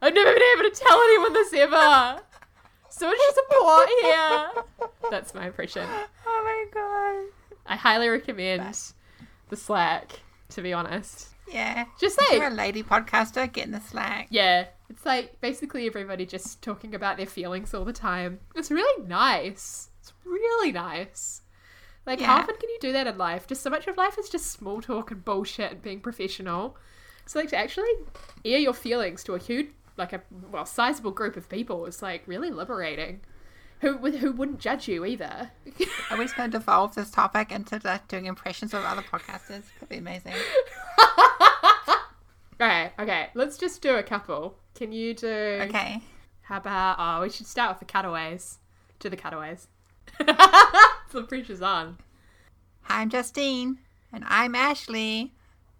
I've 0.00 0.14
never 0.14 0.32
been 0.32 0.42
able 0.58 0.70
to 0.70 0.74
tell 0.74 0.98
anyone 0.98 1.32
this 1.34 1.52
ever. 1.52 2.20
So 2.88 3.06
much 3.06 3.18
support 3.34 3.88
here. 4.02 4.50
That's 5.10 5.34
my 5.34 5.46
impression. 5.46 5.86
Oh 6.26 6.42
my 6.44 6.64
god. 6.72 7.32
I 7.66 7.76
highly 7.76 8.08
recommend 8.08 8.92
the 9.48 9.56
Slack. 9.56 10.20
To 10.50 10.60
be 10.62 10.72
honest, 10.74 11.28
Yeah. 11.50 11.86
just 11.98 12.18
If 12.18 12.28
say 12.28 12.36
You're 12.36 12.48
a 12.48 12.50
lady 12.50 12.82
podcaster, 12.82 13.50
get 13.50 13.64
in 13.64 13.72
the 13.72 13.80
slack. 13.80 14.26
Yeah, 14.30 14.66
it's 14.90 15.06
like 15.06 15.40
basically 15.40 15.86
everybody 15.86 16.26
just 16.26 16.60
talking 16.60 16.94
about 16.94 17.16
their 17.16 17.24
feelings 17.26 17.72
all 17.72 17.86
the 17.86 17.94
time. 17.94 18.40
It's 18.54 18.70
really 18.70 19.06
nice. 19.06 19.88
It's 20.00 20.12
really 20.26 20.72
nice. 20.72 21.40
Like, 22.06 22.20
how 22.20 22.38
often 22.38 22.56
can 22.56 22.68
you 22.68 22.78
do 22.80 22.92
that 22.92 23.06
in 23.06 23.16
life? 23.16 23.46
Just 23.46 23.62
so 23.62 23.70
much 23.70 23.86
of 23.86 23.96
life 23.96 24.18
is 24.18 24.28
just 24.28 24.50
small 24.50 24.80
talk 24.80 25.10
and 25.10 25.24
bullshit 25.24 25.70
and 25.70 25.82
being 25.82 26.00
professional. 26.00 26.76
So, 27.26 27.38
like, 27.38 27.50
to 27.50 27.56
actually 27.56 27.92
air 28.44 28.58
your 28.58 28.74
feelings 28.74 29.22
to 29.24 29.34
a 29.34 29.38
huge, 29.38 29.68
like 29.96 30.12
a 30.12 30.22
well, 30.50 30.66
sizable 30.66 31.12
group 31.12 31.36
of 31.36 31.48
people 31.48 31.86
is 31.86 32.02
like 32.02 32.22
really 32.26 32.50
liberating. 32.50 33.20
Who 33.80 33.98
who 33.98 34.32
wouldn't 34.32 34.60
judge 34.60 34.88
you 34.88 35.04
either. 35.04 35.50
Are 36.10 36.16
we 36.16 36.24
just 36.24 36.36
going 36.36 36.50
to 36.50 36.58
devolve 36.58 36.94
this 36.94 37.10
topic 37.10 37.50
into 37.50 37.80
like 37.84 38.06
doing 38.08 38.26
impressions 38.26 38.74
of 38.74 38.84
other 38.84 39.02
podcasters? 39.02 39.64
Could 39.78 39.88
be 39.88 39.96
amazing. 39.96 40.34
okay, 42.60 42.92
okay. 42.98 43.30
Let's 43.34 43.58
just 43.58 43.82
do 43.82 43.96
a 43.96 44.02
couple. 44.04 44.56
Can 44.76 44.92
you 44.92 45.14
do? 45.14 45.26
Okay. 45.62 46.00
How 46.42 46.58
about 46.58 46.96
oh 46.98 47.22
we 47.22 47.30
should 47.30 47.46
start 47.46 47.70
with 47.70 47.80
the 47.80 47.92
cutaways. 47.92 48.58
Do 49.00 49.08
the 49.08 49.16
cutaways. 49.16 49.66
the 50.18 51.22
pressure's 51.28 51.62
on. 51.62 51.98
Hi, 52.82 53.02
I'm 53.02 53.10
Justine. 53.10 53.78
And 54.12 54.24
I'm 54.26 54.54
Ashley. 54.54 55.32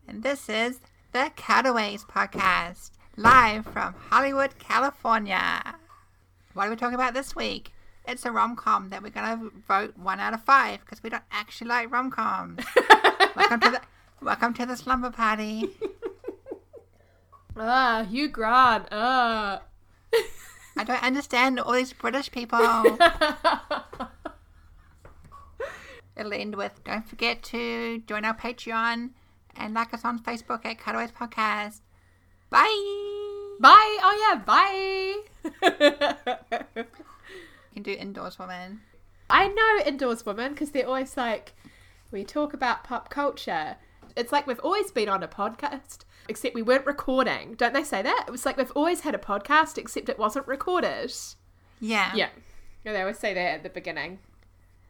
And 0.07 0.23
this 0.23 0.49
is 0.49 0.81
the 1.13 1.31
Cutaways 1.37 2.05
Podcast, 2.05 2.93
live 3.17 3.67
from 3.67 3.95
Hollywood, 3.95 4.59
California. 4.59 5.77
What 6.55 6.67
are 6.67 6.71
we 6.71 6.77
talking 6.77 6.95
about 6.95 7.15
this 7.15 7.37
week? 7.37 7.73
It's 8.07 8.25
a 8.25 8.33
rom 8.33 8.57
com 8.57 8.89
that 8.89 9.03
we're 9.03 9.11
going 9.11 9.39
to 9.39 9.53
vote 9.69 9.97
one 9.97 10.19
out 10.19 10.35
of 10.35 10.43
five 10.43 10.81
because 10.81 11.03
we 11.03 11.11
don't 11.11 11.23
actually 11.31 11.69
like 11.69 11.93
rom 11.93 12.11
coms. 12.11 12.65
welcome, 13.37 13.61
to 13.61 13.71
the, 13.71 13.81
welcome 14.21 14.55
to 14.55 14.67
the 14.67 14.77
slumber 14.77 15.11
party. 15.11 15.69
Ah, 17.55 18.07
Hugh 18.09 18.29
Grant. 18.29 18.87
Ah. 18.91 19.61
I 20.77 20.85
don't 20.85 21.03
understand 21.03 21.61
all 21.61 21.73
these 21.75 21.93
British 21.93 22.31
people. 22.31 22.59
It'll 26.17 26.33
end 26.33 26.55
with 26.55 26.83
don't 26.85 27.09
forget 27.09 27.43
to 27.45 28.03
join 28.07 28.25
our 28.25 28.37
Patreon 28.37 29.11
and 29.57 29.75
like 29.75 29.95
us 29.95 30.05
on 30.05 30.19
Facebook 30.19 30.65
at 30.65 30.79
Cutaways 30.79 31.13
Podcast. 31.13 31.81
Bye. 32.51 32.69
bye. 33.61 33.99
Oh 34.03 34.35
yeah, 34.35 35.23
bye. 35.65 36.85
You 37.75 37.83
can 37.83 37.95
do 37.95 37.99
indoors 37.99 38.39
woman. 38.39 38.83
I 39.31 39.49
know 39.49 39.87
indoors 39.87 40.27
women 40.27 40.53
because 40.53 40.73
they're 40.73 40.87
always 40.87 41.17
like, 41.17 41.55
we 42.11 42.23
talk 42.23 42.53
about 42.53 42.85
pop 42.85 43.09
culture. 43.09 43.77
It's 44.15 44.31
like 44.31 44.47
we've 44.47 44.61
always 44.61 44.91
been 44.91 45.09
on 45.09 45.23
a 45.23 45.29
podcast, 45.29 46.01
except 46.29 46.55
we 46.55 46.61
weren't 46.61 46.85
recording. 46.85 47.55
Don't 47.55 47.73
they 47.73 47.83
say 47.83 48.03
that? 48.03 48.25
It 48.29 48.31
was 48.31 48.45
like 48.45 48.59
we've 48.59 48.73
always 48.73 49.01
had 49.01 49.15
a 49.15 49.19
podcast, 49.19 49.79
except 49.79 50.11
it 50.11 50.19
wasn't 50.19 50.47
recorded. 50.47 51.15
Yeah. 51.81 52.13
Yeah. 52.15 52.29
Yeah, 52.85 52.93
they 52.93 53.01
always 53.01 53.19
say 53.19 53.33
that 53.33 53.55
at 53.55 53.63
the 53.63 53.71
beginning. 53.71 54.19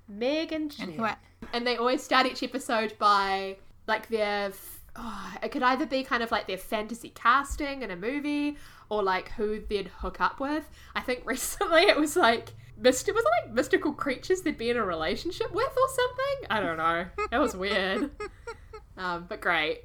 Meg 0.09 0.53
and 0.53 0.74
And 0.80 0.92
who 0.92 1.07
And 1.53 1.66
they 1.66 1.76
always 1.76 2.03
start 2.03 2.26
each 2.26 2.42
episode 2.42 2.94
by 2.98 3.57
like 3.86 4.09
their. 4.09 4.53
Oh, 4.94 5.34
it 5.42 5.50
could 5.50 5.62
either 5.62 5.86
be 5.86 6.03
kind 6.05 6.22
of 6.22 6.30
like 6.30 6.46
their 6.46 6.59
fantasy 6.59 7.09
casting 7.09 7.80
in 7.82 7.90
a 7.90 7.96
movie 7.96 8.59
or 8.90 9.03
like 9.03 9.30
who 9.30 9.59
they'd 9.61 9.88
hook 9.88 10.20
up 10.20 10.38
with. 10.38 10.68
I 10.94 11.00
think 11.00 11.22
recently 11.26 11.82
it 11.82 11.98
was 11.98 12.16
like. 12.16 12.55
Myst- 12.78 13.07
was 13.14 13.24
it 13.24 13.44
like 13.44 13.55
mystical 13.55 13.92
creatures 13.92 14.40
they'd 14.40 14.59
be 14.59 14.70
in 14.70 14.76
a 14.76 14.84
relationship 14.84 15.53
with 15.53 15.68
or 15.70 15.88
something? 15.88 16.46
I 16.50 16.61
don't 16.61 16.78
know. 16.78 17.07
That 17.30 17.40
was 17.40 17.55
weird. 17.55 18.11
um, 18.96 19.26
but 19.28 19.40
great. 19.40 19.82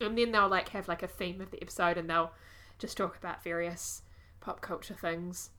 And 0.00 0.16
then 0.16 0.30
they'll 0.30 0.48
like 0.48 0.68
have 0.70 0.86
like 0.86 1.02
a 1.02 1.08
theme 1.08 1.40
of 1.40 1.50
the 1.50 1.60
episode 1.60 1.98
and 1.98 2.08
they'll 2.08 2.30
just 2.78 2.96
talk 2.96 3.16
about 3.16 3.42
various 3.42 4.02
pop 4.40 4.60
culture 4.60 4.94
things. 4.94 5.50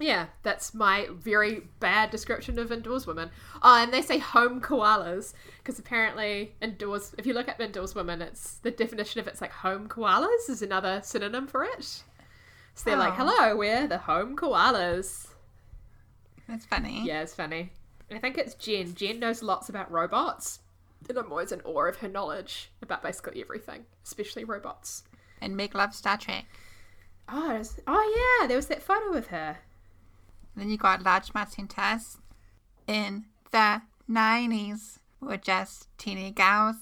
Yeah, 0.00 0.26
that's 0.44 0.74
my 0.74 1.08
very 1.12 1.62
bad 1.80 2.10
description 2.10 2.58
of 2.60 2.70
indoors 2.70 3.04
women. 3.06 3.30
Oh, 3.62 3.82
and 3.82 3.92
they 3.92 4.00
say 4.02 4.18
home 4.18 4.60
koalas 4.60 5.34
because 5.58 5.78
apparently 5.80 6.54
indoors, 6.62 7.14
if 7.18 7.26
you 7.26 7.34
look 7.34 7.48
up 7.48 7.60
indoors 7.60 7.96
women, 7.96 8.22
it's 8.22 8.54
the 8.58 8.70
definition 8.70 9.20
of 9.20 9.26
it's 9.26 9.40
like 9.40 9.50
home 9.50 9.88
koalas 9.88 10.48
is 10.48 10.62
another 10.62 11.00
synonym 11.02 11.48
for 11.48 11.64
it. 11.64 11.82
So 11.84 12.04
they're 12.84 12.96
like, 12.96 13.14
Oh. 13.18 13.26
hello, 13.26 13.56
we're 13.56 13.88
the 13.88 13.98
home 13.98 14.36
koalas. 14.36 15.26
That's 16.48 16.64
funny. 16.64 17.02
Yeah, 17.04 17.22
it's 17.22 17.34
funny. 17.34 17.72
I 18.10 18.18
think 18.18 18.38
it's 18.38 18.54
Jen. 18.54 18.94
Jen 18.94 19.18
knows 19.18 19.42
lots 19.42 19.68
about 19.68 19.90
robots. 19.90 20.60
And 21.08 21.18
I'm 21.18 21.30
always 21.30 21.52
in 21.52 21.60
awe 21.62 21.86
of 21.88 21.96
her 21.96 22.08
knowledge 22.08 22.70
about 22.82 23.02
basically 23.02 23.40
everything, 23.40 23.84
especially 24.04 24.44
robots. 24.44 25.02
And 25.40 25.56
Meg 25.56 25.74
loves 25.74 25.96
Star 25.96 26.16
Trek. 26.18 26.44
Oh, 27.28 27.50
it's- 27.50 27.78
oh 27.86 28.38
yeah, 28.40 28.46
there 28.46 28.56
was 28.56 28.68
that 28.68 28.82
photo 28.82 29.12
of 29.16 29.26
her. 29.28 29.58
Then 30.58 30.70
you 30.70 30.76
got 30.76 31.04
Large 31.04 31.32
Martintas. 31.32 32.18
In 32.86 33.26
the 33.52 33.82
90s, 34.10 34.98
we 35.20 35.28
were 35.28 35.36
just 35.36 35.88
teeny 35.98 36.32
gals. 36.32 36.76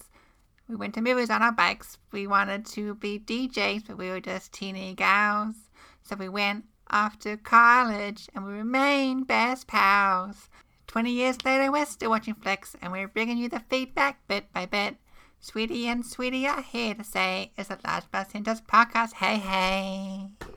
We 0.68 0.76
went 0.76 0.94
to 0.94 1.00
movies 1.02 1.30
on 1.30 1.42
our 1.42 1.52
bikes. 1.52 1.98
We 2.10 2.26
wanted 2.26 2.64
to 2.66 2.94
be 2.94 3.18
DJs, 3.18 3.86
but 3.86 3.98
we 3.98 4.08
were 4.08 4.20
just 4.20 4.52
teeny 4.52 4.94
gals. 4.94 5.56
So 6.02 6.16
we 6.16 6.28
went 6.28 6.64
off 6.90 7.18
to 7.20 7.36
college 7.36 8.28
and 8.34 8.44
we 8.44 8.52
remained 8.52 9.26
best 9.26 9.66
pals. 9.66 10.48
20 10.86 11.10
years 11.10 11.44
later, 11.44 11.70
we're 11.70 11.84
still 11.84 12.10
watching 12.10 12.34
flicks 12.34 12.76
and 12.80 12.92
we're 12.92 13.08
bringing 13.08 13.38
you 13.38 13.48
the 13.48 13.62
feedback 13.68 14.26
bit 14.26 14.52
by 14.52 14.66
bit. 14.66 14.96
Sweetie 15.40 15.86
and 15.86 16.04
Sweetie 16.04 16.46
are 16.46 16.62
here 16.62 16.94
to 16.94 17.04
say 17.04 17.52
it's 17.56 17.70
a 17.70 17.78
Large 17.86 18.10
Martintas 18.10 18.62
podcast. 18.62 19.14
Hey, 19.14 19.36
hey. 19.36 20.55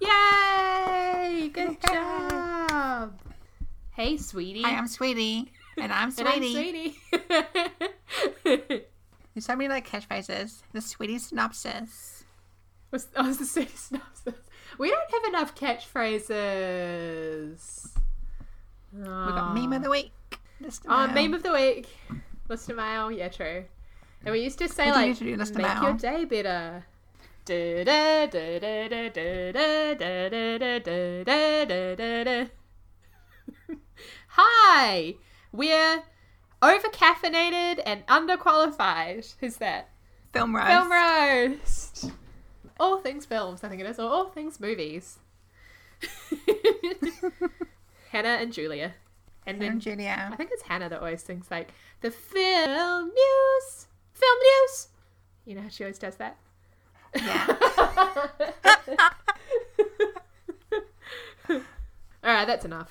Yay! 0.00 1.48
Good 1.52 1.76
job. 1.82 3.18
Hey, 3.92 4.16
sweetie. 4.16 4.62
Hi, 4.62 4.76
I'm 4.76 4.88
Sweetie. 4.88 5.52
And 5.78 5.92
I'm 5.92 6.12
and 6.18 6.28
I'm 6.28 6.42
Sweetie. 6.42 6.96
sweetie. 7.12 8.82
There's 9.34 9.44
so 9.44 9.54
many 9.56 9.68
like 9.68 9.86
catchphrases. 9.88 10.62
The 10.72 10.80
Sweetie 10.80 11.18
synopsis. 11.18 12.24
was, 12.90 13.08
oh, 13.16 13.32
the 13.32 13.44
sweetie 13.44 13.76
synopsis. 13.76 14.34
We 14.78 14.90
don't 14.90 15.10
have 15.12 15.24
enough 15.24 15.54
catchphrases. 15.54 17.88
We 18.92 19.04
got 19.04 19.54
meme 19.54 19.72
of 19.72 19.82
the 19.82 19.90
week. 19.90 20.12
List 20.60 20.84
Oh, 20.88 21.06
meme 21.08 21.34
of 21.34 21.42
the 21.42 21.52
week. 21.52 21.88
List 22.48 22.70
of 22.70 22.76
mail. 22.76 23.10
Yeah, 23.10 23.28
true. 23.28 23.64
And 24.24 24.32
we 24.32 24.40
used 24.42 24.58
to 24.58 24.68
say 24.68 24.90
like, 24.90 25.18
to 25.18 25.24
do 25.24 25.36
make 25.36 25.82
your 25.82 25.92
day 25.94 26.24
better. 26.24 26.86
Hi, 34.28 35.14
we're 35.52 36.02
over 36.60 36.88
caffeinated 36.88 37.80
and 37.86 38.04
underqualified. 38.08 39.32
Who's 39.38 39.58
that? 39.58 39.90
Film 40.32 40.56
roast. 40.56 40.68
Film 40.68 40.90
roast. 40.90 42.10
All 42.80 42.98
things 42.98 43.24
films, 43.24 43.62
I 43.62 43.68
think 43.68 43.80
it 43.80 43.86
is, 43.86 44.00
or 44.00 44.10
all 44.10 44.26
things 44.26 44.58
movies. 44.58 45.18
Hannah 48.10 48.38
and 48.40 48.52
Julia, 48.52 48.94
and 49.46 49.62
then 49.62 49.72
And 49.72 49.80
Julia. 49.80 50.30
I 50.32 50.36
think 50.36 50.50
it's 50.52 50.62
Hannah 50.62 50.88
that 50.88 50.98
always 50.98 51.22
sings 51.22 51.48
like 51.48 51.72
the 52.00 52.10
film 52.10 53.06
news, 53.06 53.86
film 54.12 54.38
news. 54.42 54.88
You 55.44 55.54
know 55.54 55.62
how 55.62 55.68
she 55.68 55.84
always 55.84 55.98
does 55.98 56.16
that. 56.16 56.38
Yeah. 57.16 57.46
All 61.50 62.32
right, 62.34 62.46
that's 62.46 62.64
enough. 62.64 62.90